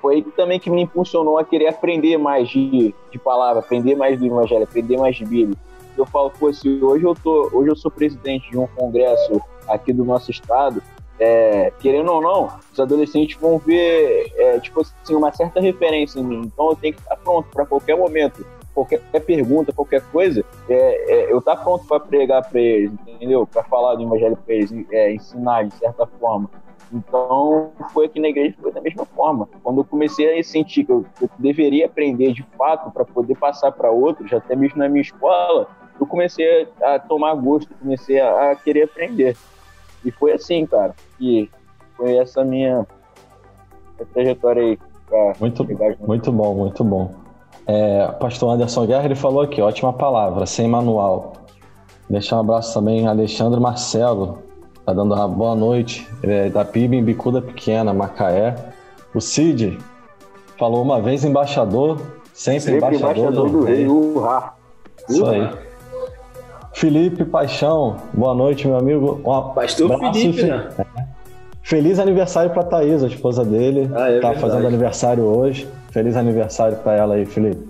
foi 0.00 0.22
também 0.36 0.60
que 0.60 0.70
me 0.70 0.82
impulsionou 0.82 1.38
a 1.38 1.44
querer 1.44 1.68
aprender 1.68 2.18
mais 2.18 2.48
de, 2.48 2.94
de 3.10 3.18
palavra, 3.18 3.60
aprender 3.60 3.96
mais 3.96 4.18
do 4.18 4.26
Evangelho, 4.26 4.64
aprender 4.64 4.98
mais 4.98 5.16
de 5.16 5.24
Bíblia. 5.24 5.56
Eu 5.96 6.04
falo, 6.04 6.30
pô, 6.30 6.52
se 6.52 6.68
hoje 6.82 7.04
eu, 7.04 7.14
tô, 7.14 7.48
hoje 7.52 7.70
eu 7.70 7.76
sou 7.76 7.90
presidente 7.90 8.50
de 8.50 8.58
um 8.58 8.66
congresso 8.66 9.40
aqui 9.66 9.92
do 9.92 10.04
nosso 10.04 10.30
estado, 10.30 10.82
é, 11.18 11.72
querendo 11.78 12.12
ou 12.12 12.20
não, 12.20 12.48
os 12.72 12.78
adolescentes 12.78 13.36
vão 13.40 13.58
ver, 13.58 14.32
é, 14.36 14.58
tipo 14.58 14.80
assim, 14.80 15.14
uma 15.14 15.32
certa 15.32 15.60
referência 15.60 16.18
em 16.18 16.24
mim. 16.24 16.42
Então 16.44 16.70
eu 16.70 16.76
tenho 16.76 16.94
que 16.94 17.00
estar 17.00 17.16
pronto 17.16 17.48
para 17.50 17.64
qualquer 17.64 17.96
momento, 17.96 18.44
qualquer 18.74 19.00
pergunta, 19.24 19.72
qualquer 19.72 20.02
coisa, 20.10 20.44
é, 20.68 21.12
é 21.12 21.32
eu 21.32 21.40
tá 21.40 21.56
pronto 21.56 21.86
para 21.86 22.00
pregar 22.00 22.48
para 22.48 22.60
eles, 22.60 22.92
entendeu? 23.06 23.46
Para 23.46 23.62
falar 23.62 23.94
do 23.94 24.02
evangelho 24.02 24.36
para 24.36 24.54
eles, 24.54 24.72
é, 24.90 25.12
ensinar 25.14 25.64
de 25.64 25.74
certa 25.74 26.06
forma. 26.06 26.50
Então, 26.92 27.72
foi 27.92 28.06
aqui 28.06 28.20
na 28.20 28.28
igreja 28.28 28.54
foi 28.60 28.72
da 28.72 28.80
mesma 28.80 29.04
forma. 29.04 29.48
Quando 29.62 29.80
eu 29.80 29.84
comecei 29.84 30.38
a 30.38 30.44
sentir 30.44 30.84
que 30.84 30.92
eu, 30.92 31.04
eu 31.20 31.28
deveria 31.38 31.86
aprender 31.86 32.32
de 32.32 32.42
fato 32.56 32.90
para 32.90 33.04
poder 33.04 33.36
passar 33.36 33.72
para 33.72 33.90
outros, 33.90 34.32
até 34.32 34.54
mesmo 34.54 34.78
na 34.78 34.88
minha 34.88 35.02
escola, 35.02 35.68
eu 35.98 36.06
comecei 36.06 36.68
a, 36.82 36.98
tomar 36.98 37.34
gosto, 37.34 37.74
comecei 37.80 38.20
a, 38.20 38.50
a, 38.50 38.56
querer 38.56 38.84
aprender. 38.84 39.36
E 40.04 40.10
foi 40.10 40.32
assim, 40.32 40.66
cara, 40.66 40.94
que 41.16 41.50
foi 41.96 42.16
essa 42.16 42.44
minha 42.44 42.86
trajetória 44.12 44.62
aí. 44.62 44.78
Muito, 45.40 45.64
muito 46.00 46.32
bom, 46.32 46.54
muito 46.54 46.84
bom. 46.84 47.23
É, 47.66 48.08
pastor 48.20 48.52
Anderson 48.52 48.86
Guerra, 48.86 49.06
ele 49.06 49.14
falou 49.14 49.42
aqui, 49.42 49.60
ótima 49.60 49.92
palavra, 49.92 50.44
sem 50.46 50.68
manual. 50.68 51.34
Deixar 52.08 52.36
um 52.36 52.40
abraço 52.40 52.74
também 52.74 53.06
a 53.06 53.10
Alexandre 53.10 53.58
Marcelo, 53.58 54.38
tá 54.84 54.92
dando 54.92 55.14
uma 55.14 55.26
boa 55.26 55.54
noite. 55.54 56.06
Ele 56.22 56.32
é 56.32 56.50
da 56.50 56.64
PIB 56.64 56.98
em 56.98 57.04
Bicuda 57.04 57.40
Pequena, 57.40 57.94
Macaé. 57.94 58.54
O 59.14 59.20
Cid 59.20 59.78
falou 60.58 60.82
uma 60.82 61.00
vez 61.00 61.24
embaixador, 61.24 62.00
sempre, 62.34 62.60
sempre 62.60 62.76
embaixador, 62.76 63.16
embaixador, 63.16 63.50
do, 63.50 63.58
do 63.60 63.64
rei. 63.64 63.86
Urra. 63.86 64.54
Isso 65.08 65.26
aí. 65.26 65.50
Felipe 66.74 67.24
Paixão, 67.24 67.96
boa 68.12 68.34
noite, 68.34 68.66
meu 68.66 68.76
amigo. 68.76 69.20
Um 69.24 69.54
Pastor 69.54 69.98
Felipe, 69.98 70.42
né? 70.42 70.68
Feliz 71.62 71.98
aniversário 71.98 72.50
para 72.50 72.64
Thaís, 72.64 73.02
a 73.02 73.06
esposa 73.06 73.42
dele. 73.44 73.90
Ah, 73.94 74.10
é 74.10 74.20
tá 74.20 74.28
verdade. 74.28 74.40
fazendo 74.40 74.66
aniversário 74.66 75.24
hoje. 75.24 75.66
Feliz 75.94 76.16
aniversário 76.16 76.76
para 76.78 76.96
ela 76.96 77.14
aí, 77.14 77.24
Felipe. 77.24 77.68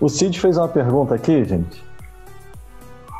O 0.00 0.08
Cid 0.08 0.40
fez 0.40 0.56
uma 0.56 0.68
pergunta 0.68 1.14
aqui, 1.14 1.44
gente. 1.44 1.84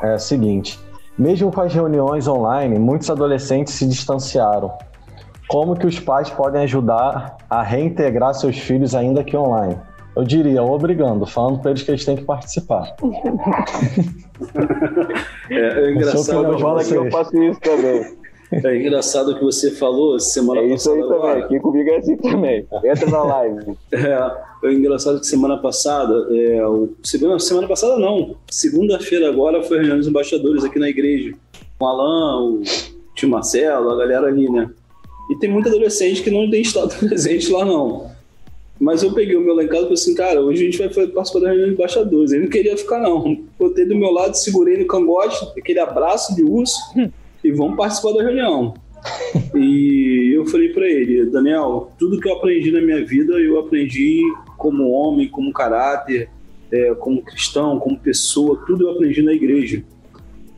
É 0.01 0.13
a 0.13 0.17
seguinte: 0.17 0.79
mesmo 1.15 1.51
com 1.51 1.61
as 1.61 1.71
reuniões 1.71 2.27
online, 2.27 2.79
muitos 2.79 3.11
adolescentes 3.11 3.75
se 3.75 3.85
distanciaram. 3.85 4.73
Como 5.47 5.75
que 5.75 5.85
os 5.85 5.99
pais 5.99 6.31
podem 6.31 6.63
ajudar 6.63 7.37
a 7.47 7.61
reintegrar 7.61 8.33
seus 8.33 8.57
filhos 8.57 8.95
ainda 8.95 9.23
que 9.23 9.37
online? 9.37 9.77
Eu 10.15 10.23
diria, 10.23 10.63
obrigando, 10.63 11.27
falando 11.27 11.59
para 11.59 11.69
eles 11.69 11.83
que 11.83 11.91
eles 11.91 12.03
têm 12.03 12.17
que 12.17 12.23
participar. 12.25 12.95
é, 15.51 15.55
é 15.55 15.91
engraçado. 15.91 16.57
Que 16.87 16.95
eu 16.95 17.11
faço 17.11 17.37
isso 17.37 17.59
também. 17.59 18.18
É 18.51 18.75
engraçado 18.75 19.35
que 19.35 19.43
você 19.43 19.71
falou 19.71 20.19
semana 20.19 20.61
passada. 20.61 20.73
É 20.73 20.75
isso 20.75 20.91
aí 20.91 21.01
passada, 21.01 21.21
também, 21.21 21.43
aqui 21.43 21.59
comigo 21.59 21.89
é 21.89 21.97
assim 21.97 22.17
também. 22.17 22.67
Entra 22.83 23.09
na 23.09 23.23
live. 23.23 23.77
É, 24.61 24.67
é 24.67 24.73
engraçado 24.73 25.19
que 25.19 25.27
semana 25.27 25.57
passada, 25.57 26.27
é, 26.31 26.65
o, 26.65 26.89
semana, 27.03 27.39
semana 27.39 27.67
passada 27.67 27.97
não, 27.97 28.35
segunda-feira 28.49 29.29
agora 29.29 29.63
foi 29.63 29.77
a 29.77 29.79
reunião 29.81 29.97
dos 29.99 30.07
embaixadores 30.07 30.63
aqui 30.63 30.79
na 30.79 30.89
igreja. 30.89 31.33
Com 31.77 31.85
o 31.85 31.87
Alain, 31.87 32.55
o 32.55 32.61
tio 33.15 33.29
Marcelo, 33.29 33.89
a 33.89 33.97
galera 33.97 34.27
ali, 34.27 34.49
né? 34.49 34.69
E 35.29 35.35
tem 35.37 35.49
muito 35.49 35.69
adolescente 35.69 36.23
que 36.23 36.31
não 36.31 36.49
tem 36.49 36.61
estado 36.61 36.93
presente 37.07 37.51
lá, 37.51 37.63
não. 37.63 38.09
Mas 38.79 39.03
eu 39.03 39.13
peguei 39.13 39.35
o 39.35 39.41
meu 39.41 39.53
lá 39.53 39.63
em 39.63 39.67
casa 39.67 39.81
e 39.81 39.83
falei 39.83 39.93
assim, 39.93 40.15
cara, 40.15 40.41
hoje 40.41 40.61
a 40.61 40.65
gente 40.65 40.77
vai 40.77 40.87
participar 40.87 41.39
da 41.41 41.49
reunião 41.49 41.67
de 41.67 41.73
embaixadores. 41.73 42.31
Ele 42.31 42.43
não 42.43 42.49
queria 42.49 42.77
ficar, 42.77 42.99
não. 42.99 43.37
Botei 43.59 43.85
do 43.85 43.95
meu 43.95 44.09
lado, 44.09 44.35
segurei 44.35 44.77
no 44.77 44.87
cangote, 44.87 45.37
aquele 45.57 45.79
abraço 45.79 46.33
de 46.33 46.43
urso, 46.43 46.79
e 47.43 47.51
vamos 47.51 47.77
participar 47.77 48.13
da 48.13 48.23
reunião. 48.23 48.73
e 49.55 50.31
eu 50.33 50.45
falei 50.45 50.69
para 50.69 50.87
ele, 50.87 51.25
Daniel, 51.25 51.91
tudo 51.97 52.19
que 52.19 52.27
eu 52.27 52.33
aprendi 52.33 52.71
na 52.71 52.81
minha 52.81 53.05
vida, 53.05 53.33
eu 53.39 53.59
aprendi 53.59 54.21
como 54.57 54.89
homem, 54.89 55.27
como 55.27 55.53
caráter, 55.53 56.29
é, 56.71 56.93
como 56.95 57.21
cristão, 57.21 57.79
como 57.79 57.97
pessoa, 57.97 58.61
tudo 58.65 58.87
eu 58.87 58.91
aprendi 58.91 59.21
na 59.21 59.33
igreja. 59.33 59.83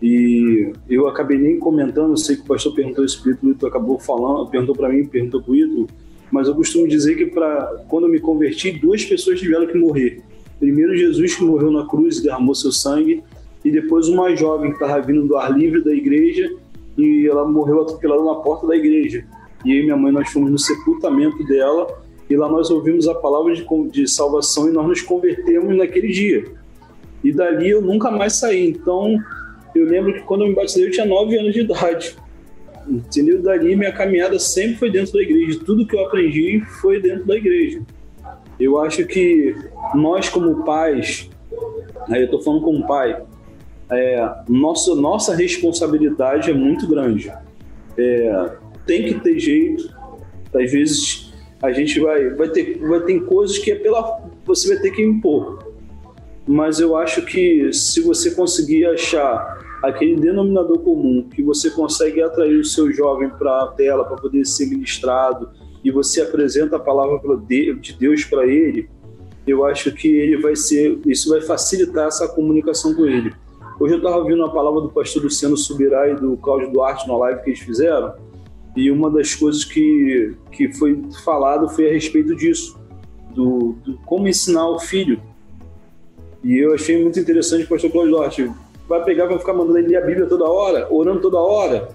E 0.02 0.74
eu 0.90 1.08
acabei 1.08 1.38
nem 1.38 1.60
comentando, 1.60 2.18
sei 2.18 2.36
que 2.36 2.42
o 2.42 2.46
pastor 2.46 2.74
perguntou 2.74 3.06
isso 3.06 3.22
pro 3.22 3.52
Ito, 3.52 3.68
acabou 3.68 4.00
falando, 4.00 4.50
perguntou 4.50 4.76
para 4.76 4.90
mim, 4.90 5.06
perguntou 5.06 5.42
pro 5.44 5.56
Ito, 5.56 5.88
mas 6.32 6.48
eu 6.48 6.56
costumo 6.56 6.88
dizer 6.88 7.16
que 7.16 7.28
para 7.28 7.84
quando 7.88 8.06
eu 8.08 8.10
me 8.10 8.20
converti, 8.20 8.72
duas 8.72 9.06
pessoas 9.06 9.40
tiveram 9.40 9.68
que 9.68 9.78
morrer. 9.78 10.24
Primeiro 10.60 10.96
Jesus 10.96 11.36
que 11.36 11.44
morreu 11.44 11.72
na 11.72 11.86
cruz 11.88 12.18
e 12.18 12.24
derramou 12.24 12.56
seu 12.56 12.72
sangue, 12.72 13.24
e 13.64 13.70
depois 13.70 14.08
uma 14.08 14.36
jovem 14.36 14.72
que 14.72 14.84
estava 14.84 15.00
vindo 15.02 15.28
do 15.28 15.38
ar 15.38 15.56
livre 15.56 15.84
da 15.84 15.94
igreja 15.94 16.52
e 16.98 17.28
ela 17.28 17.48
morreu 17.48 17.82
atropelada 17.82 18.24
na 18.24 18.36
porta 18.36 18.68
da 18.68 18.76
igreja. 18.76 19.26
E 19.66 19.72
eu 19.72 19.80
e 19.80 19.84
minha 19.84 19.98
mãe 19.98 20.12
nós 20.12 20.30
fomos 20.30 20.52
no 20.52 20.58
sepultamento 20.58 21.44
dela 21.46 22.02
e 22.30 22.36
lá 22.36 22.50
nós 22.50 22.70
ouvimos 22.70 23.08
a 23.08 23.16
palavra 23.16 23.54
de, 23.54 23.66
de 23.92 24.08
salvação 24.08 24.68
e 24.68 24.72
nós 24.72 24.88
nos 24.88 25.02
convertemos 25.02 25.76
naquele 25.76 26.10
dia. 26.10 26.46
E 27.24 27.32
dali 27.32 27.70
eu 27.70 27.82
nunca 27.82 28.10
mais 28.10 28.34
saí. 28.34 28.68
Então 28.70 29.18
eu 29.76 29.86
lembro 29.86 30.14
que 30.14 30.22
quando 30.22 30.42
eu 30.42 30.48
me 30.48 30.56
batizei 30.56 30.86
eu 30.86 30.92
tinha 30.92 31.06
9 31.06 31.38
anos 31.38 31.54
de 31.54 31.62
idade. 31.62 32.16
Entendeu? 32.88 33.42
Dali 33.42 33.76
minha 33.76 33.92
caminhada 33.92 34.40
sempre 34.40 34.78
foi 34.78 34.92
dentro 34.92 35.14
da 35.14 35.22
igreja. 35.22 35.60
Tudo 35.66 35.86
que 35.86 35.96
eu 35.96 36.06
aprendi 36.06 36.62
foi 36.82 37.00
dentro 37.00 37.26
da 37.26 37.36
igreja. 37.36 37.82
Eu 38.60 38.80
acho 38.80 39.06
que 39.06 39.56
nós 39.96 40.30
como 40.30 40.64
pais, 40.64 41.30
aí 42.10 42.22
eu 42.22 42.26
estou 42.26 42.42
falando 42.42 42.62
como 42.62 42.88
pai, 42.88 43.22
é, 43.92 44.44
nossa, 44.48 44.96
nossa 44.96 45.36
responsabilidade 45.36 46.50
é 46.50 46.54
muito 46.54 46.88
grande. 46.88 47.32
É, 47.98 48.52
tem 48.86 49.04
que 49.04 49.20
ter 49.20 49.38
jeito. 49.38 49.94
Às 50.56 50.72
vezes 50.72 51.34
a 51.62 51.72
gente 51.72 52.00
vai, 52.00 52.30
vai 52.30 52.50
ter, 52.50 52.80
vai 52.80 53.02
ter 53.02 53.20
coisas 53.26 53.58
que 53.58 53.72
é 53.72 53.76
pela, 53.76 54.22
você 54.46 54.70
vai 54.70 54.78
ter 54.78 54.92
que 54.92 55.04
impor. 55.04 55.72
Mas 56.48 56.80
eu 56.80 56.96
acho 56.96 57.24
que 57.24 57.72
se 57.74 58.02
você 58.02 58.32
conseguir 58.32 58.86
achar 58.86 59.60
aquele 59.84 60.16
denominador 60.16 60.80
comum 60.80 61.28
que 61.30 61.44
você 61.44 61.70
consegue 61.70 62.22
atrair 62.22 62.60
o 62.60 62.66
seu 62.66 62.92
jovem 62.92 63.30
para 63.30 63.64
a 63.64 63.68
tela 63.68 64.06
para 64.06 64.16
poder 64.16 64.46
ser 64.46 64.68
ministrado 64.68 65.50
e 65.84 65.92
você 65.92 66.22
apresenta 66.22 66.78
a 66.78 66.80
palavra 66.80 67.20
de 67.38 67.94
Deus 68.00 68.24
para 68.24 68.46
ele, 68.46 68.90
eu 69.46 69.66
acho 69.66 69.92
que 69.92 70.08
ele 70.08 70.38
vai 70.38 70.56
ser, 70.56 71.00
isso 71.06 71.30
vai 71.30 71.42
facilitar 71.42 72.08
essa 72.08 72.28
comunicação 72.28 72.94
com 72.94 73.06
ele. 73.06 73.34
Hoje 73.82 73.96
eu 73.96 73.98
estava 73.98 74.18
ouvindo 74.18 74.46
a 74.46 74.50
palavra 74.52 74.80
do 74.80 74.90
pastor 74.90 75.24
Luciano 75.24 75.58
Subirá 75.58 76.08
e 76.08 76.14
do 76.14 76.38
Cláudio 76.38 76.72
Duarte 76.72 77.08
na 77.08 77.18
live 77.18 77.42
que 77.42 77.50
eles 77.50 77.62
fizeram, 77.62 78.14
e 78.78 78.92
uma 78.92 79.10
das 79.10 79.34
coisas 79.34 79.66
que, 79.66 80.36
que 80.52 80.72
foi 80.72 81.02
falado 81.26 81.68
foi 81.68 81.90
a 81.90 81.92
respeito 81.92 82.36
disso, 82.36 82.80
do, 83.34 83.76
do 83.84 83.98
como 84.06 84.28
ensinar 84.28 84.70
o 84.70 84.78
filho. 84.78 85.20
E 86.44 86.60
eu 86.60 86.76
achei 86.76 87.02
muito 87.02 87.20
interessante 87.20 87.64
o 87.64 87.68
pastor 87.68 87.90
Cláudio 87.90 88.12
Duarte. 88.12 88.52
Vai 88.88 89.04
pegar, 89.04 89.26
vai 89.26 89.40
ficar 89.40 89.54
mandando 89.54 89.80
ele 89.80 89.88
ler 89.88 89.98
a 89.98 90.06
Bíblia 90.06 90.28
toda 90.28 90.48
hora, 90.48 90.88
orando 90.92 91.20
toda 91.20 91.40
hora. 91.40 91.90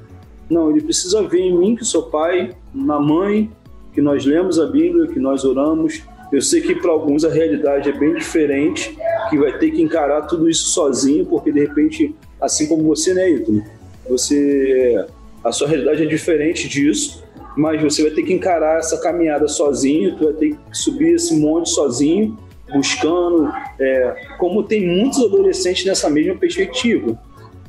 Não, 0.50 0.72
ele 0.72 0.80
precisa 0.80 1.22
ver 1.22 1.38
em 1.38 1.56
mim, 1.56 1.76
que 1.76 1.84
sou 1.84 2.10
pai, 2.10 2.56
na 2.74 2.98
mãe, 2.98 3.48
que 3.92 4.02
nós 4.02 4.26
lemos 4.26 4.58
a 4.58 4.66
Bíblia, 4.66 5.06
que 5.06 5.20
nós 5.20 5.44
oramos, 5.44 6.02
eu 6.32 6.42
sei 6.42 6.60
que 6.60 6.74
para 6.74 6.90
alguns 6.90 7.24
a 7.24 7.30
realidade 7.30 7.88
é 7.88 7.92
bem 7.92 8.14
diferente, 8.14 8.96
que 9.30 9.38
vai 9.38 9.56
ter 9.58 9.70
que 9.70 9.82
encarar 9.82 10.22
tudo 10.22 10.48
isso 10.48 10.66
sozinho, 10.68 11.24
porque 11.26 11.52
de 11.52 11.60
repente, 11.60 12.14
assim 12.40 12.66
como 12.66 12.82
você, 12.84 13.14
né, 13.14 13.30
Ito? 13.30 13.62
Você, 14.08 15.04
a 15.42 15.52
sua 15.52 15.68
realidade 15.68 16.02
é 16.02 16.06
diferente 16.06 16.68
disso, 16.68 17.24
mas 17.56 17.80
você 17.80 18.02
vai 18.02 18.10
ter 18.10 18.22
que 18.22 18.32
encarar 18.32 18.78
essa 18.78 19.00
caminhada 19.00 19.48
sozinho, 19.48 20.16
tu 20.16 20.24
vai 20.24 20.34
ter 20.34 20.50
que 20.50 20.58
subir 20.72 21.14
esse 21.14 21.34
monte 21.34 21.70
sozinho, 21.70 22.36
buscando, 22.72 23.50
é, 23.80 24.16
como 24.38 24.62
tem 24.62 24.86
muitos 24.86 25.24
adolescentes 25.24 25.84
nessa 25.84 26.10
mesma 26.10 26.34
perspectiva. 26.36 27.18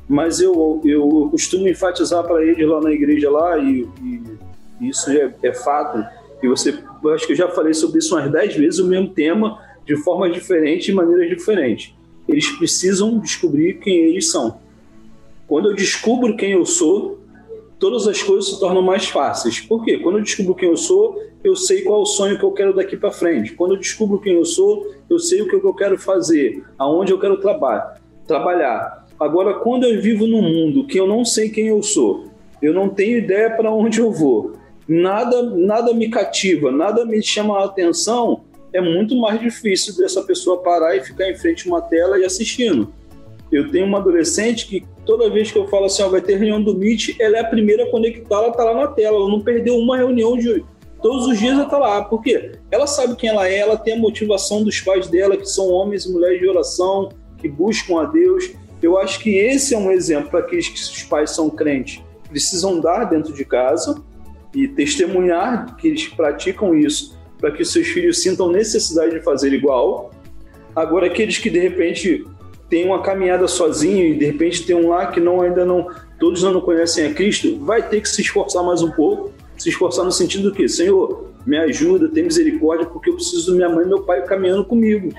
Mas 0.10 0.39
eu, 0.39 0.82
eu 0.86 1.28
costumo 1.32 1.68
enfatizar 1.68 2.24
para 2.24 2.43
eles 2.43 2.68
lá 2.68 2.82
na 2.82 2.91
igreja 2.91 3.30
lá, 3.30 3.58
e, 3.58 3.88
e 4.01 4.89
isso 4.89 5.10
é, 5.12 5.34
é 5.43 5.53
fato, 5.53 6.03
e 6.41 6.47
você, 6.47 6.77
eu 7.03 7.13
acho 7.13 7.25
que 7.25 7.33
eu 7.33 7.38
já 7.38 7.49
falei 7.49 7.73
sobre 7.73 7.99
isso 7.99 8.15
umas 8.15 8.31
10 8.31 8.55
vezes, 8.55 8.79
o 8.79 8.85
mesmo 8.85 9.09
tema, 9.09 9.59
de 9.85 9.95
formas 9.97 10.33
diferentes, 10.33 10.85
de 10.85 10.93
maneiras 10.93 11.29
diferentes. 11.29 11.93
Eles 12.27 12.49
precisam 12.57 13.17
descobrir 13.19 13.79
quem 13.79 13.95
eles 13.95 14.29
são. 14.29 14.59
Quando 15.47 15.69
eu 15.69 15.75
descubro 15.75 16.35
quem 16.35 16.51
eu 16.51 16.65
sou, 16.65 17.19
todas 17.79 18.07
as 18.07 18.21
coisas 18.21 18.49
se 18.49 18.59
tornam 18.59 18.81
mais 18.81 19.07
fáceis. 19.07 19.59
Por 19.61 19.83
quê? 19.83 19.97
Quando 19.97 20.17
eu 20.17 20.23
descubro 20.23 20.53
quem 20.53 20.69
eu 20.69 20.77
sou, 20.77 21.21
eu 21.43 21.55
sei 21.55 21.83
qual 21.83 21.99
é 21.99 22.01
o 22.01 22.05
sonho 22.05 22.38
que 22.38 22.43
eu 22.43 22.51
quero 22.51 22.75
daqui 22.75 22.97
para 22.97 23.11
frente. 23.11 23.53
Quando 23.53 23.75
eu 23.75 23.79
descubro 23.79 24.19
quem 24.19 24.33
eu 24.33 24.45
sou, 24.45 24.93
eu 25.09 25.17
sei 25.17 25.41
o 25.41 25.47
que 25.47 25.55
eu 25.55 25.73
quero 25.73 25.97
fazer, 25.97 26.63
aonde 26.77 27.11
eu 27.11 27.19
quero 27.19 27.39
traba 27.39 27.95
trabalhar. 28.27 29.07
Agora, 29.19 29.55
quando 29.55 29.85
eu 29.85 30.01
vivo 30.01 30.27
num 30.27 30.41
mundo 30.41 30.85
que 30.85 30.99
eu 30.99 31.07
não 31.07 31.23
sei 31.23 31.49
quem 31.49 31.67
eu 31.67 31.81
sou, 31.81 32.27
eu 32.61 32.73
não 32.73 32.89
tenho 32.89 33.17
ideia 33.17 33.49
para 33.49 33.71
onde 33.71 33.99
eu 33.99 34.11
vou, 34.11 34.57
nada, 34.88 35.43
nada 35.43 35.93
me 35.93 36.09
cativa, 36.09 36.71
nada 36.71 37.05
me 37.05 37.21
chama 37.21 37.59
a 37.59 37.65
atenção, 37.65 38.43
é 38.73 38.81
muito 38.81 39.15
mais 39.15 39.39
difícil 39.39 39.95
dessa 39.97 40.21
pessoa 40.23 40.61
parar 40.61 40.95
e 40.95 41.03
ficar 41.03 41.29
em 41.29 41.35
frente 41.35 41.67
a 41.67 41.71
uma 41.71 41.81
tela 41.81 42.19
e 42.19 42.25
assistindo. 42.25 42.93
Eu 43.51 43.71
tenho 43.71 43.85
uma 43.85 43.99
adolescente 43.99 44.67
que 44.67 44.85
toda 45.05 45.29
vez 45.29 45.51
que 45.51 45.57
eu 45.57 45.67
falo 45.67 45.85
assim, 45.85 46.03
ó, 46.03 46.09
vai 46.09 46.21
ter 46.21 46.35
reunião 46.35 46.61
do 46.61 46.75
Meet, 46.75 47.15
ela 47.19 47.38
é 47.38 47.39
a 47.39 47.45
primeira 47.45 47.83
a 47.83 47.91
conectar, 47.91 48.35
ela 48.35 48.51
tá 48.51 48.63
lá 48.63 48.73
na 48.73 48.88
tela, 48.88 49.17
ela 49.17 49.29
não 49.29 49.41
perdeu 49.41 49.77
uma 49.77 49.97
reunião 49.97 50.38
de 50.38 50.63
todos 51.01 51.27
os 51.27 51.39
dias 51.39 51.53
ela 51.53 51.65
tá 51.65 51.77
lá, 51.77 52.03
porque 52.03 52.53
ela 52.69 52.85
sabe 52.88 53.15
quem 53.15 53.29
ela 53.29 53.47
é, 53.47 53.59
ela 53.59 53.77
tem 53.77 53.93
a 53.93 53.97
motivação 53.97 54.63
dos 54.63 54.81
pais 54.81 55.07
dela, 55.07 55.38
que 55.38 55.45
são 55.45 55.69
homens 55.69 56.05
e 56.05 56.11
mulheres 56.11 56.39
de 56.39 56.47
oração, 56.47 57.09
que 57.38 57.47
buscam 57.47 58.01
a 58.01 58.05
Deus. 58.05 58.51
Eu 58.81 58.97
acho 58.97 59.19
que 59.19 59.35
esse 59.35 59.73
é 59.73 59.77
um 59.77 59.91
exemplo 59.91 60.29
para 60.29 60.41
aqueles 60.41 60.67
que 60.67 60.79
os 60.79 61.03
pais 61.03 61.31
são 61.31 61.49
crentes, 61.49 62.03
precisam 62.29 62.79
dar 62.79 63.05
dentro 63.05 63.33
de 63.33 63.45
casa, 63.45 64.01
e 64.53 64.67
testemunhar 64.67 65.75
que 65.77 65.87
eles 65.87 66.07
praticam 66.07 66.75
isso 66.75 67.17
para 67.39 67.51
que 67.51 67.63
seus 67.63 67.87
filhos 67.87 68.21
sintam 68.21 68.51
necessidade 68.51 69.13
de 69.13 69.21
fazer 69.21 69.53
igual. 69.53 70.11
Agora, 70.75 71.07
aqueles 71.07 71.37
que 71.37 71.49
de 71.49 71.59
repente 71.59 72.25
têm 72.69 72.85
uma 72.85 73.01
caminhada 73.01 73.47
sozinho 73.47 74.05
e 74.05 74.17
de 74.17 74.25
repente 74.25 74.65
tem 74.65 74.75
um 74.75 74.89
lá 74.89 75.07
que 75.07 75.19
não 75.19 75.41
ainda 75.41 75.65
não 75.65 75.87
todos 76.19 76.41
não 76.41 76.59
conhecem 76.59 77.05
a 77.05 77.13
Cristo, 77.13 77.57
vai 77.59 77.87
ter 77.87 78.01
que 78.01 78.09
se 78.09 78.21
esforçar 78.21 78.63
mais 78.63 78.81
um 78.81 78.91
pouco, 78.91 79.31
se 79.57 79.69
esforçar 79.69 80.03
no 80.03 80.11
sentido 80.11 80.49
do 80.49 80.55
que, 80.55 80.67
Senhor, 80.67 81.27
me 81.45 81.57
ajuda, 81.57 82.09
tem 82.09 82.23
misericórdia, 82.23 82.85
porque 82.85 83.09
eu 83.09 83.15
preciso 83.15 83.51
da 83.51 83.55
minha 83.55 83.69
mãe 83.69 83.85
e 83.85 83.87
meu 83.87 84.01
pai 84.01 84.23
caminhando 84.23 84.65
comigo. 84.65 85.09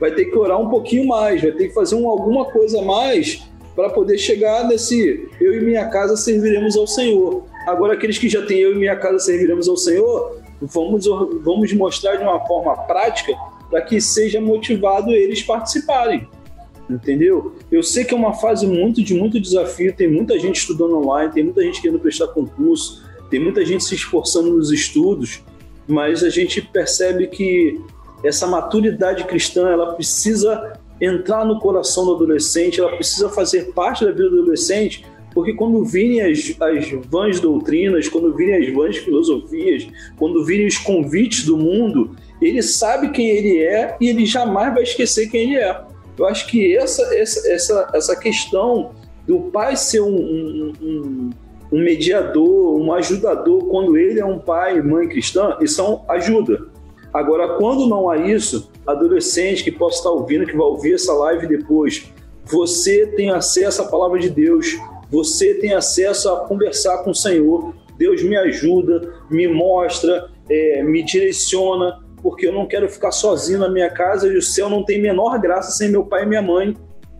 Vai 0.00 0.12
ter 0.12 0.26
que 0.26 0.36
orar 0.36 0.60
um 0.60 0.68
pouquinho 0.68 1.06
mais, 1.06 1.42
vai 1.42 1.52
ter 1.52 1.68
que 1.68 1.74
fazer 1.74 1.96
um, 1.96 2.08
alguma 2.08 2.44
coisa 2.44 2.80
mais 2.82 3.42
para 3.74 3.90
poder 3.90 4.16
chegar 4.16 4.66
nesse 4.66 5.28
eu 5.40 5.54
e 5.54 5.60
minha 5.64 5.86
casa 5.86 6.16
serviremos 6.16 6.76
ao 6.76 6.86
Senhor. 6.86 7.44
Agora, 7.68 7.92
aqueles 7.92 8.16
que 8.16 8.28
já 8.28 8.44
têm 8.44 8.58
eu 8.60 8.72
e 8.72 8.76
minha 8.76 8.96
casa 8.96 9.18
serviremos 9.18 9.68
ao 9.68 9.76
Senhor, 9.76 10.40
vamos, 10.60 11.06
vamos 11.42 11.72
mostrar 11.74 12.16
de 12.16 12.22
uma 12.22 12.44
forma 12.46 12.74
prática 12.84 13.32
para 13.68 13.82
que 13.82 14.00
seja 14.00 14.40
motivado 14.40 15.10
eles 15.10 15.42
participarem. 15.42 16.26
Entendeu? 16.88 17.54
Eu 17.70 17.82
sei 17.82 18.04
que 18.04 18.14
é 18.14 18.16
uma 18.16 18.32
fase 18.32 18.66
muito 18.66 19.02
de 19.02 19.12
muito 19.12 19.38
desafio, 19.38 19.94
tem 19.94 20.10
muita 20.10 20.38
gente 20.38 20.56
estudando 20.56 20.96
online, 20.96 21.30
tem 21.30 21.44
muita 21.44 21.62
gente 21.62 21.82
querendo 21.82 22.00
prestar 22.00 22.28
concurso, 22.28 23.04
tem 23.28 23.38
muita 23.38 23.62
gente 23.66 23.84
se 23.84 23.94
esforçando 23.94 24.50
nos 24.50 24.72
estudos, 24.72 25.42
mas 25.86 26.24
a 26.24 26.30
gente 26.30 26.62
percebe 26.62 27.26
que 27.26 27.78
essa 28.24 28.46
maturidade 28.46 29.24
cristã, 29.24 29.68
ela 29.68 29.92
precisa 29.92 30.78
entrar 30.98 31.44
no 31.44 31.60
coração 31.60 32.06
do 32.06 32.14
adolescente, 32.14 32.80
ela 32.80 32.96
precisa 32.96 33.28
fazer 33.28 33.72
parte 33.72 34.06
da 34.06 34.10
vida 34.10 34.30
do 34.30 34.40
adolescente, 34.40 35.04
porque 35.34 35.54
quando 35.54 35.84
virem 35.84 36.22
as, 36.22 36.54
as 36.60 36.90
vãs 37.08 37.40
doutrinas, 37.40 38.08
quando 38.08 38.34
virem 38.34 38.56
as 38.56 38.74
vãs 38.74 38.96
filosofias, 38.96 39.86
quando 40.16 40.44
virem 40.44 40.66
os 40.66 40.78
convites 40.78 41.44
do 41.44 41.56
mundo, 41.56 42.16
ele 42.40 42.62
sabe 42.62 43.10
quem 43.10 43.28
ele 43.28 43.62
é 43.62 43.96
e 44.00 44.08
ele 44.08 44.24
jamais 44.24 44.72
vai 44.72 44.82
esquecer 44.82 45.28
quem 45.28 45.42
ele 45.42 45.56
é. 45.56 45.80
Eu 46.18 46.26
acho 46.26 46.46
que 46.48 46.76
essa, 46.76 47.02
essa, 47.14 47.48
essa, 47.50 47.90
essa 47.94 48.16
questão 48.16 48.92
do 49.26 49.40
pai 49.52 49.76
ser 49.76 50.00
um, 50.00 50.16
um, 50.16 50.72
um, 50.82 51.30
um 51.70 51.78
mediador, 51.78 52.80
um 52.80 52.92
ajudador, 52.92 53.66
quando 53.66 53.96
ele 53.96 54.18
é 54.18 54.24
um 54.24 54.38
pai 54.38 54.78
e 54.78 54.82
mãe 54.82 55.08
cristã, 55.08 55.56
isso 55.60 55.82
é 55.82 56.14
ajuda. 56.14 56.66
Agora, 57.12 57.56
quando 57.56 57.86
não 57.86 58.10
há 58.10 58.16
isso, 58.16 58.70
adolescente 58.86 59.64
que 59.64 59.70
possa 59.70 59.98
estar 59.98 60.10
ouvindo, 60.10 60.46
que 60.46 60.56
vai 60.56 60.66
ouvir 60.66 60.94
essa 60.94 61.12
live 61.12 61.46
depois, 61.46 62.12
você 62.44 63.06
tem 63.06 63.30
acesso 63.30 63.82
à 63.82 63.86
palavra 63.86 64.18
de 64.18 64.30
Deus, 64.30 64.78
você 65.10 65.54
tem 65.54 65.74
acesso 65.74 66.30
a 66.30 66.46
conversar 66.46 66.98
com 66.98 67.10
o 67.10 67.14
Senhor. 67.14 67.74
Deus 67.96 68.22
me 68.22 68.36
ajuda, 68.36 69.14
me 69.30 69.48
mostra, 69.48 70.30
é, 70.48 70.82
me 70.82 71.02
direciona, 71.02 72.00
porque 72.22 72.46
eu 72.46 72.52
não 72.52 72.66
quero 72.66 72.88
ficar 72.88 73.10
sozinho 73.10 73.58
na 73.58 73.68
minha 73.68 73.90
casa 73.90 74.28
e 74.28 74.36
o 74.36 74.42
céu 74.42 74.68
não 74.68 74.84
tem 74.84 75.00
menor 75.00 75.38
graça 75.38 75.72
sem 75.72 75.90
meu 75.90 76.04
pai 76.04 76.24
e 76.24 76.26
minha 76.26 76.42
mãe. 76.42 76.76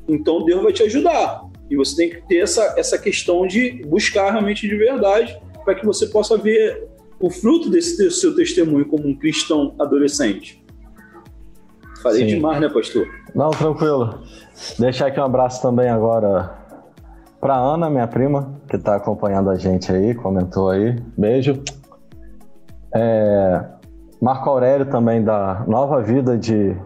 Então 0.09 0.45
Deus 0.45 0.63
vai 0.63 0.73
te 0.73 0.83
ajudar. 0.83 1.43
E 1.71 1.77
você 1.77 1.97
tem 1.97 2.11
que 2.11 2.27
ter 2.29 2.39
essa, 2.39 2.75
essa 2.77 2.99
questão 2.99 3.47
de 3.47 3.83
buscar 3.87 4.31
realmente 4.31 4.67
de 4.69 4.77
verdade 4.77 5.39
para 5.65 5.75
que 5.75 5.85
você 5.85 6.07
possa 6.07 6.37
ver 6.37 6.89
o 7.21 7.31
fruto 7.31 7.69
desse 7.69 8.11
seu 8.11 8.35
testemunho 8.35 8.87
como 8.87 9.07
um 9.07 9.15
cristão 9.15 9.75
adolescente. 9.79 10.65
Falei 12.03 12.21
Sim. 12.21 12.37
demais, 12.37 12.61
né, 12.61 12.69
pastor? 12.69 13.09
Não, 13.35 13.51
tranquilo. 13.51 14.23
Deixar 14.79 15.09
aqui 15.09 15.19
um 15.19 15.25
abraço 15.25 15.61
também 15.61 15.89
agora 15.89 16.58
Pra 17.41 17.57
Ana, 17.57 17.89
minha 17.89 18.07
prima, 18.09 18.53
que 18.69 18.75
está 18.75 18.97
acompanhando 18.97 19.49
a 19.49 19.55
gente 19.55 19.93
aí, 19.93 20.13
comentou 20.13 20.71
aí. 20.71 21.01
Beijo. 21.17 21.63
É, 22.93 23.65
Marco 24.21 24.51
Aurélio 24.51 24.87
também 24.87 25.23
da 25.23 25.65
Nova 25.69 26.03
Vida 26.03 26.37
de 26.37 26.77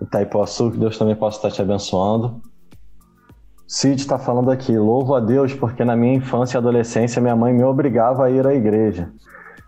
Itaipuaçu, 0.00 0.70
que 0.70 0.78
Deus 0.78 0.96
também 0.96 1.14
possa 1.14 1.36
estar 1.36 1.50
te 1.50 1.60
abençoando. 1.60 2.40
Cid 3.68 4.00
está 4.00 4.18
falando 4.18 4.50
aqui, 4.50 4.78
louvo 4.78 5.14
a 5.14 5.20
Deus 5.20 5.52
porque 5.52 5.84
na 5.84 5.94
minha 5.94 6.14
infância 6.14 6.56
e 6.56 6.58
adolescência 6.58 7.20
minha 7.20 7.36
mãe 7.36 7.52
me 7.52 7.64
obrigava 7.64 8.24
a 8.24 8.30
ir 8.30 8.46
à 8.46 8.54
igreja. 8.54 9.10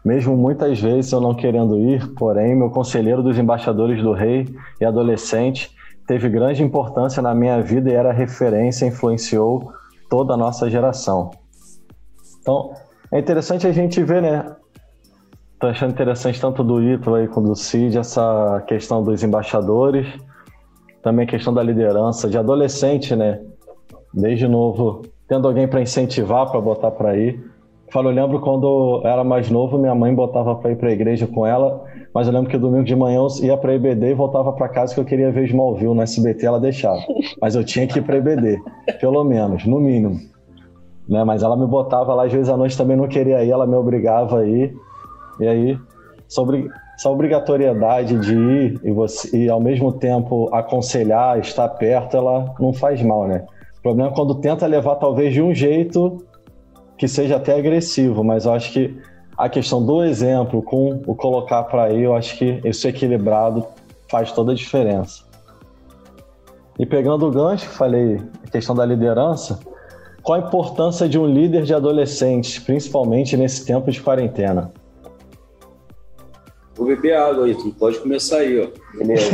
Mesmo 0.03 0.37
muitas 0.37 0.81
vezes 0.81 1.13
eu 1.13 1.21
não 1.21 1.35
querendo 1.35 1.77
ir, 1.77 2.15
porém, 2.15 2.55
meu 2.55 2.71
conselheiro 2.71 3.23
dos 3.23 3.37
embaixadores 3.37 4.03
do 4.03 4.13
rei 4.13 4.49
e 4.81 4.85
adolescente 4.87 5.71
teve 6.07 6.31
grande 6.31 6.63
importância 6.63 7.21
na 7.21 7.35
minha 7.35 7.61
vida 7.61 7.91
e 7.91 7.93
era 7.93 8.11
referência, 8.11 8.87
influenciou 8.87 9.73
toda 10.09 10.35
a 10.35 10.37
nossa 10.37 10.69
geração. 10.71 11.31
Então, 12.41 12.73
é 13.13 13.19
interessante 13.19 13.67
a 13.67 13.73
gente 13.73 14.03
ver, 14.03 14.23
né? 14.23 14.57
Tô 15.59 15.67
achando 15.67 15.91
interessante 15.91 16.41
tanto 16.41 16.63
do 16.63 16.83
Ítalo 16.83 17.17
aí 17.17 17.27
quanto 17.27 17.49
do 17.49 17.57
Cid 17.57 17.99
essa 17.99 18.63
questão 18.67 19.03
dos 19.03 19.23
embaixadores, 19.23 20.07
também 21.03 21.27
a 21.27 21.29
questão 21.29 21.53
da 21.53 21.63
liderança 21.63 22.29
de 22.29 22.39
adolescente, 22.39 23.17
né? 23.17 23.41
Desde 24.15 24.47
novo, 24.47 25.03
tendo 25.27 25.49
alguém 25.49 25.67
para 25.67 25.81
incentivar, 25.81 26.51
para 26.51 26.61
botar 26.61 26.91
para 26.93 27.17
ir. 27.17 27.45
Falo, 27.91 28.11
eu 28.11 28.15
lembro 28.15 28.41
quando 28.41 29.03
eu 29.03 29.09
era 29.09 29.25
mais 29.25 29.51
novo, 29.51 29.79
minha 29.79 29.95
mãe 29.95 30.15
botava 30.15 30.55
para 30.55 30.71
ir 30.71 30.77
para 30.77 30.91
a 30.91 30.93
igreja 30.93 31.27
com 31.27 31.47
ela, 31.47 31.85
mas 32.15 32.27
eu 32.27 32.33
lembro 32.33 32.51
que 32.51 32.59
domingo 32.59 32.85
de 32.85 32.97
manhã 32.97 33.19
eu 33.19 33.45
ia 33.45 33.57
para 33.57 33.75
IBD 33.75 34.11
e 34.11 34.15
voltava 34.15 34.53
para 34.53 34.69
casa 34.69 34.95
que 34.95 35.01
eu 35.01 35.05
queria 35.05 35.31
ver 35.31 35.45
Smallville 35.45 35.95
no 35.95 36.03
SBT, 36.03 36.47
ela 36.47 36.61
deixava. 36.61 37.01
Mas 37.41 37.55
eu 37.55 37.65
tinha 37.65 37.87
que 37.87 37.99
ir 37.99 38.03
para 38.03 38.17
IBD, 38.17 38.59
pelo 39.01 39.23
menos, 39.25 39.65
no 39.67 39.79
mínimo. 39.79 40.19
Né? 41.09 41.23
Mas 41.25 41.43
ela 41.43 41.57
me 41.57 41.67
botava 41.67 42.15
lá, 42.15 42.25
às 42.25 42.33
vezes 42.33 42.49
à 42.49 42.57
noite 42.57 42.77
também 42.77 42.97
não 42.97 43.09
queria 43.09 43.45
ir, 43.45 43.51
ela 43.51 43.67
me 43.67 43.75
obrigava 43.75 44.41
a 44.41 44.47
ir. 44.47 44.75
E 45.41 45.47
aí, 45.47 45.79
sobre 46.27 46.69
essa 46.99 47.09
obrigatoriedade 47.11 48.19
de 48.19 48.35
ir 48.35 48.81
e, 48.83 48.91
você, 48.91 49.37
e 49.37 49.49
ao 49.49 49.61
mesmo 49.61 49.93
tempo 49.93 50.49
aconselhar, 50.53 51.39
estar 51.39 51.69
perto, 51.69 52.17
ela 52.17 52.55
não 52.59 52.73
faz 52.73 53.01
mal, 53.03 53.29
né? 53.29 53.45
O 53.79 53.83
problema 53.83 54.11
é 54.11 54.15
quando 54.15 54.35
tenta 54.35 54.67
levar 54.67 54.97
talvez 54.97 55.33
de 55.33 55.41
um 55.41 55.55
jeito 55.55 56.19
que 56.97 57.07
seja 57.07 57.37
até 57.37 57.57
agressivo, 57.57 58.25
mas 58.25 58.45
eu 58.45 58.53
acho 58.53 58.73
que 58.73 58.99
a 59.39 59.49
questão 59.49 59.85
do 59.85 60.03
exemplo 60.03 60.61
com 60.61 61.01
o 61.07 61.15
colocar 61.15 61.63
para 61.63 61.93
ir, 61.93 62.03
eu 62.03 62.17
acho 62.17 62.37
que 62.37 62.61
isso 62.65 62.89
equilibrado 62.89 63.65
faz 64.11 64.33
toda 64.33 64.51
a 64.51 64.55
diferença. 64.55 65.23
E 66.77 66.85
pegando 66.85 67.29
o 67.29 67.31
gancho, 67.31 67.69
falei 67.69 68.21
a 68.45 68.51
questão 68.51 68.75
da 68.75 68.85
liderança, 68.85 69.61
qual 70.23 70.41
a 70.41 70.45
importância 70.45 71.09
de 71.09 71.17
um 71.17 71.27
líder 71.27 71.63
de 71.63 71.73
adolescentes, 71.73 72.59
principalmente 72.59 73.37
nesse 73.37 73.65
tempo 73.65 73.89
de 73.93 74.03
quarentena? 74.03 74.73
Vou 76.75 76.87
beber 76.89 77.15
água 77.15 77.47
aí, 77.47 77.55
tu 77.55 77.73
pode 77.79 77.99
começar 78.01 78.39
aí, 78.39 78.61
ó. 78.61 78.99
Beleza. 78.99 79.31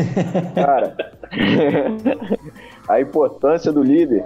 Cara, 0.54 0.96
a 2.88 3.00
importância 3.00 3.72
do 3.72 3.82
líder 3.82 4.24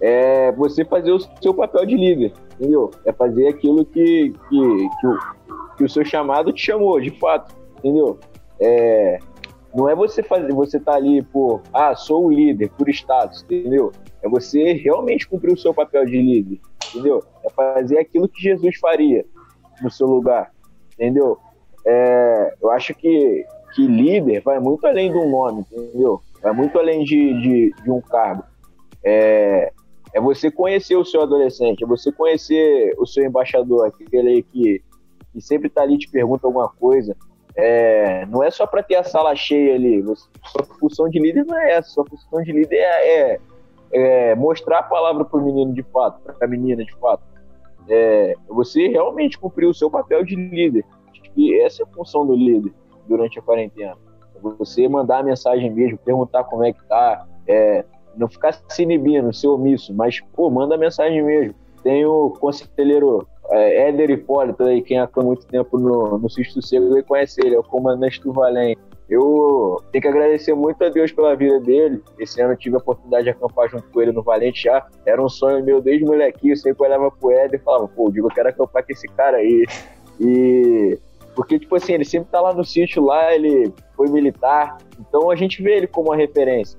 é 0.00 0.52
você 0.52 0.84
fazer 0.84 1.12
o 1.12 1.18
seu 1.18 1.54
papel 1.54 1.86
de 1.86 1.96
líder, 1.96 2.32
entendeu? 2.54 2.90
É 3.04 3.12
fazer 3.12 3.48
aquilo 3.48 3.84
que, 3.84 4.32
que, 4.48 4.88
que, 5.00 5.06
o, 5.06 5.18
que 5.76 5.84
o 5.84 5.88
seu 5.88 6.04
chamado 6.04 6.52
te 6.52 6.64
chamou, 6.64 7.00
de 7.00 7.10
fato, 7.18 7.54
entendeu? 7.78 8.18
É, 8.60 9.18
não 9.74 9.88
é 9.88 9.94
você 9.94 10.22
fazer, 10.22 10.52
você 10.52 10.80
tá 10.80 10.94
ali 10.94 11.22
por, 11.22 11.62
ah, 11.72 11.94
sou 11.94 12.26
o 12.26 12.30
líder, 12.30 12.70
por 12.70 12.88
status, 12.88 13.42
entendeu? 13.42 13.92
É 14.22 14.28
você 14.28 14.72
realmente 14.72 15.28
cumprir 15.28 15.52
o 15.52 15.58
seu 15.58 15.72
papel 15.72 16.04
de 16.04 16.20
líder, 16.20 16.58
entendeu? 16.90 17.22
É 17.44 17.50
fazer 17.50 17.98
aquilo 17.98 18.28
que 18.28 18.40
Jesus 18.40 18.76
faria 18.78 19.24
no 19.82 19.90
seu 19.90 20.06
lugar, 20.06 20.50
entendeu? 20.94 21.38
É, 21.86 22.54
eu 22.60 22.70
acho 22.70 22.94
que, 22.94 23.44
que 23.74 23.86
líder 23.86 24.40
vai 24.40 24.58
muito 24.58 24.86
além 24.86 25.10
de 25.10 25.18
um 25.18 25.30
nome, 25.30 25.64
entendeu? 25.70 26.20
Vai 26.42 26.52
muito 26.52 26.78
além 26.78 27.04
de, 27.04 27.40
de, 27.40 27.74
de 27.82 27.90
um 27.90 28.00
cargo. 28.00 28.44
É, 29.04 29.72
é 30.16 30.20
você 30.20 30.50
conhecer 30.50 30.96
o 30.96 31.04
seu 31.04 31.20
adolescente, 31.20 31.84
é 31.84 31.86
você 31.86 32.10
conhecer 32.10 32.94
o 32.96 33.06
seu 33.06 33.22
embaixador, 33.22 33.86
aquele 33.86 34.42
que, 34.44 34.82
que 35.30 35.40
sempre 35.42 35.68
está 35.68 35.82
ali 35.82 35.98
te 35.98 36.08
pergunta 36.08 36.46
alguma 36.46 36.70
coisa. 36.70 37.14
É, 37.54 38.24
não 38.24 38.42
é 38.42 38.50
só 38.50 38.66
para 38.66 38.82
ter 38.82 38.94
a 38.94 39.04
sala 39.04 39.36
cheia 39.36 39.74
ali. 39.74 40.00
Você, 40.00 40.26
sua 40.42 40.64
função 40.80 41.10
de 41.10 41.18
líder 41.18 41.44
não 41.44 41.58
é 41.58 41.72
essa. 41.72 41.90
Sua 41.90 42.06
função 42.06 42.42
de 42.42 42.50
líder 42.50 42.76
é, 42.76 43.10
é, 43.10 43.40
é 43.92 44.34
mostrar 44.34 44.78
a 44.78 44.82
palavra 44.84 45.22
para 45.22 45.38
o 45.38 45.44
menino 45.44 45.74
de 45.74 45.82
fato, 45.82 46.18
para 46.22 46.46
a 46.46 46.48
menina 46.48 46.82
de 46.82 46.94
fato. 46.94 47.22
É, 47.86 48.36
você 48.48 48.88
realmente 48.88 49.38
cumprir 49.38 49.66
o 49.66 49.74
seu 49.74 49.90
papel 49.90 50.24
de 50.24 50.34
líder. 50.34 50.86
E 51.36 51.60
essa 51.60 51.82
é 51.82 51.84
a 51.84 51.94
função 51.94 52.26
do 52.26 52.34
líder 52.34 52.72
durante 53.06 53.38
a 53.38 53.42
quarentena. 53.42 53.98
Você 54.40 54.88
mandar 54.88 55.18
a 55.18 55.22
mensagem 55.22 55.70
mesmo, 55.70 55.98
perguntar 55.98 56.44
como 56.44 56.64
é 56.64 56.72
que 56.72 56.82
tá, 56.88 57.26
é, 57.46 57.84
não 58.16 58.28
ficar 58.28 58.52
se 58.68 58.82
inibindo, 58.82 59.32
ser 59.32 59.48
omisso, 59.48 59.94
mas, 59.94 60.20
pô, 60.34 60.50
manda 60.50 60.76
mensagem 60.76 61.22
mesmo. 61.22 61.54
Tem 61.82 62.04
o 62.04 62.30
conselheiro 62.30 63.26
é, 63.50 63.88
Éder 63.88 64.10
Hipólito 64.10 64.62
aí, 64.64 64.82
quem 64.82 64.98
atua 64.98 65.22
muito 65.22 65.46
tempo 65.46 65.78
no, 65.78 66.18
no 66.18 66.28
Cisto 66.28 66.60
Seco, 66.60 66.86
ele 66.86 67.02
conhece 67.02 67.40
ele, 67.44 67.54
é 67.54 67.58
o 67.58 67.62
comandante 67.62 68.20
do 68.20 68.32
Valém. 68.32 68.76
Eu 69.08 69.80
tenho 69.92 70.02
que 70.02 70.08
agradecer 70.08 70.52
muito 70.52 70.82
a 70.84 70.88
Deus 70.88 71.12
pela 71.12 71.36
vida 71.36 71.60
dele. 71.60 72.02
Esse 72.18 72.40
ano 72.40 72.54
eu 72.54 72.56
tive 72.56 72.74
a 72.74 72.78
oportunidade 72.78 73.24
de 73.24 73.30
acampar 73.30 73.68
junto 73.68 73.88
com 73.90 74.02
ele 74.02 74.10
no 74.10 74.22
Valente 74.22 74.64
já. 74.64 74.84
Era 75.04 75.22
um 75.22 75.28
sonho 75.28 75.64
meu 75.64 75.80
desde 75.80 76.04
molequinho. 76.04 76.52
Eu 76.52 76.56
sempre 76.56 76.84
olhava 76.84 77.10
pro 77.10 77.30
Éder 77.30 77.60
e 77.60 77.62
falava, 77.62 77.86
pô, 77.86 78.10
digo, 78.10 78.26
eu 78.26 78.34
quero 78.34 78.48
acampar 78.48 78.84
com 78.84 78.92
esse 78.92 79.06
cara 79.08 79.36
aí. 79.36 79.64
E. 80.20 80.98
Porque, 81.36 81.58
tipo 81.58 81.76
assim, 81.76 81.92
ele 81.92 82.04
sempre 82.04 82.30
tá 82.30 82.40
lá 82.40 82.52
no 82.52 82.64
sítio 82.64 83.04
lá, 83.04 83.32
ele 83.32 83.72
foi 83.94 84.08
militar. 84.08 84.78
Então 84.98 85.30
a 85.30 85.36
gente 85.36 85.62
vê 85.62 85.76
ele 85.76 85.86
como 85.86 86.08
uma 86.08 86.16
referência. 86.16 86.76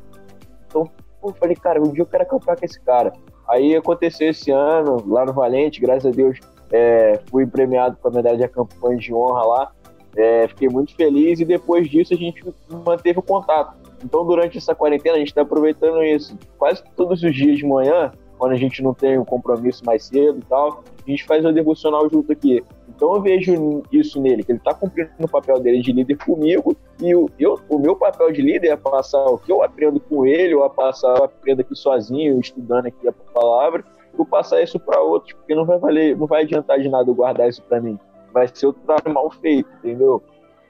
Pô, 1.22 1.34
falei, 1.34 1.56
cara, 1.56 1.82
um 1.82 1.92
dia 1.92 2.02
eu 2.02 2.06
quero 2.06 2.24
acampar 2.24 2.58
com 2.58 2.66
esse 2.66 2.80
cara. 2.80 3.14
Aí 3.48 3.76
aconteceu 3.76 4.30
esse 4.30 4.52
ano, 4.52 5.04
lá 5.08 5.26
no 5.26 5.34
Valente, 5.34 5.80
graças 5.80 6.06
a 6.06 6.16
Deus, 6.16 6.40
é, 6.72 7.20
fui 7.30 7.46
premiado 7.46 7.98
com 8.02 8.08
a 8.08 8.12
medalha 8.12 8.38
de 8.38 8.44
acampamento 8.44 9.02
de 9.02 9.14
honra 9.14 9.46
lá. 9.46 9.72
É, 10.16 10.48
fiquei 10.48 10.68
muito 10.68 10.96
feliz 10.96 11.40
e 11.40 11.46
depois 11.46 11.88
disso 11.90 12.14
a 12.14 12.18
gente 12.18 12.44
manteve 12.86 13.20
o 13.20 13.22
contato. 13.22 13.76
Então, 14.04 14.26
durante 14.26 14.58
essa 14.58 14.76
quarentena, 14.76 15.16
a 15.16 15.20
gente 15.20 15.30
está 15.30 15.42
aproveitando 15.42 16.04
isso. 16.04 16.38
Quase 16.58 16.84
todos 16.96 17.24
os 17.24 17.34
dias 17.34 17.58
de 17.58 17.66
manhã, 17.66 18.12
quando 18.38 18.52
a 18.52 18.58
gente 18.58 18.82
não 18.82 18.94
tem 18.94 19.18
um 19.18 19.26
compromisso 19.26 19.84
mais 19.86 20.06
cedo 20.06 20.40
e 20.40 20.46
tal, 20.46 20.84
gente 21.12 21.26
faz 21.26 21.46
o 21.46 21.52
devocional 21.52 22.10
junto 22.10 22.32
aqui. 22.32 22.64
Então 22.90 23.16
eu 23.16 23.22
vejo 23.22 23.84
isso 23.92 24.22
nele, 24.22 24.44
que 24.44 24.52
ele 24.52 24.60
está 24.60 24.74
cumprindo 24.74 25.12
o 25.20 25.28
papel 25.28 25.60
dele 25.60 25.82
de 25.82 25.92
líder 25.92 26.18
comigo, 26.18 26.76
e 27.02 27.16
o, 27.16 27.30
eu, 27.40 27.60
o 27.70 27.78
meu 27.78 27.96
papel 27.96 28.32
de 28.32 28.42
líder 28.42 28.70
é 28.70 28.76
passar 28.76 29.24
o 29.26 29.38
que 29.38 29.52
eu 29.52 29.64
aprendo 29.64 30.00
com 30.00 30.26
ele, 30.26 30.56
ou 30.56 30.64
a 30.64 30.70
passar, 30.70 31.18
eu 31.18 31.26
aprendo 31.26 31.62
aqui 31.62 31.76
sozinho, 31.76 32.40
estudando 32.40 32.88
aqui 32.88 33.08
a 33.08 33.14
palavra, 33.14 33.84
vou 34.14 34.26
passar 34.26 34.62
isso 34.62 34.80
para 34.80 35.00
outros, 35.00 35.34
porque 35.34 35.56
não 35.56 35.66
vai 35.66 35.78
valer, 35.78 36.18
não 36.18 36.28
vai 36.28 36.44
adiantar 36.44 36.80
de 36.80 36.90
nada 36.90 37.10
eu 37.10 37.16
guardar 37.16 37.48
isso 37.48 37.62
para 37.64 37.80
mim. 37.80 38.00
Vai 38.34 38.48
ser 38.48 38.68
outro 38.68 38.82
trabalho 38.84 39.14
mal 39.14 39.30
feito, 39.30 39.70
entendeu? 39.78 40.22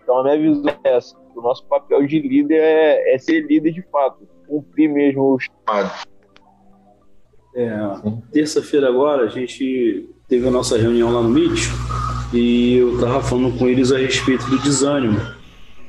Então 0.04 0.20
a 0.20 0.24
minha 0.24 0.38
visão 0.38 0.74
é 0.84 0.96
essa. 0.96 1.16
O 1.36 1.42
nosso 1.42 1.66
papel 1.66 2.06
de 2.06 2.20
líder 2.20 2.60
é, 2.60 3.16
é 3.16 3.18
ser 3.18 3.42
líder 3.42 3.72
de 3.72 3.82
fato, 3.84 4.28
cumprir 4.48 4.90
mesmo 4.90 5.36
o 5.36 5.40
chamado. 5.40 5.92
É, 7.58 7.76
terça-feira 8.32 8.88
agora 8.88 9.24
a 9.24 9.30
gente 9.30 10.08
teve 10.28 10.48
a 10.48 10.52
nossa 10.52 10.78
reunião 10.78 11.12
lá 11.12 11.24
no 11.24 11.30
Meet 11.30 11.68
e 12.32 12.76
eu 12.76 13.00
tava 13.00 13.20
falando 13.20 13.58
com 13.58 13.68
eles 13.68 13.92
a 13.92 13.98
respeito 13.98 14.46
do 14.46 14.60
desânimo, 14.60 15.20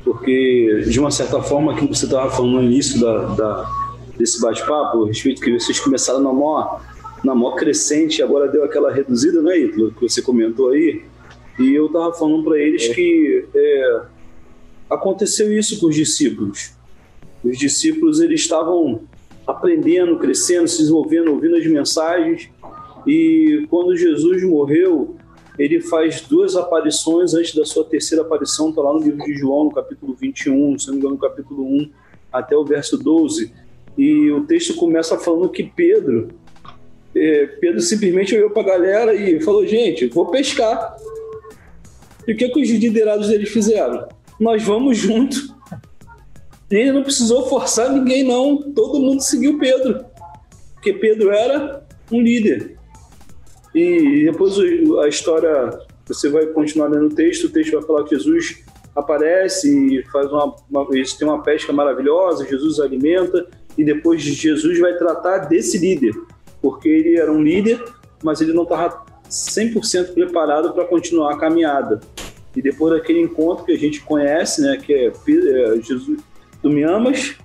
porque 0.03 0.87
de 0.89 0.99
uma 0.99 1.11
certa 1.11 1.43
forma 1.43 1.73
aquilo 1.73 1.89
que 1.89 1.99
você 1.99 2.09
tava 2.09 2.31
falando 2.31 2.55
no 2.55 2.63
início 2.63 2.99
da, 2.99 3.35
da 3.35 3.71
desse 4.17 4.41
bate-papo, 4.41 5.05
a 5.05 5.09
respeito 5.09 5.43
que 5.43 5.59
vocês 5.59 5.79
começaram 5.79 6.21
na 6.21 6.33
maior, 6.33 6.83
na 7.23 7.35
maior 7.35 7.55
crescente, 7.55 8.23
agora 8.23 8.49
deu 8.49 8.65
aquela 8.65 8.91
reduzida, 8.91 9.43
né, 9.43 9.59
Ítalo, 9.59 9.93
que 9.93 10.09
você 10.09 10.23
comentou 10.23 10.71
aí, 10.71 11.05
e 11.59 11.75
eu 11.75 11.91
tava 11.91 12.15
falando 12.15 12.45
para 12.45 12.59
eles 12.59 12.85
é. 12.85 12.95
que 12.95 13.45
é, 13.55 14.01
aconteceu 14.89 15.53
isso 15.53 15.79
com 15.79 15.89
os 15.89 15.95
discípulos. 15.95 16.73
Os 17.45 17.59
discípulos 17.59 18.21
eles 18.21 18.41
estavam 18.41 19.03
aprendendo, 19.49 20.19
crescendo, 20.19 20.69
se 20.69 20.79
desenvolvendo, 20.79 21.33
ouvindo 21.33 21.57
as 21.57 21.67
mensagens, 21.67 22.51
e 23.07 23.67
quando 23.71 23.97
Jesus 23.97 24.43
morreu, 24.45 25.17
ele 25.59 25.81
faz 25.81 26.21
duas 26.21 26.55
aparições 26.55 27.33
antes 27.33 27.55
da 27.55 27.65
sua 27.65 27.83
terceira 27.85 28.23
aparição, 28.23 28.69
está 28.69 28.83
lá 28.83 28.93
no 28.93 29.01
livro 29.01 29.25
de 29.25 29.35
João, 29.35 29.65
no 29.65 29.73
capítulo 29.73 30.15
21, 30.15 30.79
se 30.79 30.87
não 30.87 30.95
me 30.95 31.01
engano, 31.01 31.15
no 31.15 31.21
capítulo 31.21 31.65
1 31.65 31.91
até 32.33 32.55
o 32.55 32.65
verso 32.65 32.99
12. 32.99 33.51
E 33.97 34.31
o 34.31 34.45
texto 34.45 34.77
começa 34.77 35.19
falando 35.19 35.49
que 35.49 35.65
Pedro, 35.65 36.29
é, 37.17 37.47
Pedro 37.47 37.81
simplesmente 37.81 38.37
olhou 38.37 38.51
para 38.51 38.63
a 38.63 38.77
galera 38.79 39.15
e 39.15 39.41
falou: 39.41 39.67
Gente, 39.67 40.07
vou 40.07 40.27
pescar. 40.27 40.97
E 42.27 42.33
o 42.33 42.37
que, 42.37 42.49
que 42.49 42.61
os 42.61 42.69
liderados 42.69 43.29
deles 43.29 43.49
fizeram? 43.49 44.07
Nós 44.39 44.63
vamos 44.63 44.99
junto. 44.99 45.58
Ele 46.71 46.93
não 46.93 47.03
precisou 47.03 47.49
forçar 47.49 47.91
ninguém, 47.91 48.25
não. 48.25 48.73
Todo 48.73 49.01
mundo 49.01 49.23
seguiu 49.23 49.59
Pedro. 49.59 50.05
Porque 50.75 50.93
Pedro 50.93 51.31
era 51.31 51.87
um 52.13 52.21
líder. 52.21 52.77
E 53.75 54.25
depois 54.25 54.55
a 55.03 55.09
história, 55.09 55.79
você 56.07 56.29
vai 56.29 56.47
continuar 56.47 56.89
lendo 56.89 57.07
o 57.07 57.15
texto, 57.15 57.45
o 57.45 57.51
texto 57.51 57.73
vai 57.73 57.83
falar 57.83 58.05
que 58.05 58.17
Jesus 58.17 58.65
aparece 58.95 59.97
e 59.99 60.03
faz 60.11 60.31
uma, 60.31 60.57
uma 60.71 60.87
têm 60.91 61.29
uma 61.29 61.43
pesca 61.43 61.73
maravilhosa, 61.73 62.47
Jesus 62.47 62.81
alimenta 62.81 63.47
e 63.77 63.85
depois 63.85 64.21
Jesus 64.21 64.79
vai 64.81 64.97
tratar 64.97 65.47
desse 65.47 65.79
líder, 65.79 66.13
porque 66.61 66.89
ele 66.89 67.17
era 67.17 67.31
um 67.31 67.41
líder, 67.41 67.83
mas 68.25 68.41
ele 68.41 68.53
não 68.53 68.65
estava 68.65 69.07
100% 69.31 70.15
preparado 70.15 70.73
para 70.73 70.85
continuar 70.85 71.35
a 71.35 71.39
caminhada. 71.39 72.01
E 72.57 72.63
depois 72.63 72.95
daquele 72.95 73.21
encontro 73.21 73.65
que 73.65 73.73
a 73.73 73.79
gente 73.79 74.01
conhece, 74.01 74.63
né, 74.63 74.77
que 74.79 74.93
é, 74.93 75.07
é 75.07 75.81
Jesus, 75.81 76.19
tu 76.63 76.71
me 76.71 76.83
amas, 76.83 77.37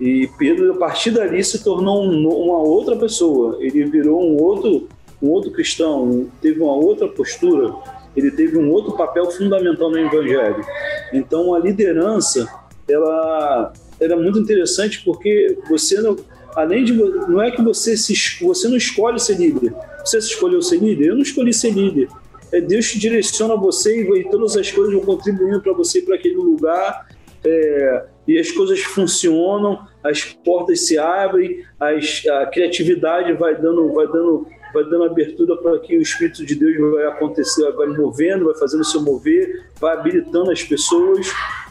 e 0.00 0.28
Pedro, 0.38 0.72
a 0.72 0.76
partir 0.76 1.12
dali, 1.12 1.42
se 1.42 1.62
tornou 1.62 2.04
um, 2.04 2.28
uma 2.28 2.58
outra 2.58 2.96
pessoa. 2.96 3.58
Ele 3.60 3.84
virou 3.84 4.22
um 4.22 4.36
outro, 4.42 4.88
um 5.22 5.28
outro 5.28 5.50
cristão, 5.52 6.26
teve 6.42 6.60
uma 6.60 6.74
outra 6.74 7.08
postura, 7.08 7.74
ele 8.16 8.30
teve 8.30 8.58
um 8.58 8.70
outro 8.70 8.92
papel 8.96 9.30
fundamental 9.30 9.90
no 9.90 9.98
Evangelho. 9.98 10.64
Então, 11.12 11.54
a 11.54 11.58
liderança, 11.58 12.48
ela, 12.88 13.72
era 14.00 14.14
é 14.14 14.16
muito 14.16 14.38
interessante 14.38 15.02
porque 15.04 15.58
você 15.68 16.00
não, 16.00 16.16
além 16.54 16.84
de 16.84 16.92
não 16.92 17.40
é 17.40 17.50
que 17.50 17.62
você 17.62 17.96
se 17.96 18.14
você 18.42 18.68
não 18.68 18.76
escolhe 18.76 19.18
ser 19.18 19.38
líder. 19.38 19.74
Você 20.04 20.20
se 20.20 20.28
escolheu 20.28 20.60
ser 20.60 20.78
líder? 20.78 21.08
Eu 21.08 21.14
não 21.14 21.22
escolhi 21.22 21.52
ser 21.52 21.70
líder. 21.70 22.08
É 22.52 22.60
Deus 22.60 22.90
te 22.90 22.98
direciona 22.98 23.56
você 23.56 24.02
e, 24.02 24.20
e 24.20 24.30
todas 24.30 24.56
as 24.56 24.70
coisas 24.70 24.92
vão 24.92 25.02
contribuindo 25.02 25.60
para 25.60 25.72
você 25.72 26.02
para 26.02 26.16
aquele 26.16 26.36
lugar. 26.36 27.08
É, 27.46 28.04
e 28.26 28.38
as 28.38 28.50
coisas 28.50 28.80
funcionam, 28.80 29.86
as 30.02 30.24
portas 30.24 30.86
se 30.86 30.98
abrem, 30.98 31.62
as, 31.78 32.22
a 32.26 32.46
criatividade 32.46 33.32
vai 33.34 33.54
dando, 33.54 33.92
vai 33.92 34.06
dando, 34.06 34.46
vai 34.72 34.84
dando 34.84 35.04
abertura 35.04 35.56
para 35.56 35.78
que 35.78 35.96
o 35.96 36.02
Espírito 36.02 36.44
de 36.44 36.54
Deus 36.54 36.92
vai 36.92 37.06
acontecer, 37.06 37.70
vai 37.72 37.86
movendo, 37.88 38.46
vai 38.46 38.54
fazendo 38.54 38.84
seu 38.84 39.02
mover, 39.02 39.66
vai 39.78 39.94
habilitando 39.94 40.50
as 40.50 40.62
pessoas. 40.62 41.30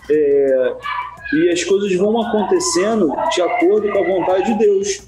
É, 0.10 0.76
e 1.34 1.50
as 1.50 1.64
coisas 1.64 1.94
vão 1.96 2.22
acontecendo 2.22 3.12
de 3.34 3.42
acordo 3.42 3.92
com 3.92 3.98
a 3.98 4.06
vontade 4.06 4.54
de 4.54 4.60
Deus. 4.60 5.08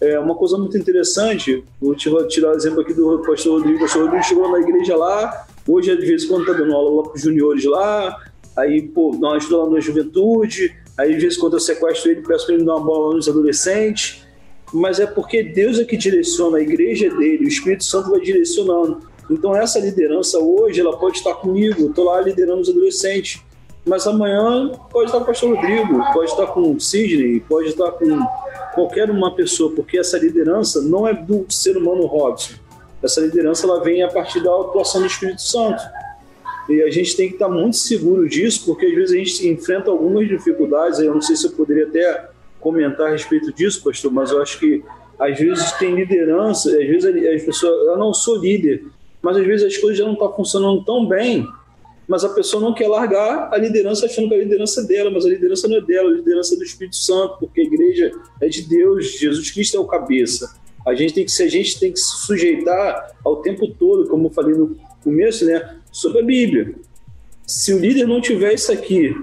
É 0.00 0.18
uma 0.18 0.34
coisa 0.34 0.58
muito 0.58 0.76
interessante, 0.76 1.64
vou 1.80 1.94
tirar 1.94 2.50
o 2.50 2.54
exemplo 2.54 2.80
aqui 2.80 2.92
do 2.92 3.22
pastor 3.26 3.58
Rodrigo. 3.58 3.78
O 3.78 3.80
pastor 3.80 4.02
Rodrigo 4.02 4.24
chegou 4.24 4.50
na 4.50 4.60
igreja 4.60 4.96
lá, 4.96 5.46
hoje, 5.66 5.94
de 5.96 6.06
vez 6.06 6.24
em 6.24 6.28
quando, 6.28 6.42
está 6.42 6.52
dando 6.52 6.74
aula 6.74 7.02
para 7.04 7.14
os 7.14 7.22
juniores 7.22 7.64
lá, 7.64 8.16
aí, 8.56 8.82
pô, 8.82 9.16
dá 9.20 9.28
uma 9.28 9.36
ajuda 9.36 9.58
lá 9.58 9.70
na 9.70 9.80
juventude, 9.80 10.74
aí, 10.96 11.14
de 11.14 11.20
vez 11.20 11.36
em 11.36 11.40
quando, 11.40 11.54
eu 11.54 11.60
sequestro 11.60 12.10
ele, 12.10 12.22
peço 12.22 12.46
para 12.46 12.54
ele 12.54 12.64
dar 12.64 12.76
uma 12.76 12.84
bola 12.84 13.14
nos 13.14 13.28
adolescentes, 13.28 14.26
mas 14.72 14.98
é 14.98 15.06
porque 15.06 15.42
Deus 15.42 15.78
é 15.78 15.84
que 15.84 15.96
direciona, 15.96 16.58
a 16.58 16.62
igreja 16.62 17.06
é 17.06 17.10
dele, 17.10 17.44
o 17.44 17.48
Espírito 17.48 17.84
Santo 17.84 18.10
vai 18.10 18.20
direcionando. 18.20 19.00
Então, 19.30 19.54
essa 19.54 19.78
liderança 19.78 20.38
hoje, 20.38 20.80
ela 20.80 20.96
pode 20.96 21.18
estar 21.18 21.34
comigo, 21.34 21.88
estou 21.88 22.04
lá 22.04 22.20
liderando 22.20 22.60
os 22.60 22.68
adolescentes, 22.68 23.42
mas 23.84 24.06
amanhã 24.06 24.72
pode 24.90 25.06
estar 25.06 25.18
com 25.18 25.24
o 25.24 25.26
pastor 25.26 25.54
Rodrigo, 25.54 26.12
pode 26.12 26.30
estar 26.30 26.46
com 26.48 26.72
o 26.72 26.80
Sidney, 26.80 27.40
pode 27.40 27.68
estar 27.68 27.92
com 27.92 28.18
qualquer 28.74 29.10
uma 29.10 29.34
pessoa, 29.34 29.72
porque 29.74 29.98
essa 29.98 30.18
liderança 30.18 30.82
não 30.82 31.06
é 31.06 31.14
do 31.14 31.46
ser 31.48 31.76
humano 31.76 32.06
Robson. 32.06 32.54
Essa 33.02 33.20
liderança 33.20 33.66
ela 33.66 33.82
vem 33.82 34.02
a 34.02 34.08
partir 34.08 34.42
da 34.42 34.50
atuação 34.50 35.00
do 35.00 35.06
Espírito 35.06 35.42
Santo. 35.42 35.82
E 36.68 36.82
a 36.82 36.90
gente 36.90 37.16
tem 37.16 37.28
que 37.28 37.34
estar 37.34 37.48
muito 37.48 37.76
seguro 37.76 38.28
disso, 38.28 38.64
porque 38.66 38.86
às 38.86 38.94
vezes 38.94 39.14
a 39.14 39.18
gente 39.18 39.48
enfrenta 39.48 39.90
algumas 39.90 40.26
dificuldades. 40.28 40.98
Eu 40.98 41.14
não 41.14 41.22
sei 41.22 41.36
se 41.36 41.46
eu 41.46 41.52
poderia 41.52 41.86
até 41.86 42.28
comentar 42.60 43.08
a 43.08 43.10
respeito 43.10 43.52
disso, 43.52 43.82
pastor, 43.84 44.12
mas 44.12 44.30
eu 44.30 44.42
acho 44.42 44.58
que 44.58 44.82
às 45.18 45.38
vezes 45.38 45.72
tem 45.72 45.94
liderança, 45.94 46.70
às 46.70 46.86
vezes 46.86 47.04
as 47.04 47.42
pessoas, 47.42 47.86
eu 47.86 47.96
não 47.96 48.12
sou 48.12 48.36
líder, 48.36 48.84
mas 49.22 49.36
às 49.36 49.46
vezes 49.46 49.66
as 49.66 49.76
coisas 49.78 49.98
já 49.98 50.04
não 50.04 50.12
estão 50.12 50.32
funcionando 50.34 50.84
tão 50.84 51.06
bem 51.06 51.46
mas 52.08 52.24
a 52.24 52.28
pessoa 52.28 52.62
não 52.62 52.72
quer 52.72 52.88
largar 52.88 53.52
a 53.52 53.56
liderança 53.56 54.06
achando 54.06 54.28
que 54.28 54.34
a 54.34 54.38
liderança 54.38 54.80
é 54.80 54.84
dela, 54.84 55.10
mas 55.10 55.26
a 55.26 55.28
liderança 55.28 55.66
não 55.66 55.76
é 55.76 55.80
dela, 55.80 56.08
a 56.08 56.14
liderança 56.14 56.54
é 56.54 56.58
do 56.58 56.64
Espírito 56.64 56.96
Santo, 56.96 57.38
porque 57.40 57.60
a 57.60 57.64
igreja 57.64 58.12
é 58.40 58.48
de 58.48 58.62
Deus, 58.62 59.18
Jesus 59.18 59.50
Cristo 59.50 59.76
é 59.76 59.80
o 59.80 59.84
cabeça. 59.86 60.56
A 60.86 60.94
gente 60.94 61.14
tem 61.14 61.24
que 61.24 61.32
se 61.32 61.42
a 61.42 61.48
gente 61.48 61.80
tem 61.80 61.92
que 61.92 61.98
se 61.98 62.26
sujeitar 62.26 63.10
ao 63.24 63.42
tempo 63.42 63.66
todo, 63.66 64.08
como 64.08 64.28
eu 64.28 64.30
falei 64.30 64.54
no 64.54 64.76
começo, 65.02 65.44
né, 65.44 65.75
sobre 65.96 66.20
a 66.20 66.22
Bíblia. 66.22 66.74
Se 67.46 67.72
o 67.72 67.78
líder 67.78 68.06
não 68.06 68.20
tiver 68.20 68.52
isso 68.52 68.70
aqui, 68.70 69.16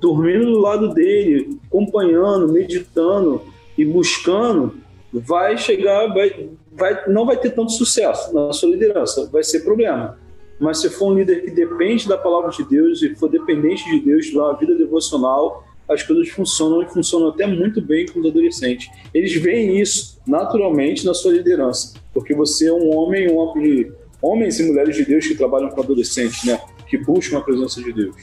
dormindo 0.00 0.46
do 0.46 0.58
lado 0.58 0.94
dele, 0.94 1.58
acompanhando, 1.66 2.50
meditando 2.50 3.42
e 3.76 3.84
buscando, 3.84 4.78
vai 5.12 5.58
chegar, 5.58 6.06
vai, 6.14 6.48
vai, 6.72 7.06
não 7.06 7.26
vai 7.26 7.36
ter 7.36 7.50
tanto 7.50 7.72
sucesso 7.72 8.34
na 8.34 8.50
sua 8.54 8.70
liderança, 8.70 9.28
vai 9.30 9.44
ser 9.44 9.60
problema. 9.60 10.18
Mas 10.58 10.80
se 10.80 10.88
for 10.88 11.12
um 11.12 11.18
líder 11.18 11.44
que 11.44 11.50
depende 11.50 12.08
da 12.08 12.16
palavra 12.16 12.50
de 12.50 12.64
Deus 12.64 13.02
e 13.02 13.14
for 13.14 13.28
dependente 13.28 13.84
de 13.90 14.00
Deus, 14.00 14.32
uma 14.32 14.54
vida 14.54 14.74
devocional, 14.74 15.66
as 15.86 16.02
coisas 16.02 16.30
funcionam 16.30 16.82
e 16.82 16.88
funcionam 16.88 17.28
até 17.28 17.46
muito 17.46 17.82
bem 17.82 18.06
com 18.06 18.20
os 18.20 18.26
adolescentes. 18.26 18.88
Eles 19.12 19.34
veem 19.34 19.78
isso 19.78 20.18
naturalmente 20.26 21.04
na 21.04 21.12
sua 21.12 21.32
liderança, 21.32 21.92
porque 22.14 22.34
você 22.34 22.68
é 22.68 22.72
um 22.72 22.96
homem, 22.96 23.30
um 23.30 23.36
homem 23.36 23.92
homens 24.20 24.58
e 24.60 24.64
mulheres 24.64 24.96
de 24.96 25.04
Deus 25.04 25.26
que 25.26 25.34
trabalham 25.34 25.70
com 25.70 25.80
adolescentes, 25.80 26.44
né? 26.44 26.58
Que 26.86 26.98
buscam 26.98 27.38
a 27.38 27.40
presença 27.40 27.82
de 27.82 27.92
Deus. 27.92 28.16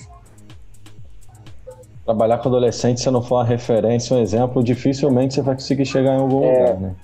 Trabalhar 2.05 2.37
com 2.39 2.49
adolescentes, 2.49 3.03
se 3.03 3.09
não 3.09 3.21
for 3.21 3.35
uma 3.35 3.45
referência, 3.45 4.15
um 4.15 4.21
exemplo, 4.21 4.63
dificilmente 4.63 5.35
você 5.35 5.41
vai 5.41 5.55
conseguir 5.55 5.85
chegar 5.85 6.15
em 6.15 6.19
algum 6.19 6.43
é... 6.43 6.59
lugar, 6.59 6.79
né? 6.79 6.95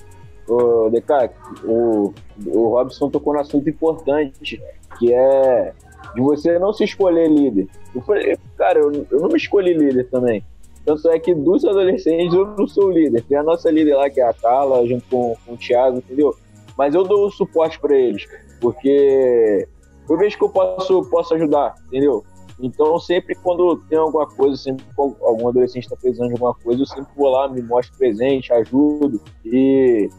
Ô, 0.48 0.90
Decac, 0.90 1.34
o, 1.64 2.14
o 2.48 2.70
Robson 2.70 3.10
tocou 3.10 3.34
no 3.34 3.40
assunto 3.40 3.70
importante 3.70 4.62
que 4.98 5.14
é 5.14 5.74
de 6.16 6.22
você 6.22 6.58
não 6.58 6.74
se 6.74 6.84
escolher 6.84 7.30
líder. 7.30 7.68
Eu 7.94 8.02
falei, 8.02 8.38
cara, 8.58 8.80
eu, 8.80 9.06
eu 9.12 9.20
não 9.20 9.30
me 9.30 9.38
escolhi 9.38 9.74
líder 9.74 10.10
também. 10.10 10.44
Tanto 10.86 11.08
é 11.10 11.20
que 11.20 11.36
dos 11.36 11.64
adolescentes 11.66 12.34
eu 12.34 12.48
não 12.58 12.68
sou 12.68 12.90
líder. 12.90 13.24
Tem 13.24 13.38
a 13.38 13.44
nossa 13.44 13.70
líder 13.70 13.96
lá, 13.96 14.10
que 14.10 14.20
é 14.20 14.28
a 14.28 14.34
Carla, 14.34 14.86
junto 14.88 15.06
com, 15.10 15.36
com 15.46 15.54
o 15.54 15.58
Thiago, 15.58 15.98
entendeu? 15.98 16.36
Mas 16.78 16.96
eu 16.96 17.04
dou 17.04 17.30
suporte 17.30 17.80
para 17.80 17.96
eles, 17.96 18.26
porque 18.60 19.68
eu 20.10 20.18
vejo 20.18 20.38
que 20.38 20.44
eu 20.44 20.50
posso, 20.50 21.02
posso 21.10 21.34
ajudar, 21.36 21.76
entendeu? 21.88 22.24
Então, 22.62 23.00
sempre 23.00 23.36
quando 23.36 23.78
tem 23.90 23.98
alguma 23.98 24.28
coisa, 24.28 24.58
sempre 24.58 24.86
algum 24.98 25.48
adolescente 25.48 25.84
está 25.84 25.96
precisando 25.96 26.28
de 26.28 26.34
alguma 26.34 26.54
coisa, 26.54 26.82
eu 26.82 26.86
sempre 26.86 27.12
vou 27.16 27.30
lá, 27.30 27.48
me 27.48 27.62
mostro 27.62 27.98
presente, 27.98 28.52
ajudo. 28.52 29.22
E 29.46 30.10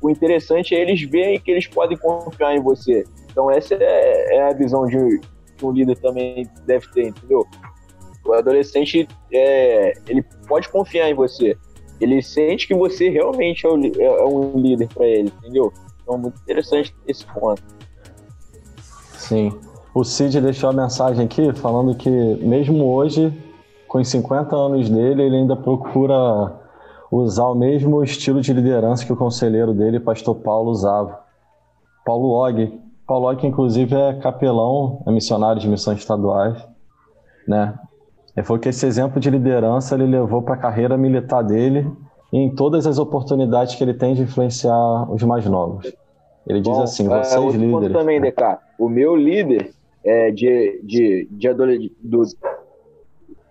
o 0.00 0.10
interessante 0.10 0.74
é 0.74 0.80
eles 0.80 1.00
verem 1.02 1.38
que 1.38 1.50
eles 1.50 1.66
podem 1.66 1.96
confiar 1.96 2.56
em 2.56 2.60
você. 2.60 3.04
Então 3.30 3.50
essa 3.50 3.74
é, 3.74 4.36
é 4.36 4.42
a 4.48 4.52
visão 4.52 4.86
de 4.86 5.20
que 5.56 5.64
um 5.64 5.70
líder 5.70 5.96
também 5.98 6.48
deve 6.66 6.88
ter, 6.92 7.08
entendeu? 7.08 7.46
O 8.24 8.32
adolescente, 8.32 9.06
é, 9.32 9.92
ele 10.08 10.24
pode 10.48 10.68
confiar 10.68 11.08
em 11.08 11.14
você. 11.14 11.56
Ele 12.00 12.22
sente 12.22 12.66
que 12.66 12.74
você 12.74 13.08
realmente 13.08 13.66
é, 13.66 13.70
é, 13.70 14.04
é 14.04 14.24
um 14.24 14.58
líder 14.58 14.88
para 14.88 15.06
ele, 15.06 15.32
entendeu? 15.38 15.72
Então 16.08 16.16
muito 16.16 16.40
interessante 16.40 16.96
esse 17.06 17.26
ponto. 17.26 17.62
Sim. 19.12 19.52
O 19.94 20.02
Cid 20.04 20.40
deixou 20.40 20.70
a 20.70 20.72
mensagem 20.72 21.26
aqui 21.26 21.52
falando 21.52 21.94
que 21.94 22.08
mesmo 22.08 22.86
hoje, 22.86 23.30
com 23.86 23.98
os 23.98 24.08
50 24.08 24.56
anos 24.56 24.88
dele, 24.88 25.22
ele 25.22 25.36
ainda 25.36 25.54
procura 25.54 26.14
usar 27.12 27.44
o 27.44 27.54
mesmo 27.54 28.02
estilo 28.02 28.40
de 28.40 28.54
liderança 28.54 29.04
que 29.04 29.12
o 29.12 29.16
conselheiro 29.16 29.74
dele, 29.74 30.00
pastor 30.00 30.36
Paulo, 30.36 30.70
usava. 30.70 31.20
Paulo 32.06 32.28
Og. 32.28 32.80
Paulo 33.06 33.28
Og, 33.28 33.46
inclusive 33.46 33.94
é 33.94 34.14
capelão, 34.14 35.02
é 35.06 35.10
missionário 35.10 35.60
de 35.60 35.68
missões 35.68 35.98
estaduais, 35.98 36.56
né? 37.46 37.78
E 38.34 38.42
foi 38.42 38.58
que 38.58 38.70
esse 38.70 38.86
exemplo 38.86 39.20
de 39.20 39.28
liderança 39.28 39.94
ele 39.94 40.06
levou 40.06 40.40
para 40.40 40.54
a 40.54 40.58
carreira 40.58 40.96
militar 40.96 41.42
dele 41.42 41.90
e 42.32 42.38
em 42.38 42.54
todas 42.54 42.86
as 42.86 42.98
oportunidades 42.98 43.74
que 43.74 43.82
ele 43.82 43.94
tem 43.94 44.14
de 44.14 44.22
influenciar 44.22 45.10
os 45.10 45.22
mais 45.22 45.46
novos. 45.46 45.92
Ele 46.46 46.60
diz 46.60 46.72
Bom, 46.72 46.82
assim, 46.82 47.06
é, 47.12 47.24
vocês 47.24 47.54
é, 47.54 47.58
líderes... 47.58 47.92
também, 47.92 48.20
DK, 48.20 48.58
o 48.78 48.88
meu 48.88 49.14
líder 49.16 49.70
é 50.04 50.30
de, 50.30 50.80
de, 50.82 51.28
de 51.30 51.48
adolescente, 51.48 51.94
do, 52.02 52.22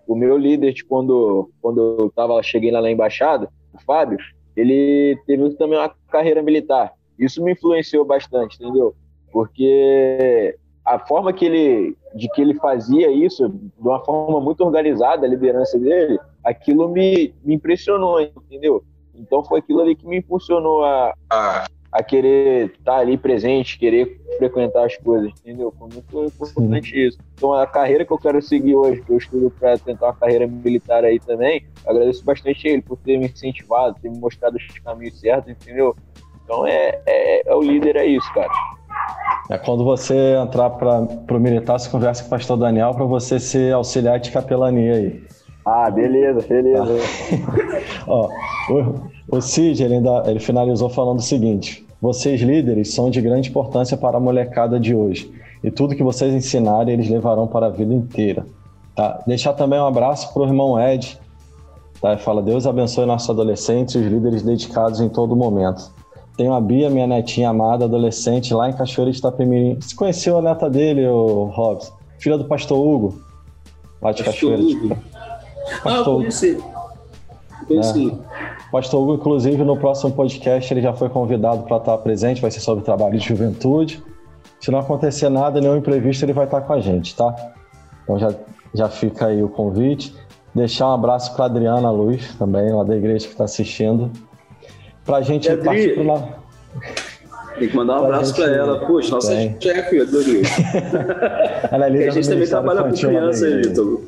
o 0.07 0.15
meu 0.15 0.38
líder, 0.38 0.73
de 0.73 0.86
quando, 0.86 1.49
quando 1.61 1.97
eu 1.99 2.11
tava, 2.15 2.41
cheguei 2.41 2.71
lá 2.71 2.82
na 2.82 2.89
embaixada, 2.89 3.49
o 3.73 3.82
Fábio, 3.84 4.17
ele 4.55 5.19
teve 5.28 5.49
também 5.51 5.78
uma 5.78 5.93
carreira 6.09 6.41
militar. 6.41 6.93
Isso 7.19 7.43
me 7.43 7.51
influenciou 7.51 8.05
bastante, 8.05 8.55
entendeu? 8.55 8.95
Porque 9.32 10.57
a 10.88 10.99
forma 10.99 11.33
que 11.33 11.45
ele, 11.45 11.97
de 12.15 12.29
que 12.29 12.41
ele 12.41 12.53
fazia 12.55 13.11
isso, 13.11 13.49
de 13.49 13.88
uma 13.88 14.03
forma 14.03 14.39
muito 14.39 14.63
organizada, 14.63 15.25
a 15.25 15.29
liderança 15.29 15.77
dele, 15.77 16.17
aquilo 16.43 16.88
me, 16.88 17.33
me 17.43 17.55
impressionou, 17.55 18.21
entendeu? 18.21 18.83
Então 19.13 19.43
foi 19.43 19.59
aquilo 19.59 19.81
ali 19.81 19.95
que 19.95 20.07
me 20.07 20.17
impulsionou 20.17 20.83
a, 20.83 21.13
a 21.29 21.67
a 21.91 22.03
querer 22.03 22.73
estar 22.77 22.95
tá 22.95 22.97
ali 22.97 23.17
presente, 23.17 23.79
querer 23.79 24.21
frequentar 24.38 24.85
as 24.85 24.97
coisas, 24.97 25.31
entendeu? 25.39 25.73
Foi 25.79 25.88
muito 25.89 26.25
importante 26.25 26.91
Sim. 26.91 26.99
isso. 26.99 27.17
Então, 27.33 27.53
a 27.53 27.65
carreira 27.65 28.05
que 28.05 28.11
eu 28.11 28.17
quero 28.17 28.41
seguir 28.41 28.75
hoje, 28.75 29.01
que 29.01 29.11
eu 29.11 29.17
estudo 29.17 29.49
para 29.49 29.77
tentar 29.77 30.07
uma 30.07 30.13
carreira 30.13 30.45
militar 30.45 31.03
aí 31.03 31.19
também, 31.19 31.65
agradeço 31.85 32.23
bastante 32.23 32.67
a 32.67 32.71
ele 32.71 32.81
por 32.81 32.97
ter 32.97 33.17
me 33.17 33.25
incentivado, 33.27 33.97
ter 34.01 34.09
me 34.09 34.19
mostrado 34.19 34.57
os 34.57 34.79
caminhos 34.79 35.19
certos, 35.19 35.49
entendeu? 35.49 35.95
Então, 36.43 36.67
é, 36.67 37.01
é, 37.05 37.49
é 37.49 37.55
o 37.55 37.61
líder, 37.61 37.95
é 37.95 38.05
isso, 38.05 38.31
cara. 38.33 38.51
É 39.49 39.58
quando 39.58 39.84
você 39.84 40.36
entrar 40.36 40.70
para 40.72 40.99
o 40.99 41.39
militar, 41.39 41.80
você 41.80 41.89
conversa 41.89 42.22
com 42.24 42.28
o 42.28 42.32
pastor 42.32 42.58
Daniel 42.58 42.93
para 42.93 43.05
você 43.05 43.39
ser 43.39 43.74
auxiliar 43.74 44.20
de 44.20 44.30
capelania 44.32 44.93
aí. 44.93 45.24
Ah, 45.66 45.89
beleza, 45.89 46.45
beleza. 46.47 46.86
Tá. 46.86 47.82
Ó, 48.08 48.30
o, 48.70 49.38
o 49.38 49.41
Cid, 49.41 49.84
ele, 49.84 49.95
ainda, 49.95 50.24
ele 50.26 50.39
finalizou 50.39 50.89
falando 50.89 51.20
o 51.20 51.22
seguinte: 51.22 51.86
vocês 52.01 52.41
líderes 52.41 52.93
são 52.93 53.10
de 53.10 53.22
grande 53.22 53.49
importância 53.49 53.97
para 53.97 54.18
a 54.18 54.20
molecada 54.20 54.80
de 54.80 54.93
hoje. 54.93 55.32
E 55.64 55.72
tudo 55.72 55.95
que 55.95 56.03
vocês 56.03 56.34
ensinarem, 56.34 56.93
eles 56.93 57.10
levarão 57.10 57.47
para 57.47 57.66
a 57.66 57.70
vida 57.70 57.93
inteira. 57.93 58.45
Tá? 58.95 59.22
Deixar 59.26 59.53
também 59.53 59.80
um 59.80 59.86
abraço 59.88 60.32
para 60.34 60.43
o 60.43 60.45
irmão 60.45 60.80
Ed. 60.80 61.20
Tá? 62.01 62.18
Fala, 62.18 62.41
Deus 62.41 62.68
abençoe 62.68 63.05
nossos 63.05 63.30
adolescentes 63.30 63.95
e 63.95 63.97
os 63.97 64.05
líderes 64.05 64.43
dedicados 64.43 65.01
em 65.01 65.10
todo 65.10 65.36
momento. 65.36 65.91
Tenho 66.38 66.53
a 66.53 66.61
Bia, 66.61 66.88
minha 66.88 67.07
netinha 67.07 67.49
amada, 67.49 67.85
adolescente, 67.85 68.53
lá 68.53 68.69
em 68.69 68.73
Cachoeira 68.73 69.11
de 69.11 69.17
Itapemirim. 69.17 69.81
Você 69.81 69.95
conheceu 69.95 70.38
a 70.38 70.41
neta 70.41 70.69
dele, 70.69 71.07
o 71.07 71.45
Robson? 71.45 71.91
Filha 72.19 72.38
do 72.38 72.45
pastor 72.45 72.79
Hugo, 72.79 73.19
lá 73.99 74.11
de 74.11 74.23
pastor 74.23 74.51
Cachoeira. 74.51 74.61
Hugo. 74.61 74.97
Pastor 75.83 75.99
ah, 75.99 76.03
conheci. 76.03 76.63
Conheci. 77.67 78.11
É. 78.11 78.71
Pastor 78.71 79.01
Hugo, 79.01 79.15
inclusive, 79.15 79.63
no 79.63 79.77
próximo 79.77 80.11
podcast, 80.11 80.71
ele 80.71 80.81
já 80.81 80.93
foi 80.93 81.09
convidado 81.09 81.63
para 81.63 81.77
estar 81.77 81.97
presente, 81.97 82.39
vai 82.39 82.51
ser 82.51 82.59
sobre 82.59 82.83
trabalho 82.83 83.17
de 83.17 83.27
juventude. 83.27 84.03
Se 84.59 84.69
não 84.69 84.77
acontecer 84.77 85.29
nada, 85.29 85.59
nenhum 85.59 85.77
imprevisto, 85.77 86.23
ele 86.23 86.33
vai 86.33 86.45
estar 86.45 86.61
com 86.61 86.73
a 86.73 86.79
gente, 86.79 87.15
tá? 87.15 87.35
Então 88.03 88.19
já, 88.19 88.31
já 88.75 88.88
fica 88.88 89.25
aí 89.25 89.41
o 89.41 89.49
convite. 89.49 90.13
Deixar 90.53 90.88
um 90.89 90.93
abraço 90.93 91.35
para 91.35 91.45
Adriana 91.45 91.89
Luz, 91.89 92.35
também, 92.35 92.71
lá 92.71 92.83
da 92.83 92.95
igreja 92.95 93.25
que 93.25 93.31
está 93.31 93.45
assistindo 93.45 94.11
para 95.08 95.18
a 95.18 95.22
gente 95.22 95.49
Adri, 95.49 95.64
partir 95.64 95.95
para 95.95 96.03
lá. 96.03 96.30
Tem 97.58 97.70
que 97.70 97.76
mandar 97.76 98.01
um 98.01 98.05
abraço 98.05 98.36
para 98.36 98.53
ela. 98.53 98.86
Poxa, 98.86 99.16
nossa 99.16 99.34
chefe, 99.60 100.01
adorei. 100.01 100.43
ela 101.72 101.88
é 101.88 101.89
líder 101.89 102.10
a 102.10 102.12
gente 102.12 102.30
também 102.30 102.47
trabalha 102.47 102.84
com 102.84 102.91
criança, 102.91 103.49
Vitor. 103.49 104.01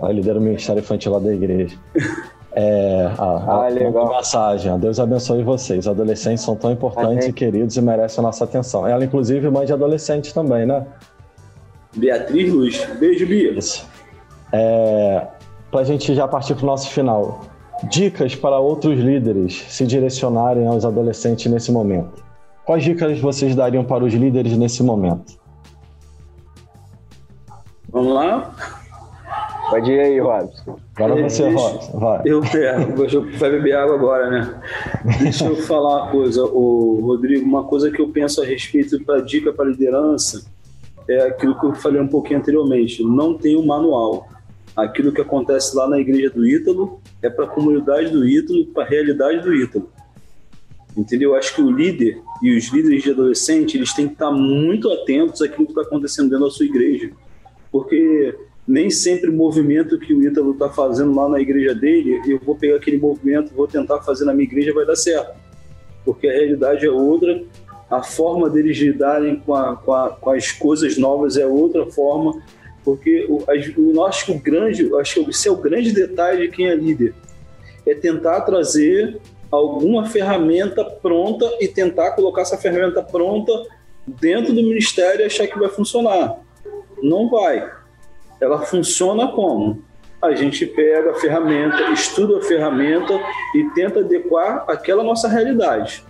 Ela 0.00 0.12
lidera 0.12 0.38
o 0.38 0.42
Ministério 0.42 0.80
Infantil 0.80 1.12
lá 1.12 1.18
da 1.20 1.32
igreja. 1.32 1.76
É, 2.56 3.10
a, 3.18 3.64
ah, 3.64 3.68
legal. 3.68 4.12
massagem. 4.12 4.78
Deus 4.78 5.00
abençoe 5.00 5.42
vocês. 5.42 5.88
Adolescentes 5.88 6.44
são 6.44 6.54
tão 6.54 6.70
importantes 6.70 7.26
e 7.26 7.32
queridos 7.32 7.76
e 7.76 7.82
merecem 7.82 8.22
a 8.22 8.26
nossa 8.28 8.44
atenção. 8.44 8.86
Ela, 8.86 9.04
inclusive, 9.04 9.50
mãe 9.50 9.66
de 9.66 9.72
adolescente 9.72 10.32
também, 10.32 10.64
né? 10.64 10.86
Beatriz 11.96 12.52
Luz. 12.52 12.88
Beijo, 13.00 13.26
Bia. 13.26 13.58
Isso. 13.58 13.84
É, 14.52 15.26
para 15.68 15.80
a 15.80 15.82
gente 15.84 16.14
já 16.14 16.28
partir 16.28 16.54
para 16.54 16.62
o 16.62 16.66
nosso 16.66 16.90
final. 16.90 17.40
Dicas 17.90 18.34
para 18.34 18.58
outros 18.58 18.98
líderes 18.98 19.64
se 19.68 19.86
direcionarem 19.86 20.66
aos 20.66 20.84
adolescentes 20.84 21.50
nesse 21.50 21.70
momento. 21.72 22.24
Quais 22.64 22.82
dicas 22.82 23.18
vocês 23.20 23.54
dariam 23.54 23.84
para 23.84 24.04
os 24.04 24.12
líderes 24.14 24.56
nesse 24.56 24.82
momento? 24.82 25.38
Vamos 27.90 28.14
lá? 28.14 28.54
Pode 29.70 29.90
ir 29.90 30.00
aí, 30.00 30.20
Robson. 30.20 30.76
Agora 30.96 31.22
você, 31.22 31.50
Robson. 31.50 31.98
Vai. 31.98 32.22
Eu 32.24 32.40
pego. 32.40 33.06
Vai 33.38 33.50
beber 33.50 33.76
água 33.76 33.94
agora, 33.96 34.30
né? 34.30 34.62
Deixa 35.20 35.46
eu 35.46 35.56
falar 35.56 36.04
uma 36.04 36.10
coisa, 36.10 36.44
o 36.44 37.00
Rodrigo. 37.02 37.44
Uma 37.46 37.64
coisa 37.64 37.90
que 37.90 38.00
eu 38.00 38.08
penso 38.08 38.42
a 38.42 38.44
respeito 38.44 39.02
para 39.04 39.20
dica 39.20 39.52
para 39.52 39.66
liderança 39.66 40.44
é 41.08 41.28
aquilo 41.28 41.58
que 41.58 41.66
eu 41.66 41.74
falei 41.74 42.00
um 42.00 42.08
pouquinho 42.08 42.38
anteriormente. 42.38 43.02
Não 43.02 43.36
tem 43.36 43.56
um 43.56 43.66
manual 43.66 44.26
aquilo 44.76 45.12
que 45.12 45.20
acontece 45.20 45.76
lá 45.76 45.88
na 45.88 45.98
igreja 45.98 46.30
do 46.30 46.46
Ítalo 46.46 47.00
é 47.22 47.30
para 47.30 47.44
a 47.44 47.48
comunidade 47.48 48.10
do 48.10 48.26
Ítalo, 48.26 48.66
para 48.66 48.84
a 48.84 48.88
realidade 48.88 49.42
do 49.42 49.54
Ítalo. 49.54 49.90
Entendeu? 50.96 51.30
Eu 51.30 51.36
acho 51.36 51.54
que 51.54 51.62
o 51.62 51.70
líder 51.70 52.20
e 52.42 52.56
os 52.56 52.72
líderes 52.72 53.02
de 53.02 53.10
adolescente, 53.10 53.76
eles 53.76 53.92
têm 53.92 54.06
que 54.06 54.14
estar 54.14 54.30
muito 54.30 54.90
atentos 54.90 55.42
àquilo 55.42 55.66
que 55.66 55.72
está 55.72 55.82
acontecendo 55.82 56.30
dentro 56.30 56.44
da 56.44 56.50
sua 56.50 56.66
igreja. 56.66 57.10
Porque 57.70 58.34
nem 58.66 58.90
sempre 58.90 59.28
o 59.28 59.32
movimento 59.32 59.98
que 59.98 60.14
o 60.14 60.22
Ítalo 60.22 60.52
está 60.52 60.68
fazendo 60.68 61.14
lá 61.14 61.28
na 61.28 61.40
igreja 61.40 61.74
dele, 61.74 62.22
eu 62.26 62.38
vou 62.38 62.54
pegar 62.54 62.76
aquele 62.76 62.96
movimento, 62.96 63.52
vou 63.54 63.66
tentar 63.66 64.00
fazer 64.02 64.24
na 64.24 64.32
minha 64.32 64.44
igreja, 64.44 64.72
vai 64.72 64.86
dar 64.86 64.96
certo. 64.96 65.36
Porque 66.04 66.28
a 66.28 66.32
realidade 66.32 66.86
é 66.86 66.90
outra, 66.90 67.42
a 67.90 68.02
forma 68.02 68.48
deles 68.48 68.78
lidarem 68.78 69.36
com, 69.36 69.54
a, 69.54 69.76
com, 69.76 69.92
a, 69.92 70.10
com 70.10 70.30
as 70.30 70.52
coisas 70.52 70.96
novas 70.96 71.36
é 71.36 71.46
outra 71.46 71.86
forma, 71.86 72.40
porque 72.84 73.26
o, 73.28 73.38
o 73.38 74.38
grande, 74.38 74.94
acho 74.96 75.24
que 75.24 75.30
esse 75.30 75.48
é 75.48 75.50
o 75.50 75.56
grande 75.56 75.92
detalhe 75.92 76.46
de 76.46 76.54
quem 76.54 76.68
é 76.68 76.74
líder, 76.74 77.14
é 77.86 77.94
tentar 77.94 78.42
trazer 78.42 79.20
alguma 79.50 80.06
ferramenta 80.06 80.84
pronta 80.84 81.46
e 81.60 81.68
tentar 81.68 82.12
colocar 82.12 82.42
essa 82.42 82.58
ferramenta 82.58 83.02
pronta 83.02 83.52
dentro 84.06 84.52
do 84.52 84.62
ministério 84.62 85.22
e 85.22 85.24
achar 85.24 85.46
que 85.46 85.58
vai 85.58 85.68
funcionar. 85.68 86.38
Não 87.02 87.28
vai. 87.28 87.70
Ela 88.40 88.62
funciona 88.62 89.28
como? 89.28 89.82
A 90.20 90.34
gente 90.34 90.66
pega 90.66 91.12
a 91.12 91.14
ferramenta, 91.14 91.90
estuda 91.92 92.38
a 92.38 92.42
ferramenta 92.42 93.12
e 93.54 93.64
tenta 93.74 94.00
adequar 94.00 94.64
aquela 94.68 95.02
nossa 95.02 95.28
realidade. 95.28 96.02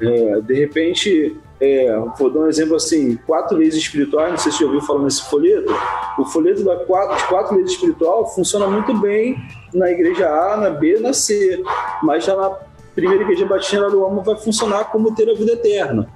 É, 0.00 0.40
de 0.40 0.54
repente, 0.54 1.36
é, 1.60 1.94
vou 2.18 2.30
dar 2.30 2.40
um 2.40 2.48
exemplo 2.48 2.76
assim: 2.76 3.16
quatro 3.26 3.56
leis 3.56 3.74
espirituais, 3.74 4.30
não 4.30 4.38
sei 4.38 4.50
se 4.50 4.58
você 4.58 4.64
já 4.64 4.70
ouviu 4.70 4.86
falar 4.86 5.02
nesse 5.02 5.28
folheto. 5.28 5.72
O 6.18 6.24
folheto 6.24 6.64
da 6.64 6.76
quatro, 6.76 7.16
de 7.16 7.24
quatro 7.24 7.56
leis 7.56 7.70
espiritual 7.72 8.26
funciona 8.34 8.66
muito 8.66 8.94
bem 8.98 9.36
na 9.74 9.90
igreja 9.90 10.28
A, 10.28 10.56
na 10.56 10.70
B, 10.70 10.98
na 10.98 11.12
C, 11.12 11.62
mas 12.02 12.24
já 12.24 12.34
na 12.34 12.50
primeira 12.94 13.22
igreja 13.22 13.46
batista 13.46 13.90
do 13.90 14.04
Amo 14.04 14.22
vai 14.22 14.36
funcionar 14.36 14.84
como 14.84 15.14
ter 15.14 15.28
a 15.30 15.34
vida 15.34 15.52
eterna. 15.52 16.08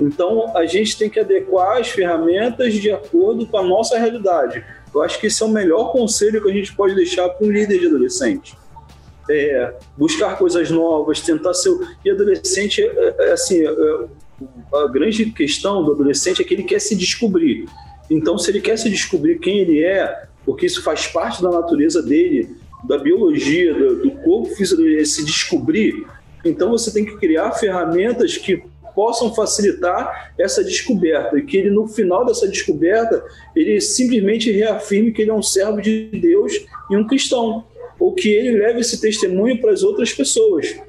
Então 0.00 0.56
a 0.56 0.64
gente 0.64 0.98
tem 0.98 1.10
que 1.10 1.20
adequar 1.20 1.78
as 1.78 1.90
ferramentas 1.90 2.74
de 2.74 2.90
acordo 2.90 3.46
com 3.46 3.58
a 3.58 3.62
nossa 3.62 3.98
realidade. 3.98 4.64
Eu 4.92 5.02
acho 5.02 5.20
que 5.20 5.26
esse 5.26 5.42
é 5.42 5.46
o 5.46 5.48
melhor 5.48 5.92
conselho 5.92 6.42
que 6.42 6.50
a 6.50 6.54
gente 6.54 6.74
pode 6.74 6.94
deixar 6.94 7.28
para 7.28 7.46
um 7.46 7.50
líder 7.50 7.78
de 7.78 7.86
adolescente. 7.86 8.58
É, 9.28 9.74
buscar 9.96 10.36
coisas 10.38 10.70
novas, 10.70 11.20
tentar 11.20 11.54
ser. 11.54 11.70
E 12.04 12.10
adolescente, 12.10 12.82
é, 12.82 13.14
é, 13.18 13.32
assim, 13.32 13.64
é, 13.64 14.06
a 14.74 14.86
grande 14.88 15.26
questão 15.26 15.84
do 15.84 15.92
adolescente 15.92 16.40
é 16.40 16.44
que 16.44 16.54
ele 16.54 16.64
quer 16.64 16.80
se 16.80 16.94
descobrir. 16.94 17.66
Então, 18.08 18.38
se 18.38 18.50
ele 18.50 18.60
quer 18.60 18.76
se 18.76 18.88
descobrir 18.88 19.38
quem 19.38 19.58
ele 19.58 19.84
é, 19.84 20.24
porque 20.44 20.66
isso 20.66 20.82
faz 20.82 21.06
parte 21.06 21.42
da 21.42 21.50
natureza 21.50 22.02
dele, 22.02 22.56
da 22.84 22.98
biologia, 22.98 23.74
do, 23.74 24.02
do 24.02 24.10
corpo 24.22 24.54
físico 24.54 24.82
dele, 24.82 25.04
se 25.04 25.24
descobrir, 25.24 26.06
então 26.44 26.70
você 26.70 26.92
tem 26.92 27.04
que 27.04 27.16
criar 27.18 27.52
ferramentas 27.52 28.36
que 28.36 28.62
possam 28.94 29.34
facilitar 29.34 30.34
essa 30.38 30.64
descoberta 30.64 31.38
e 31.38 31.42
que 31.42 31.56
ele 31.56 31.70
no 31.70 31.86
final 31.86 32.24
dessa 32.24 32.48
descoberta 32.48 33.24
ele 33.54 33.80
simplesmente 33.80 34.50
reafirme 34.50 35.12
que 35.12 35.22
ele 35.22 35.30
é 35.30 35.34
um 35.34 35.42
servo 35.42 35.80
de 35.80 36.10
Deus 36.12 36.52
e 36.90 36.96
um 36.96 37.06
cristão 37.06 37.64
ou 38.00 38.14
que 38.14 38.30
ele 38.30 38.58
leve 38.58 38.80
esse 38.80 39.00
testemunho 39.00 39.60
para 39.60 39.70
as 39.70 39.84
outras 39.84 40.12
pessoas 40.12 40.80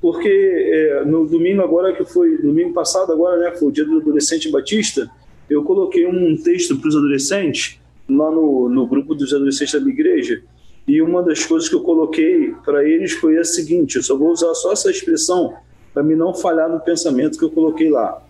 porque 0.00 0.28
é, 0.28 1.04
no 1.04 1.26
domingo 1.26 1.62
agora, 1.62 1.92
que 1.92 2.04
foi 2.04 2.38
domingo 2.38 2.72
passado 2.72 3.12
agora, 3.12 3.38
né, 3.38 3.56
foi 3.56 3.68
o 3.68 3.72
dia 3.72 3.84
do 3.84 3.98
adolescente 3.98 4.50
batista, 4.50 5.10
eu 5.48 5.64
coloquei 5.64 6.06
um 6.06 6.36
texto 6.36 6.76
para 6.76 6.88
os 6.88 6.96
adolescentes 6.96 7.80
lá 8.08 8.30
no, 8.30 8.68
no 8.68 8.86
grupo 8.86 9.14
dos 9.14 9.32
adolescentes 9.32 9.74
da 9.74 9.80
minha 9.80 9.92
igreja, 9.92 10.42
e 10.86 11.02
uma 11.02 11.22
das 11.22 11.44
coisas 11.44 11.68
que 11.68 11.74
eu 11.74 11.80
coloquei 11.80 12.54
para 12.64 12.88
eles 12.88 13.12
foi 13.12 13.38
a 13.38 13.44
seguinte, 13.44 13.96
eu 13.96 14.02
só 14.02 14.16
vou 14.16 14.30
usar 14.30 14.54
só 14.54 14.72
essa 14.72 14.90
expressão 14.90 15.54
para 15.92 16.02
me 16.02 16.14
não 16.14 16.32
falhar 16.32 16.70
no 16.70 16.78
pensamento 16.78 17.38
que 17.38 17.44
eu 17.44 17.50
coloquei 17.50 17.90
lá. 17.90 18.22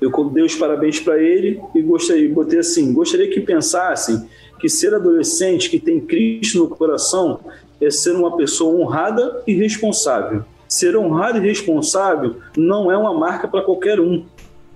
Eu 0.00 0.10
dei 0.30 0.42
os 0.42 0.56
parabéns 0.56 0.98
para 0.98 1.22
ele 1.22 1.60
e 1.74 1.82
gostaria, 1.82 2.28
botei 2.32 2.58
assim, 2.58 2.92
gostaria 2.92 3.28
que 3.28 3.40
pensassem 3.40 4.26
que 4.60 4.68
ser 4.68 4.94
adolescente 4.94 5.70
que 5.70 5.80
tem 5.80 6.00
Cristo 6.00 6.58
no 6.58 6.68
coração 6.68 7.40
é 7.80 7.90
ser 7.90 8.14
uma 8.14 8.36
pessoa 8.36 8.74
honrada 8.74 9.42
e 9.46 9.54
responsável. 9.54 10.44
Ser 10.68 10.96
honrado 10.96 11.38
e 11.38 11.40
responsável 11.40 12.36
não 12.56 12.92
é 12.92 12.96
uma 12.96 13.14
marca 13.14 13.48
para 13.48 13.62
qualquer 13.62 13.98
um, 13.98 14.24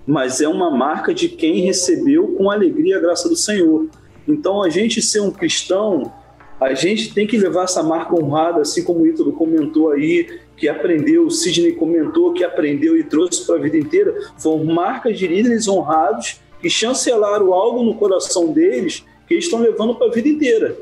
mas 0.05 0.41
é 0.41 0.47
uma 0.47 0.69
marca 0.69 1.13
de 1.13 1.29
quem 1.29 1.61
recebeu 1.61 2.29
com 2.29 2.51
alegria 2.51 2.97
a 2.97 2.99
graça 2.99 3.29
do 3.29 3.35
Senhor. 3.35 3.87
Então, 4.27 4.63
a 4.63 4.69
gente 4.69 5.01
ser 5.01 5.21
um 5.21 5.31
cristão, 5.31 6.11
a 6.59 6.73
gente 6.73 7.13
tem 7.13 7.27
que 7.27 7.37
levar 7.37 7.65
essa 7.65 7.83
marca 7.83 8.15
honrada, 8.15 8.61
assim 8.61 8.83
como 8.83 9.01
o 9.01 9.07
Ítalo 9.07 9.33
comentou 9.33 9.91
aí, 9.91 10.27
que 10.57 10.67
aprendeu, 10.67 11.25
o 11.25 11.31
Sidney 11.31 11.73
comentou 11.73 12.33
que 12.33 12.43
aprendeu 12.43 12.97
e 12.97 13.03
trouxe 13.03 13.45
para 13.45 13.55
a 13.55 13.59
vida 13.59 13.77
inteira, 13.77 14.15
foram 14.37 14.63
marcas 14.65 15.17
de 15.17 15.27
líderes 15.27 15.67
honrados 15.67 16.39
que 16.61 16.69
chancelaram 16.69 17.53
algo 17.53 17.83
no 17.83 17.93
coração 17.95 18.51
deles 18.51 19.05
que 19.27 19.33
eles 19.33 19.45
estão 19.45 19.59
levando 19.59 19.95
para 19.95 20.07
a 20.07 20.11
vida 20.11 20.27
inteira. 20.27 20.75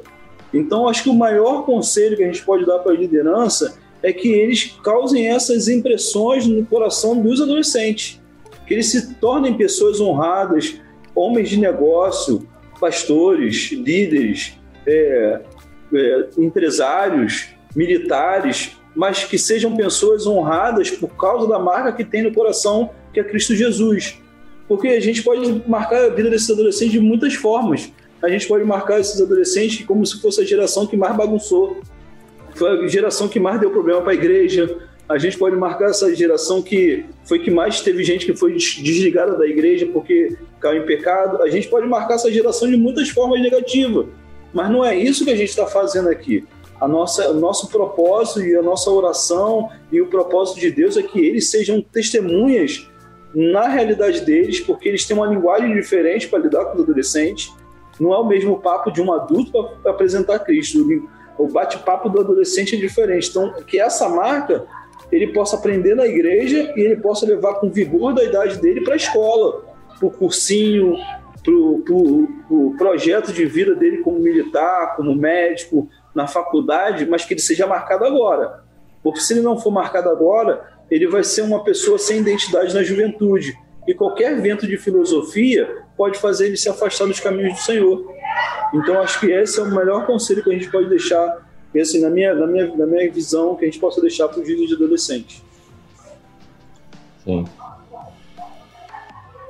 Então, 0.53 0.87
acho 0.87 1.03
que 1.03 1.09
o 1.09 1.13
maior 1.13 1.65
conselho 1.65 2.15
que 2.15 2.23
a 2.23 2.27
gente 2.27 2.43
pode 2.43 2.65
dar 2.65 2.79
para 2.79 2.91
a 2.91 2.95
liderança 2.95 3.77
é 4.03 4.11
que 4.11 4.27
eles 4.29 4.77
causem 4.83 5.27
essas 5.27 5.67
impressões 5.67 6.45
no 6.45 6.65
coração 6.65 7.19
dos 7.19 7.41
adolescentes, 7.41 8.21
que 8.67 8.73
eles 8.73 8.91
se 8.91 9.15
tornem 9.15 9.55
pessoas 9.55 9.99
honradas, 9.99 10.75
homens 11.15 11.49
de 11.49 11.57
negócio, 11.57 12.47
pastores, 12.79 13.71
líderes, 13.71 14.57
é, 14.85 15.41
é, 15.93 16.29
empresários, 16.37 17.47
militares, 17.75 18.77
mas 18.95 19.23
que 19.23 19.37
sejam 19.37 19.75
pessoas 19.75 20.27
honradas 20.27 20.91
por 20.91 21.15
causa 21.15 21.47
da 21.47 21.57
marca 21.57 21.93
que 21.93 22.03
tem 22.03 22.21
no 22.21 22.33
coração, 22.33 22.91
que 23.13 23.19
é 23.19 23.23
Cristo 23.23 23.55
Jesus. 23.55 24.19
Porque 24.67 24.89
a 24.89 24.99
gente 24.99 25.23
pode 25.23 25.63
marcar 25.67 26.05
a 26.05 26.09
vida 26.09 26.29
desses 26.29 26.49
adolescentes 26.49 26.91
de 26.91 26.99
muitas 26.99 27.33
formas. 27.33 27.91
A 28.23 28.29
gente 28.29 28.47
pode 28.47 28.63
marcar 28.63 29.01
esses 29.01 29.21
adolescentes 29.21 29.85
como 29.85 30.05
se 30.05 30.21
fosse 30.21 30.39
a 30.39 30.45
geração 30.45 30.87
que 30.87 30.95
mais 30.95 31.13
bagunçou, 31.15 31.81
foi 32.55 32.85
a 32.85 32.87
geração 32.87 33.27
que 33.27 33.39
mais 33.39 33.59
deu 33.59 33.69
problema 33.69 34.01
para 34.01 34.11
a 34.11 34.15
igreja. 34.15 34.77
A 35.09 35.17
gente 35.17 35.37
pode 35.37 35.55
marcar 35.57 35.89
essa 35.89 36.13
geração 36.15 36.61
que 36.61 37.05
foi 37.25 37.39
que 37.39 37.51
mais 37.51 37.81
teve 37.81 38.03
gente 38.03 38.25
que 38.25 38.33
foi 38.33 38.53
desligada 38.53 39.37
da 39.37 39.45
igreja 39.45 39.87
porque 39.91 40.37
caiu 40.59 40.83
em 40.83 40.85
pecado. 40.85 41.41
A 41.41 41.49
gente 41.49 41.67
pode 41.67 41.85
marcar 41.85 42.15
essa 42.15 42.31
geração 42.31 42.69
de 42.69 42.77
muitas 42.77 43.09
formas 43.09 43.41
negativas. 43.41 44.05
Mas 44.53 44.71
não 44.71 44.85
é 44.85 44.95
isso 44.95 45.25
que 45.25 45.31
a 45.31 45.35
gente 45.35 45.49
está 45.49 45.65
fazendo 45.65 46.07
aqui. 46.07 46.45
A 46.79 46.87
nossa, 46.87 47.29
o 47.29 47.33
nosso 47.33 47.67
propósito 47.67 48.41
e 48.41 48.55
a 48.55 48.61
nossa 48.61 48.89
oração 48.89 49.69
e 49.91 49.99
o 49.99 50.07
propósito 50.07 50.59
de 50.59 50.71
Deus 50.71 50.95
é 50.95 51.03
que 51.03 51.19
eles 51.19 51.49
sejam 51.49 51.81
testemunhas 51.81 52.87
na 53.33 53.67
realidade 53.67 54.21
deles, 54.21 54.59
porque 54.59 54.87
eles 54.87 55.05
têm 55.05 55.17
uma 55.17 55.25
linguagem 55.25 55.73
diferente 55.73 56.27
para 56.27 56.39
lidar 56.39 56.65
com 56.65 56.77
os 56.77 56.83
adolescentes. 56.83 57.51
Não 57.99 58.13
é 58.13 58.17
o 58.17 58.25
mesmo 58.25 58.59
papo 58.59 58.91
de 58.91 59.01
um 59.01 59.13
adulto 59.13 59.69
para 59.81 59.91
apresentar 59.91 60.39
Cristo. 60.39 60.85
O 61.37 61.47
bate-papo 61.47 62.09
do 62.09 62.19
adolescente 62.19 62.75
é 62.75 62.79
diferente. 62.79 63.29
Então, 63.29 63.53
que 63.65 63.79
essa 63.79 64.09
marca 64.09 64.65
ele 65.11 65.27
possa 65.27 65.55
aprender 65.55 65.95
na 65.95 66.05
igreja 66.05 66.73
e 66.75 66.81
ele 66.81 66.95
possa 66.97 67.25
levar 67.25 67.55
com 67.55 67.69
vigor 67.69 68.13
da 68.13 68.23
idade 68.23 68.59
dele 68.59 68.81
para 68.81 68.93
a 68.93 68.97
escola, 68.97 69.63
para 69.99 70.07
o 70.07 70.11
cursinho, 70.11 70.95
para 71.43 71.53
o 71.53 72.27
pro 72.47 72.75
projeto 72.77 73.31
de 73.31 73.45
vida 73.45 73.75
dele 73.75 73.97
como 73.97 74.19
militar, 74.19 74.95
como 74.95 75.13
médico, 75.13 75.87
na 76.15 76.27
faculdade, 76.27 77.05
mas 77.05 77.25
que 77.25 77.33
ele 77.33 77.41
seja 77.41 77.67
marcado 77.67 78.05
agora. 78.05 78.63
Porque 79.03 79.19
se 79.19 79.33
ele 79.33 79.41
não 79.41 79.57
for 79.57 79.71
marcado 79.71 80.09
agora, 80.09 80.65
ele 80.89 81.07
vai 81.07 81.23
ser 81.23 81.41
uma 81.41 81.63
pessoa 81.63 81.97
sem 81.97 82.19
identidade 82.19 82.73
na 82.73 82.83
juventude. 82.83 83.53
E 83.87 83.93
qualquer 83.93 84.41
vento 84.41 84.65
de 84.65 84.77
filosofia 84.77 85.83
pode 85.97 86.17
fazer 86.17 86.47
ele 86.47 86.57
se 86.57 86.69
afastar 86.69 87.05
dos 87.05 87.19
caminhos 87.19 87.53
do 87.53 87.59
Senhor. 87.59 88.13
Então, 88.73 88.99
acho 89.01 89.19
que 89.19 89.31
esse 89.31 89.59
é 89.59 89.63
o 89.63 89.67
melhor 89.67 90.05
conselho 90.05 90.43
que 90.43 90.49
a 90.49 90.53
gente 90.53 90.71
pode 90.71 90.89
deixar, 90.89 91.45
assim, 91.79 92.01
na, 92.01 92.09
minha, 92.09 92.33
na, 92.33 92.47
minha, 92.47 92.75
na 92.75 92.85
minha 92.85 93.11
visão, 93.11 93.55
que 93.55 93.65
a 93.65 93.67
gente 93.67 93.79
possa 93.79 94.01
deixar 94.01 94.27
para 94.29 94.39
os 94.39 94.47
vídeos 94.47 94.69
de 94.69 94.75
adolescente. 94.75 95.43
Sim. 97.23 97.45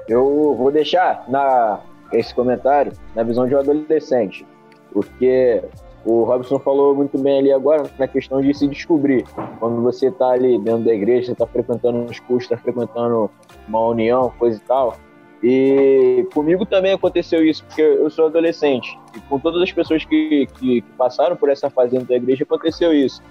Eu 0.08 0.56
vou 0.58 0.72
deixar 0.72 1.26
na, 1.30 1.80
esse 2.12 2.34
comentário 2.34 2.92
na 3.16 3.24
visão 3.24 3.48
de 3.48 3.56
um 3.56 3.60
adolescente, 3.60 4.46
porque 4.92 5.64
o 6.06 6.24
Robson 6.24 6.60
falou 6.60 6.94
muito 6.94 7.18
bem 7.18 7.40
ali 7.40 7.52
agora 7.52 7.90
na 7.98 8.08
questão 8.08 8.42
de 8.42 8.54
se 8.54 8.68
descobrir. 8.68 9.26
Quando 9.60 9.82
você 9.82 10.08
está 10.08 10.30
ali 10.30 10.60
dentro 10.60 10.84
da 10.84 10.94
igreja, 10.94 11.32
está 11.32 11.48
frequentando 11.48 12.04
os 12.04 12.20
cursos, 12.20 12.52
está 12.52 12.58
frequentando 12.58 13.30
uma 13.68 13.88
união, 13.88 14.34
coisa 14.38 14.58
e 14.58 14.68
tal. 14.68 14.98
E 15.42 16.28
comigo 16.34 16.66
também 16.66 16.94
aconteceu 16.94 17.46
isso, 17.46 17.66
porque 17.66 17.82
eu 17.82 18.10
sou 18.10 18.28
adolescente. 18.28 18.98
E 19.16 19.20
com 19.22 19.40
todas 19.40 19.62
as 19.62 19.72
pessoas 19.72 20.04
que, 20.06 20.48
que, 20.58 20.82
que 20.82 20.92
passaram 20.98 21.36
por 21.36 21.50
essa 21.50 21.70
fase 21.70 21.92
dentro 21.92 22.08
da 22.08 22.16
igreja, 22.16 22.44
aconteceu 22.44 22.94
isso. 22.94 23.22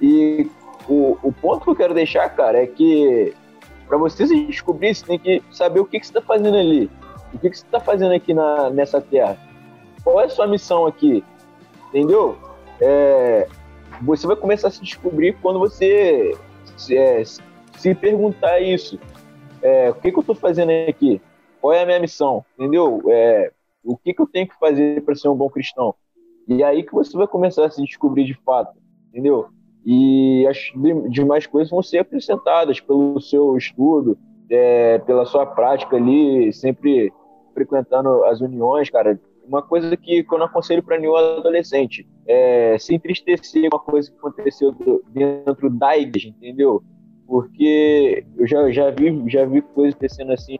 E 0.00 0.50
o, 0.88 1.18
o 1.22 1.32
ponto 1.32 1.64
que 1.64 1.70
eu 1.70 1.76
quero 1.76 1.94
deixar, 1.94 2.28
cara, 2.30 2.62
é 2.62 2.66
que 2.66 3.34
para 3.86 3.98
você 3.98 4.26
se 4.26 4.46
descobrir, 4.46 4.94
você 4.94 5.04
tem 5.06 5.18
que 5.18 5.42
saber 5.50 5.80
o 5.80 5.84
que, 5.84 6.00
que 6.00 6.06
você 6.06 6.10
está 6.10 6.22
fazendo 6.22 6.56
ali. 6.56 6.90
O 7.32 7.38
que, 7.38 7.50
que 7.50 7.58
você 7.58 7.64
está 7.64 7.80
fazendo 7.80 8.12
aqui 8.12 8.32
na, 8.32 8.70
nessa 8.70 9.00
terra. 9.00 9.36
Qual 10.02 10.20
é 10.20 10.24
a 10.24 10.28
sua 10.28 10.46
missão 10.46 10.86
aqui? 10.86 11.24
Entendeu? 11.94 12.36
É, 12.80 13.46
você 14.02 14.26
vai 14.26 14.34
começar 14.34 14.66
a 14.66 14.70
se 14.72 14.82
descobrir 14.82 15.38
quando 15.40 15.60
você 15.60 16.36
se, 16.76 16.98
é, 16.98 17.22
se 17.24 17.94
perguntar 17.94 18.58
isso. 18.58 18.98
É, 19.62 19.90
o 19.90 19.94
que, 19.94 20.10
que 20.10 20.18
eu 20.18 20.20
estou 20.20 20.34
fazendo 20.34 20.70
aqui? 20.88 21.22
Qual 21.60 21.72
é 21.72 21.82
a 21.82 21.86
minha 21.86 22.00
missão? 22.00 22.44
Entendeu? 22.58 23.00
É, 23.08 23.52
o 23.84 23.96
que, 23.96 24.12
que 24.12 24.20
eu 24.20 24.26
tenho 24.26 24.48
que 24.48 24.58
fazer 24.58 25.04
para 25.04 25.14
ser 25.14 25.28
um 25.28 25.36
bom 25.36 25.48
cristão? 25.48 25.94
E 26.48 26.64
é 26.64 26.66
aí 26.66 26.82
que 26.82 26.92
você 26.92 27.16
vai 27.16 27.28
começar 27.28 27.64
a 27.64 27.70
se 27.70 27.80
descobrir 27.84 28.24
de 28.24 28.34
fato, 28.44 28.76
entendeu? 29.10 29.46
E 29.86 30.44
as 30.48 30.72
demais 31.08 31.46
coisas 31.46 31.70
vão 31.70 31.80
ser 31.80 31.98
acrescentadas 31.98 32.80
pelo 32.80 33.20
seu 33.20 33.56
estudo, 33.56 34.18
é, 34.50 34.98
pela 34.98 35.24
sua 35.24 35.46
prática 35.46 35.94
ali, 35.94 36.52
sempre 36.52 37.12
frequentando 37.54 38.24
as 38.24 38.40
uniões, 38.40 38.90
cara 38.90 39.16
uma 39.46 39.62
coisa 39.62 39.96
que, 39.96 40.24
eu 40.30 40.38
não 40.38 40.46
aconselho 40.46 40.82
para 40.82 40.98
nenhum 40.98 41.16
adolescente 41.16 42.06
é 42.26 42.76
se 42.78 42.94
entristecer 42.94 43.70
com 43.70 43.76
uma 43.76 43.82
coisa 43.82 44.10
que 44.10 44.16
aconteceu 44.16 44.74
dentro 45.08 45.70
da 45.70 45.96
igreja, 45.96 46.28
entendeu? 46.28 46.82
Porque 47.26 48.24
eu 48.36 48.46
já, 48.46 48.70
já, 48.70 48.90
vi, 48.90 49.22
já 49.28 49.44
vi 49.44 49.62
coisas 49.62 49.94
acontecendo 49.94 50.32
assim, 50.32 50.58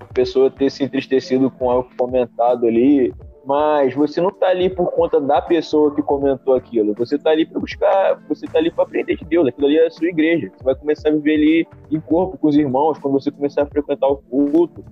a 0.00 0.06
pessoa 0.06 0.50
ter 0.50 0.70
se 0.70 0.84
entristecido 0.84 1.50
com 1.50 1.70
algo 1.70 1.88
comentado 1.96 2.66
ali, 2.66 3.12
mas 3.46 3.94
você 3.94 4.20
não 4.20 4.30
está 4.30 4.48
ali 4.48 4.70
por 4.70 4.90
conta 4.92 5.20
da 5.20 5.40
pessoa 5.42 5.94
que 5.94 6.02
comentou 6.02 6.54
aquilo. 6.54 6.94
Você 6.94 7.16
está 7.16 7.30
ali 7.30 7.44
para 7.44 7.60
buscar, 7.60 8.22
você 8.26 8.46
está 8.46 8.58
ali 8.58 8.70
para 8.70 8.84
aprender 8.84 9.16
de 9.16 9.24
Deus. 9.24 9.46
Aquilo 9.46 9.66
ali 9.66 9.76
é 9.76 9.86
a 9.86 9.90
sua 9.90 10.08
igreja. 10.08 10.50
Você 10.56 10.64
vai 10.64 10.74
começar 10.74 11.10
a 11.10 11.12
viver 11.12 11.34
ali 11.34 11.68
em 11.90 12.00
corpo 12.00 12.38
com 12.38 12.48
os 12.48 12.56
irmãos 12.56 12.98
quando 12.98 13.20
você 13.20 13.30
começar 13.30 13.64
a 13.64 13.66
frequentar 13.66 14.08
o 14.08 14.16
culto. 14.16 14.82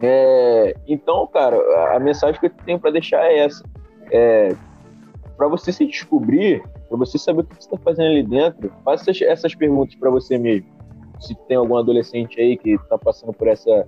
É, 0.00 0.74
então, 0.86 1.26
cara, 1.26 1.56
a 1.96 1.98
mensagem 1.98 2.38
que 2.40 2.46
eu 2.46 2.50
tenho 2.64 2.78
para 2.78 2.90
deixar 2.90 3.24
é 3.24 3.38
essa. 3.38 3.64
É, 4.12 4.54
para 5.36 5.48
você 5.48 5.72
se 5.72 5.86
descobrir, 5.86 6.62
para 6.88 6.98
você 6.98 7.18
saber 7.18 7.42
o 7.42 7.44
que 7.44 7.54
você 7.54 7.60
está 7.60 7.78
fazendo 7.78 8.08
ali 8.08 8.22
dentro, 8.22 8.72
faça 8.84 9.10
essas 9.24 9.54
perguntas 9.54 9.94
para 9.96 10.10
você 10.10 10.38
mesmo. 10.38 10.68
Se 11.20 11.34
tem 11.46 11.56
algum 11.56 11.76
adolescente 11.76 12.40
aí 12.40 12.56
que 12.56 12.70
está 12.70 12.96
passando 12.96 13.32
por 13.32 13.48
essa, 13.48 13.86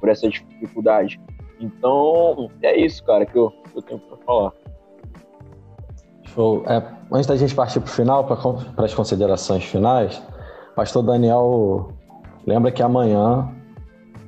por 0.00 0.08
essa 0.08 0.28
dificuldade. 0.28 1.20
Então, 1.60 2.50
é 2.62 2.76
isso, 2.76 3.04
cara, 3.04 3.24
que 3.24 3.36
eu, 3.36 3.50
que 3.50 3.78
eu 3.78 3.82
tenho 3.82 4.00
para 4.00 4.16
falar. 4.18 4.52
Show. 6.24 6.64
É, 6.66 6.82
antes 7.12 7.26
da 7.26 7.36
gente 7.36 7.54
partir 7.54 7.80
para 7.80 7.88
o 7.88 7.92
final, 7.92 8.24
para 8.24 8.84
as 8.84 8.94
considerações 8.94 9.64
finais, 9.64 10.20
Pastor 10.74 11.02
Daniel 11.02 11.88
lembra 12.46 12.72
que 12.72 12.82
amanhã 12.82 13.48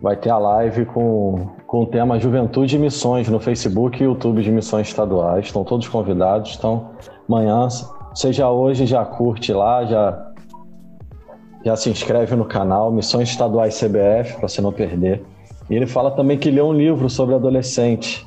vai 0.04 0.16
ter 0.16 0.28
a 0.28 0.36
live 0.36 0.84
com, 0.84 1.48
com 1.66 1.84
o 1.84 1.86
tema 1.86 2.20
Juventude 2.20 2.76
e 2.76 2.78
Missões 2.78 3.26
no 3.26 3.40
Facebook 3.40 3.98
e 3.98 4.04
YouTube 4.04 4.42
de 4.42 4.52
Missões 4.52 4.88
Estaduais. 4.88 5.46
Estão 5.46 5.64
todos 5.64 5.88
convidados. 5.88 6.56
Então, 6.58 6.90
amanhã, 7.26 7.66
seja 8.14 8.50
hoje, 8.50 8.84
já 8.84 9.02
curte 9.02 9.50
lá, 9.50 9.82
já, 9.86 10.32
já 11.64 11.74
se 11.74 11.88
inscreve 11.88 12.36
no 12.36 12.44
canal 12.44 12.92
Missões 12.92 13.30
Estaduais 13.30 13.80
CBF, 13.80 14.34
para 14.36 14.46
você 14.46 14.60
não 14.60 14.72
perder. 14.74 15.24
E 15.70 15.74
ele 15.74 15.86
fala 15.86 16.10
também 16.10 16.36
que 16.36 16.50
leu 16.50 16.66
um 16.66 16.74
livro 16.74 17.08
sobre 17.08 17.34
adolescente, 17.34 18.26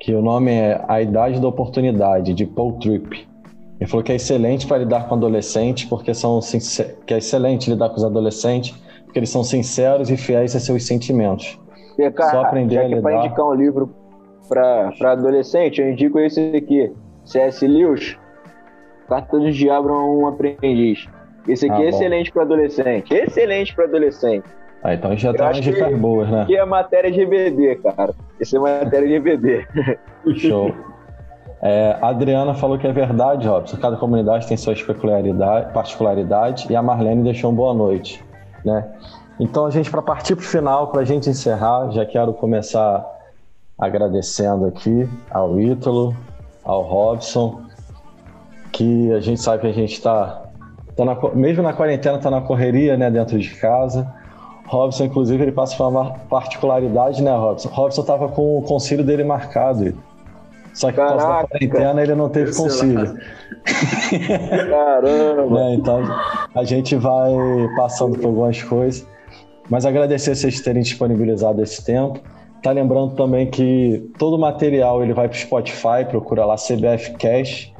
que 0.00 0.14
o 0.14 0.22
nome 0.22 0.50
é 0.50 0.82
A 0.88 1.02
Idade 1.02 1.38
da 1.38 1.46
Oportunidade, 1.46 2.32
de 2.32 2.46
Paul 2.46 2.78
Tripp. 2.78 3.28
Ele 3.78 3.90
falou 3.90 4.02
que 4.02 4.12
é 4.12 4.14
excelente 4.14 4.66
para 4.66 4.78
lidar 4.78 5.06
com 5.08 5.14
adolescentes, 5.14 5.84
porque 5.84 6.14
são 6.14 6.40
que 7.06 7.12
é 7.12 7.18
excelente 7.18 7.68
lidar 7.68 7.90
com 7.90 7.96
os 7.96 8.04
adolescentes, 8.04 8.74
porque 9.12 9.18
eles 9.18 9.28
são 9.28 9.44
sinceros 9.44 10.10
e 10.10 10.16
fiéis 10.16 10.56
a 10.56 10.60
seus 10.60 10.86
sentimentos. 10.86 11.60
Cara, 12.16 12.30
Só 12.30 12.40
aprender 12.44 12.76
já 12.76 12.80
que 12.80 12.86
a 12.86 12.88
lidar... 12.88 13.02
para 13.02 13.26
indicar 13.26 13.46
um 13.46 13.52
livro 13.52 13.94
para 14.48 15.12
adolescente, 15.12 15.82
eu 15.82 15.90
indico 15.90 16.18
esse 16.18 16.56
aqui, 16.56 16.90
C.S. 17.22 17.66
Lewis, 17.66 18.18
Carta 19.06 19.38
do 19.38 19.52
Diabo 19.52 19.90
a 19.90 20.02
um 20.02 20.26
Aprendiz. 20.26 21.06
Esse 21.46 21.66
aqui 21.66 21.82
ah, 21.82 21.86
é 21.86 21.90
bom. 21.90 21.96
excelente 21.96 22.32
para 22.32 22.42
adolescente, 22.42 23.12
excelente 23.12 23.74
para 23.74 23.84
adolescente. 23.84 24.44
Ah, 24.82 24.94
então 24.94 25.14
já 25.14 25.32
tem 25.34 25.42
umas 25.42 25.60
dicas 25.60 25.98
boas, 25.98 26.30
né? 26.30 26.44
Que 26.46 26.56
é 26.56 26.64
matéria 26.64 27.12
de 27.12 27.20
EBD, 27.20 27.76
cara. 27.82 28.14
Esse 28.40 28.56
é 28.56 28.60
matéria 28.60 29.06
de 29.06 29.14
EBD. 29.14 29.66
Show. 30.36 30.74
É, 31.60 31.98
a 32.00 32.08
Adriana 32.08 32.54
falou 32.54 32.78
que 32.78 32.86
é 32.86 32.92
verdade, 32.92 33.46
Robson. 33.46 33.76
Cada 33.76 33.96
comunidade 33.96 34.48
tem 34.48 34.56
suas 34.56 34.82
peculiaridade, 34.82 35.70
particularidade 35.74 36.66
e 36.70 36.74
a 36.74 36.82
Marlene 36.82 37.22
deixou 37.22 37.52
um 37.52 37.54
boa 37.54 37.74
noite. 37.74 38.24
Né? 38.64 38.84
Então, 39.40 39.66
a 39.66 39.70
gente, 39.70 39.90
para 39.90 40.02
partir 40.02 40.36
para 40.36 40.44
o 40.44 40.46
final, 40.46 40.88
para 40.88 41.00
a 41.00 41.04
gente 41.04 41.28
encerrar, 41.28 41.90
já 41.90 42.04
quero 42.04 42.32
começar 42.32 43.04
agradecendo 43.78 44.66
aqui 44.66 45.08
ao 45.30 45.60
Ítalo, 45.60 46.14
ao 46.62 46.82
Robson, 46.82 47.62
que 48.70 49.12
a 49.12 49.20
gente 49.20 49.40
sabe 49.40 49.62
que 49.62 49.66
a 49.66 49.72
gente 49.72 49.94
está, 49.94 50.42
tá 50.96 51.04
mesmo 51.34 51.62
na 51.62 51.72
quarentena, 51.72 52.16
está 52.16 52.30
na 52.30 52.40
correria 52.40 52.96
né, 52.96 53.10
dentro 53.10 53.38
de 53.38 53.50
casa. 53.56 54.12
Robson, 54.66 55.04
inclusive, 55.04 55.42
ele 55.42 55.52
passa 55.52 55.76
por 55.76 55.88
uma 55.88 56.12
particularidade, 56.30 57.22
né, 57.22 57.34
Robson? 57.36 57.68
Robson 57.68 58.00
estava 58.02 58.28
com 58.28 58.58
o 58.58 58.62
concílio 58.62 59.04
dele 59.04 59.24
marcado. 59.24 59.92
Só 60.72 60.90
que 60.90 60.96
Caraca, 60.96 61.14
por 61.14 61.20
causa 61.20 61.42
da 61.42 61.48
quarentena 61.48 62.02
ele 62.02 62.14
não 62.14 62.28
teve 62.28 62.54
concílio. 62.54 63.18
Caramba! 64.70 65.60
é, 65.68 65.74
então 65.74 66.02
a 66.54 66.64
gente 66.64 66.96
vai 66.96 67.32
passando 67.76 68.18
por 68.18 68.26
algumas 68.26 68.62
coisas. 68.62 69.06
Mas 69.70 69.86
agradecer 69.86 70.34
vocês 70.34 70.60
terem 70.60 70.82
disponibilizado 70.82 71.62
esse 71.62 71.84
tempo. 71.84 72.20
Tá 72.62 72.70
lembrando 72.70 73.14
também 73.14 73.50
que 73.50 74.10
todo 74.18 74.36
o 74.36 74.38
material 74.38 75.02
ele 75.02 75.12
vai 75.12 75.28
para 75.28 75.36
o 75.36 75.38
Spotify, 75.38 76.04
procura 76.08 76.44
lá 76.44 76.56
CBF 76.56 77.12
Cash. 77.18 77.72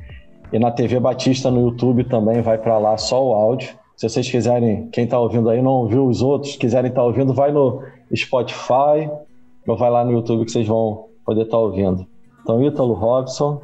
E 0.52 0.58
na 0.58 0.70
TV 0.70 1.00
Batista 1.00 1.50
no 1.50 1.60
YouTube 1.60 2.04
também 2.04 2.42
vai 2.42 2.58
para 2.58 2.78
lá 2.78 2.96
só 2.96 3.24
o 3.24 3.34
áudio. 3.34 3.70
Se 3.96 4.08
vocês 4.08 4.28
quiserem, 4.28 4.88
quem 4.90 5.04
está 5.04 5.18
ouvindo 5.18 5.48
aí 5.48 5.62
não 5.62 5.72
ouviu 5.72 6.06
os 6.06 6.22
outros, 6.22 6.56
quiserem 6.56 6.88
estar 6.88 7.00
tá 7.00 7.06
ouvindo, 7.06 7.32
vai 7.32 7.52
no 7.52 7.82
Spotify 8.14 9.08
ou 9.66 9.76
vai 9.76 9.90
lá 9.90 10.04
no 10.04 10.12
YouTube 10.12 10.44
que 10.44 10.50
vocês 10.50 10.66
vão 10.66 11.06
poder 11.24 11.42
estar 11.42 11.56
tá 11.56 11.62
ouvindo. 11.62 12.06
Então, 12.42 12.62
Ítalo 12.62 12.94
Robson, 12.94 13.62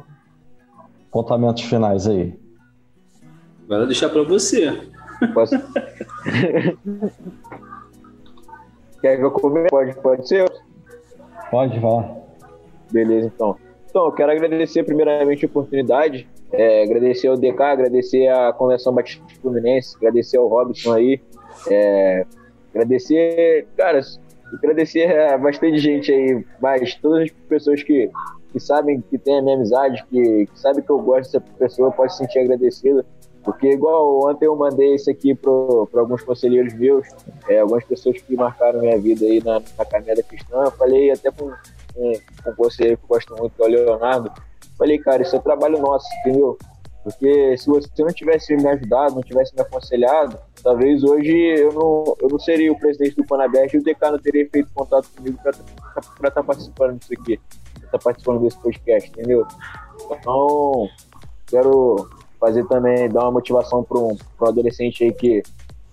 apontamentos 1.09 1.63
finais 1.63 2.07
aí. 2.07 2.33
Agora 3.65 3.85
deixar 3.85 4.09
para 4.09 4.23
você. 4.23 4.89
Posso? 5.33 5.55
Quer 9.01 9.17
que 9.17 9.23
eu 9.23 9.31
comece? 9.31 9.69
Pode, 9.69 9.95
pode 9.95 10.27
ser? 10.27 10.51
Pode, 11.49 11.79
vá. 11.79 12.17
Beleza, 12.91 13.31
então. 13.33 13.55
Então, 13.89 14.05
eu 14.05 14.11
quero 14.11 14.31
agradecer 14.31 14.83
primeiramente 14.83 15.45
a 15.45 15.47
oportunidade, 15.47 16.27
é, 16.51 16.83
agradecer 16.83 17.27
ao 17.27 17.35
DK, 17.35 17.61
agradecer 17.61 18.27
a 18.27 18.53
Convenção 18.53 18.93
Batista 18.93 19.25
Fluminense, 19.41 19.95
agradecer 19.97 20.37
ao 20.37 20.47
Robson 20.47 20.93
aí, 20.93 21.19
é, 21.69 22.25
agradecer, 22.73 23.67
cara, 23.75 23.99
agradecer 24.53 25.19
a 25.19 25.37
bastante 25.37 25.79
gente 25.79 26.11
aí, 26.11 26.45
mas 26.61 26.93
todas 26.95 27.23
as 27.23 27.31
pessoas 27.47 27.81
que, 27.81 28.11
que 28.51 28.59
sabem 28.59 29.01
que 29.09 29.17
tem 29.17 29.39
a 29.39 29.41
minha 29.41 29.55
amizade, 29.55 30.05
que, 30.07 30.45
que 30.45 30.59
sabem 30.59 30.83
que 30.83 30.89
eu 30.89 30.99
gosto 30.99 31.31
dessa 31.31 31.41
pessoa, 31.57 31.91
pode 31.91 32.11
se 32.11 32.19
sentir 32.19 32.39
agradecida. 32.39 33.03
Porque, 33.43 33.71
igual 33.71 34.29
ontem 34.29 34.45
eu 34.45 34.55
mandei 34.55 34.95
isso 34.95 35.09
aqui 35.09 35.33
para 35.33 35.51
alguns 35.99 36.23
conselheiros 36.23 36.73
meus, 36.73 37.07
é, 37.47 37.59
algumas 37.59 37.85
pessoas 37.85 38.21
que 38.21 38.35
marcaram 38.35 38.81
minha 38.81 38.99
vida 38.99 39.25
aí 39.25 39.41
na, 39.43 39.61
na 39.77 39.85
caminhada 39.85 40.21
cristã, 40.23 40.69
falei 40.71 41.11
até 41.11 41.31
com, 41.31 41.51
com, 41.93 42.13
um 42.47 42.55
conselheiro 42.55 42.97
que 42.97 43.03
eu 43.03 43.07
gosto 43.07 43.35
muito, 43.37 43.55
que 43.55 43.61
é 43.61 43.65
o 43.65 43.69
Leonardo, 43.69 44.31
falei, 44.77 44.97
cara, 44.99 45.21
isso 45.21 45.35
é 45.35 45.39
trabalho 45.39 45.79
nosso, 45.79 46.07
entendeu? 46.19 46.57
Porque 47.01 47.57
se 47.57 47.67
você 47.67 48.03
não 48.03 48.13
tivesse 48.13 48.55
me 48.55 48.67
ajudado, 48.67 49.15
não 49.15 49.23
tivesse 49.23 49.55
me 49.55 49.61
aconselhado, 49.61 50.37
talvez 50.61 51.01
hoje 51.03 51.31
eu 51.31 51.71
não, 51.71 52.15
eu 52.21 52.27
não 52.29 52.37
seria 52.37 52.71
o 52.71 52.77
presidente 52.77 53.15
do 53.15 53.25
Panabert 53.25 53.73
e 53.73 53.77
o 53.77 54.11
não 54.11 54.19
teria 54.19 54.49
feito 54.49 54.69
contato 54.73 55.07
comigo 55.15 55.39
para 55.41 55.51
estar 55.51 56.31
tá 56.31 56.43
participando 56.43 56.99
disso 56.99 57.13
aqui, 57.13 57.37
para 57.37 57.85
estar 57.85 57.97
tá 57.97 57.99
participando 57.99 58.41
desse 58.41 58.57
podcast, 58.57 59.09
entendeu? 59.09 59.47
Então, 60.11 60.89
quero 61.47 62.18
fazer 62.39 62.65
também, 62.67 63.09
dar 63.09 63.23
uma 63.23 63.31
motivação 63.31 63.83
para 63.83 63.99
um, 63.99 64.17
adolescente 64.41 65.03
aí 65.03 65.13
que, 65.13 65.43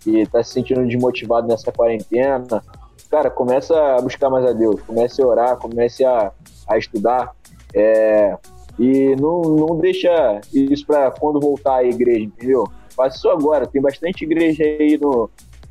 que 0.01 0.27
tá 0.27 0.43
se 0.43 0.53
sentindo 0.53 0.87
desmotivado 0.87 1.49
nessa 1.49 1.73
quarentena. 1.73 2.63
Cara, 3.11 3.31
começa 3.31 3.77
a 3.97 4.01
buscar 4.01 4.31
mais 4.31 4.45
a 4.45 4.53
Deus, 4.53 4.81
comece 4.83 5.23
a 5.23 5.27
orar, 5.27 5.57
comece 5.57 6.05
a, 6.05 6.33
a 6.69 6.79
estudar. 6.79 7.33
É, 7.75 8.37
e 8.79 9.17
não, 9.17 9.43
não 9.43 9.79
deixa 9.79 10.41
isso 10.53 10.87
para 10.87 11.11
quando 11.11 11.41
voltar 11.41 11.77
à 11.77 11.85
igreja, 11.85 12.25
entendeu? 12.25 12.69
Faça 12.95 13.17
isso 13.17 13.29
agora. 13.29 13.67
Tem 13.67 13.81
bastante 13.81 14.25
igreja 14.25 14.65
aí 14.65 14.99
no, 15.01 15.31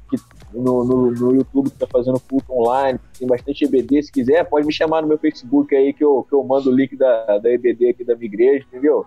que, 0.10 0.18
no, 0.54 0.84
no, 0.84 1.12
no, 1.12 1.36
YouTube 1.36 1.70
que 1.70 1.78
tá 1.78 1.88
fazendo 1.88 2.20
culto 2.20 2.52
online. 2.54 3.00
Tem 3.18 3.28
bastante 3.28 3.66
EBD. 3.66 4.04
Se 4.04 4.12
quiser, 4.12 4.44
pode 4.46 4.66
me 4.66 4.74
chamar 4.74 5.02
no 5.02 5.08
meu 5.08 5.18
Facebook 5.18 5.76
aí 5.76 5.94
que 5.94 6.04
eu, 6.04 6.26
que 6.28 6.34
eu 6.34 6.44
mando 6.44 6.70
o 6.70 6.76
link 6.76 6.96
da, 6.96 7.38
da 7.38 7.52
EBD 7.52 7.90
aqui 7.90 8.04
da 8.04 8.16
minha 8.16 8.28
igreja, 8.28 8.66
entendeu? 8.68 9.06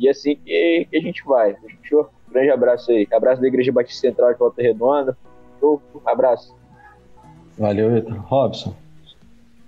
E 0.00 0.08
é 0.08 0.12
assim 0.12 0.34
que, 0.34 0.86
que 0.90 0.96
a 0.96 1.00
gente 1.00 1.22
vai. 1.26 1.54
Fechou? 1.82 2.08
Grande 2.32 2.48
abraço 2.48 2.90
aí. 2.90 3.06
Abraço 3.12 3.42
da 3.42 3.46
Igreja 3.46 3.70
Batista 3.70 4.00
Central 4.00 4.32
de 4.32 4.38
Volta 4.38 4.62
Redonda. 4.62 5.16
Show? 5.60 5.82
Abraço. 6.06 6.56
Valeu, 7.58 7.92
Vitor. 7.92 8.14
Robson. 8.22 8.74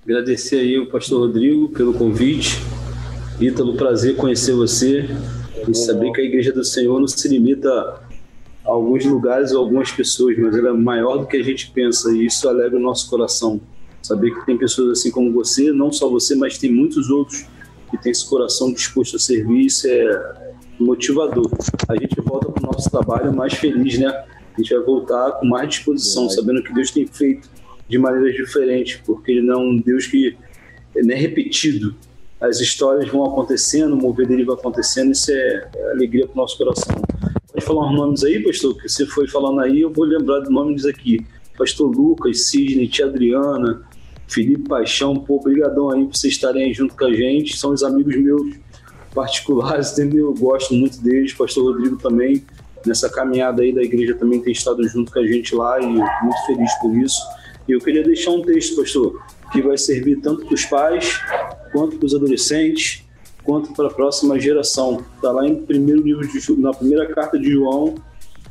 Agradecer 0.03 0.61
aí 0.61 0.79
o 0.79 0.91
pastor 0.91 1.27
Rodrigo 1.27 1.69
pelo 1.69 1.93
convite. 1.93 2.57
Ítalo, 3.39 3.77
prazer 3.77 4.17
conhecer 4.17 4.55
você 4.55 5.07
e 5.69 5.75
saber 5.75 6.11
que 6.13 6.23
a 6.23 6.25
Igreja 6.25 6.51
do 6.51 6.65
Senhor 6.65 6.99
não 6.99 7.07
se 7.07 7.29
limita 7.29 7.69
a 8.65 8.71
alguns 8.71 9.05
lugares 9.05 9.53
ou 9.53 9.59
algumas 9.59 9.93
pessoas, 9.93 10.39
mas 10.39 10.57
ela 10.57 10.71
é 10.71 10.73
maior 10.73 11.19
do 11.19 11.27
que 11.27 11.37
a 11.37 11.43
gente 11.43 11.71
pensa 11.73 12.11
e 12.11 12.25
isso 12.25 12.49
alegra 12.49 12.79
o 12.79 12.83
nosso 12.83 13.11
coração. 13.11 13.61
Saber 14.03 14.31
que 14.31 14.47
tem 14.47 14.57
pessoas 14.57 14.99
assim 14.99 15.11
como 15.11 15.31
você, 15.31 15.73
não 15.73 15.93
só 15.93 16.09
você, 16.09 16.35
mas 16.35 16.57
tem 16.57 16.73
muitos 16.73 17.11
outros 17.11 17.47
que 17.93 18.03
tem 18.03 18.11
esse 18.11 18.29
coração 18.29 18.73
disposto 18.73 19.17
a 19.17 19.19
servir, 19.19 19.67
isso 19.67 19.87
é 19.87 20.55
motivador. 20.81 21.51
A 21.89 21.95
gente 21.95 22.19
volta 22.23 22.51
para 22.51 22.63
o 22.63 22.73
nosso 22.73 22.91
trabalho 22.91 23.33
mais 23.33 23.53
feliz, 23.53 23.99
né? 23.99 24.09
A 24.09 24.61
gente 24.61 24.75
vai 24.75 24.83
voltar 24.83 25.33
com 25.33 25.47
mais 25.47 25.69
disposição, 25.69 26.29
sabendo 26.31 26.63
que 26.63 26.73
Deus 26.73 26.91
tem 26.91 27.07
feito 27.07 27.51
de 27.87 27.99
maneiras 27.99 28.35
diferentes, 28.35 28.99
porque 29.05 29.33
Ele 29.33 29.43
não 29.43 29.55
é 29.55 29.59
um 29.59 29.77
Deus 29.77 30.07
que 30.07 30.35
não 30.97 31.15
é 31.15 31.19
repetido. 31.19 31.95
As 32.41 32.61
histórias 32.61 33.09
vão 33.11 33.25
acontecendo, 33.25 33.93
o 33.93 33.97
mover 33.97 34.27
dele 34.27 34.45
vai 34.45 34.57
acontecendo, 34.57 35.13
isso 35.13 35.31
é, 35.31 35.71
é 35.75 35.91
alegria 35.93 36.27
para 36.27 36.35
o 36.35 36.37
nosso 36.39 36.57
coração. 36.57 36.97
Pode 37.53 37.65
falar 37.65 37.91
uns 37.91 37.97
nomes 37.97 38.25
aí, 38.25 38.43
pastor? 38.43 38.75
Que 38.77 38.89
você 38.89 39.05
foi 39.07 39.29
falando 39.29 39.61
aí, 39.61 39.83
eu 39.83 39.93
vou 39.93 40.07
lembrar 40.07 40.41
de 40.41 40.51
nomes 40.51 40.87
aqui. 40.87 41.25
Pastor 41.57 41.95
Lucas, 41.95 42.47
Sidney, 42.47 42.89
tia 42.89 43.07
Adriana, 43.07 43.83
Felipe 44.33 44.69
Paixão, 44.69 45.15
pô, 45.15 45.37
obrigadão 45.37 45.91
aí 45.91 46.05
por 46.07 46.17
vocês 46.17 46.33
estarem 46.33 46.65
aí 46.65 46.73
junto 46.73 46.97
com 46.97 47.05
a 47.05 47.13
gente. 47.13 47.57
São 47.57 47.71
os 47.73 47.83
amigos 47.83 48.17
meus 48.17 48.57
particulares, 49.15 49.93
entendeu? 49.99 50.27
Eu 50.27 50.35
gosto 50.35 50.75
muito 50.75 51.01
deles. 51.03 51.35
Pastor 51.35 51.65
Rodrigo 51.65 51.97
também, 51.97 52.45
nessa 52.87 53.11
caminhada 53.11 53.63
aí 53.63 53.73
da 53.73 53.83
igreja 53.83 54.15
também 54.15 54.41
tem 54.41 54.53
estado 54.53 54.83
junto 54.89 55.13
com 55.13 55.19
a 55.19 55.27
gente 55.27 55.55
lá 55.55 55.81
e 55.81 55.87
muito 55.87 56.47
feliz 56.47 56.73
por 56.81 56.97
isso. 56.97 57.21
E 57.69 57.73
eu 57.73 57.81
queria 57.81 58.03
deixar 58.03 58.31
um 58.31 58.43
texto, 58.43 58.77
pastor, 58.77 59.23
que 59.53 59.61
vai 59.61 59.77
servir 59.77 60.21
tanto 60.21 60.47
para 60.47 60.55
os 60.55 60.65
pais, 60.65 61.21
quanto 61.71 61.97
para 61.97 62.07
os 62.07 62.15
adolescentes, 62.15 63.05
quanto 63.45 63.73
para 63.73 63.89
a 63.89 63.91
próxima 63.93 64.41
geração. 64.41 65.05
Está 65.17 65.31
lá 65.31 65.47
em 65.47 65.63
primeiro 65.63 66.03
livro 66.03 66.27
de, 66.27 66.61
na 66.61 66.73
primeira 66.73 67.07
carta 67.15 67.39
de 67.39 67.51
João, 67.53 67.95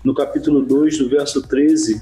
no 0.03 0.13
capítulo 0.13 0.61
2, 0.61 0.97
do 0.99 1.09
verso 1.09 1.41
13 1.41 2.01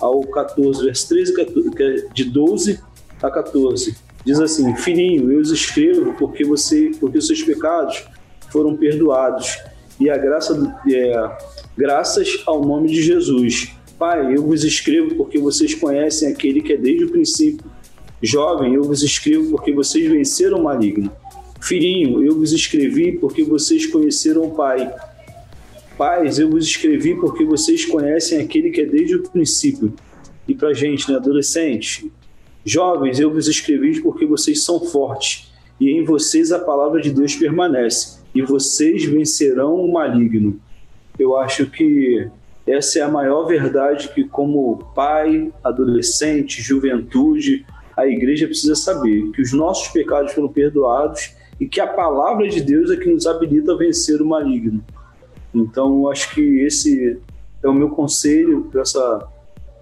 ao 0.00 0.20
14, 0.22 0.84
verso 0.84 1.08
13, 1.08 1.34
é 1.40 2.12
de 2.12 2.24
12 2.24 2.80
a 3.22 3.30
14. 3.30 3.96
Diz 4.24 4.40
assim: 4.40 4.74
Filhinho, 4.76 5.32
eu 5.32 5.40
os 5.40 5.50
escrevo 5.50 6.14
porque 6.14 6.44
você, 6.44 6.90
porque 7.00 7.18
os 7.18 7.26
seus 7.26 7.42
pecados 7.42 8.04
foram 8.50 8.76
perdoados 8.76 9.58
e 9.98 10.10
a 10.10 10.16
graça 10.16 10.76
é, 10.90 11.36
graças 11.76 12.42
ao 12.46 12.64
nome 12.64 12.88
de 12.88 13.02
Jesus. 13.02 13.74
Pai, 13.98 14.34
eu 14.34 14.42
vos 14.42 14.64
escrevo 14.64 15.14
porque 15.14 15.38
vocês 15.38 15.74
conhecem 15.74 16.28
aquele 16.28 16.60
que 16.60 16.72
é 16.72 16.76
desde 16.76 17.04
o 17.04 17.10
princípio. 17.10 17.64
Jovem, 18.20 18.74
eu 18.74 18.82
vos 18.82 19.02
escrevo 19.02 19.50
porque 19.50 19.72
vocês 19.72 20.10
venceram 20.10 20.58
o 20.58 20.64
maligno. 20.64 21.10
Filhinho, 21.60 22.24
eu 22.24 22.36
vos 22.36 22.52
escrevi 22.52 23.12
porque 23.12 23.44
vocês 23.44 23.86
conheceram 23.86 24.44
o 24.44 24.50
Pai. 24.50 24.92
Pais, 25.96 26.38
eu 26.38 26.50
vos 26.50 26.66
escrevi 26.66 27.14
porque 27.14 27.44
vocês 27.44 27.84
conhecem 27.84 28.40
aquele 28.40 28.70
que 28.70 28.80
é 28.80 28.86
desde 28.86 29.16
o 29.16 29.22
princípio. 29.22 29.94
E 30.48 30.54
para 30.54 30.72
gente, 30.72 31.08
né, 31.08 31.16
adolescente, 31.16 32.10
Jovens, 32.64 33.18
eu 33.18 33.32
vos 33.32 33.48
escrevi 33.48 34.00
porque 34.00 34.24
vocês 34.24 34.64
são 34.64 34.80
fortes, 34.80 35.52
e 35.80 35.90
em 35.90 36.04
vocês 36.04 36.52
a 36.52 36.58
palavra 36.58 37.00
de 37.00 37.10
Deus 37.10 37.34
permanece, 37.34 38.20
e 38.34 38.42
vocês 38.42 39.04
vencerão 39.04 39.74
o 39.74 39.92
maligno. 39.92 40.60
Eu 41.18 41.36
acho 41.36 41.66
que 41.66 42.28
essa 42.66 43.00
é 43.00 43.02
a 43.02 43.08
maior 43.08 43.44
verdade 43.46 44.08
que, 44.14 44.24
como 44.24 44.92
pai, 44.94 45.52
adolescente, 45.64 46.62
juventude, 46.62 47.66
a 47.96 48.06
igreja 48.06 48.46
precisa 48.46 48.74
saber: 48.74 49.30
que 49.32 49.42
os 49.42 49.52
nossos 49.52 49.88
pecados 49.88 50.32
foram 50.32 50.48
perdoados 50.48 51.34
e 51.60 51.66
que 51.66 51.80
a 51.80 51.86
palavra 51.86 52.48
de 52.48 52.60
Deus 52.60 52.90
é 52.90 52.96
que 52.96 53.10
nos 53.10 53.26
habilita 53.26 53.72
a 53.72 53.76
vencer 53.76 54.22
o 54.22 54.26
maligno. 54.26 54.84
Então, 55.52 56.08
acho 56.08 56.34
que 56.34 56.60
esse 56.60 57.18
é 57.62 57.68
o 57.68 57.74
meu 57.74 57.90
conselho 57.90 58.68
para 58.70 58.82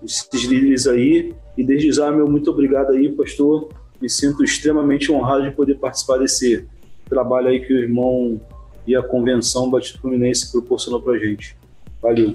esses 0.02 0.44
líderes 0.44 0.86
aí 0.86 1.34
e 1.56 1.64
desde 1.64 1.92
já, 1.92 2.10
meu 2.10 2.28
muito 2.28 2.50
obrigado 2.50 2.90
aí, 2.90 3.08
pastor. 3.10 3.68
Me 4.00 4.08
sinto 4.08 4.42
extremamente 4.42 5.12
honrado 5.12 5.42
de 5.42 5.50
poder 5.50 5.74
participar 5.74 6.18
desse 6.18 6.66
trabalho 7.08 7.48
aí 7.48 7.60
que 7.60 7.72
o 7.72 7.78
irmão 7.78 8.40
e 8.86 8.96
a 8.96 9.02
convenção 9.02 9.70
Batista 9.70 9.98
Fluminense 9.98 10.50
proporcionou 10.50 11.02
para 11.02 11.18
gente. 11.18 11.56
Valeu. 12.00 12.32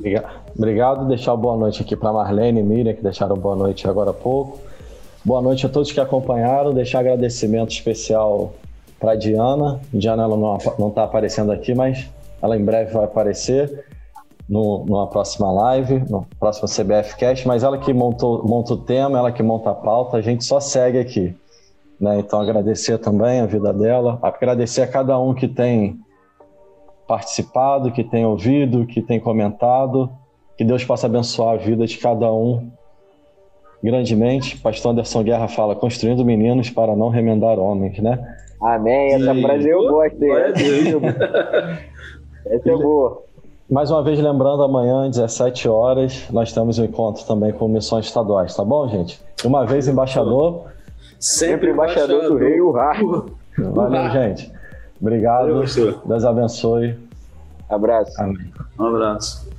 Obrigado. 0.56 1.08
Deixar 1.08 1.36
boa 1.36 1.58
noite 1.58 1.82
aqui 1.82 1.96
para 1.96 2.14
Marlene 2.14 2.60
e 2.60 2.64
Miriam, 2.64 2.94
que 2.94 3.02
deixaram 3.02 3.36
boa 3.36 3.56
noite 3.56 3.88
agora 3.88 4.12
há 4.12 4.14
pouco. 4.14 4.60
Boa 5.24 5.42
noite 5.42 5.66
a 5.66 5.70
todos 5.70 5.92
que 5.92 6.00
acompanharam. 6.00 6.72
Deixar 6.72 7.00
agradecimento 7.00 7.72
especial 7.72 8.54
para 9.00 9.16
Diana. 9.16 9.80
Diana 9.92 10.24
ela 10.24 10.38
não 10.38 10.90
está 10.90 11.04
aparecendo 11.04 11.52
aqui, 11.52 11.74
mas 11.74 12.08
ela 12.42 12.56
em 12.56 12.64
breve 12.64 12.94
vai 12.94 13.06
aparecer 13.06 13.86
no, 14.48 14.86
numa 14.86 15.08
próxima 15.08 15.52
live, 15.52 16.04
no 16.10 16.26
próximo 16.40 16.68
CBF 16.68 17.16
Cast, 17.18 17.48
mas 17.48 17.64
ela 17.64 17.78
que 17.78 17.94
montou, 17.94 18.48
monta 18.48 18.74
o 18.74 18.78
tema, 18.78 19.18
ela 19.18 19.32
que 19.32 19.42
monta 19.42 19.72
a 19.72 19.76
pauta, 19.76 20.18
a 20.18 20.22
gente 20.22 20.44
só 20.44 20.60
segue 20.60 21.00
aqui. 21.00 21.36
Né? 22.00 22.20
Então, 22.20 22.40
agradecer 22.40 22.98
também 23.00 23.40
a 23.40 23.46
vida 23.46 23.74
dela, 23.74 24.20
agradecer 24.22 24.82
a 24.82 24.88
cada 24.88 25.18
um 25.18 25.34
que 25.34 25.48
tem 25.48 26.00
participado, 27.08 27.92
que 27.92 28.04
tem 28.04 28.26
ouvido, 28.26 28.86
que 28.86 29.02
tem 29.02 29.20
comentado. 29.20 30.10
Que 30.58 30.64
Deus 30.64 30.84
possa 30.86 31.08
abençoar 31.08 31.56
a 31.56 31.58
vida 31.58 31.86
de 31.86 31.98
cada 31.98 32.32
um 32.32 32.72
grandemente. 33.84 34.58
Pastor 34.58 34.92
Anderson 34.92 35.24
Guerra 35.24 35.48
fala: 35.48 35.76
construindo 35.76 36.24
meninos 36.24 36.70
para 36.70 36.96
não 36.96 37.10
remendar 37.10 37.60
homens, 37.60 38.00
né? 38.00 38.18
Amém. 38.62 39.14
Essa 39.14 39.36
frase 39.36 39.70
eu 39.70 39.82
gosto. 39.90 40.24
Essa 42.48 42.70
é 42.70 42.78
boa. 42.78 43.25
Mais 43.70 43.90
uma 43.90 44.04
vez 44.04 44.20
lembrando, 44.20 44.62
amanhã, 44.62 45.08
às 45.08 45.18
17 45.18 45.68
horas, 45.68 46.30
nós 46.30 46.54
temos 46.54 46.78
um 46.78 46.86
encontro 46.86 47.26
também 47.26 47.52
com 47.52 47.68
missões 47.68 48.06
estaduais, 48.06 48.56
tá 48.56 48.64
bom, 48.64 48.88
gente? 48.88 49.20
Uma 49.44 49.66
vez 49.66 49.88
embaixador. 49.88 50.66
Sempre, 51.20 51.72
embaixador, 51.72 52.18
embaixador 52.18 52.38
do 52.38 52.38
rei, 52.38 52.62
o 52.62 52.72
Valeu, 53.58 54.12
gente. 54.12 54.52
Obrigado. 55.02 55.48
Valeu, 55.48 56.02
Deus 56.06 56.26
abençoe. 56.26 56.96
Abraço. 57.68 58.22
Amém. 58.22 58.54
Um 58.80 58.86
abraço. 58.86 59.55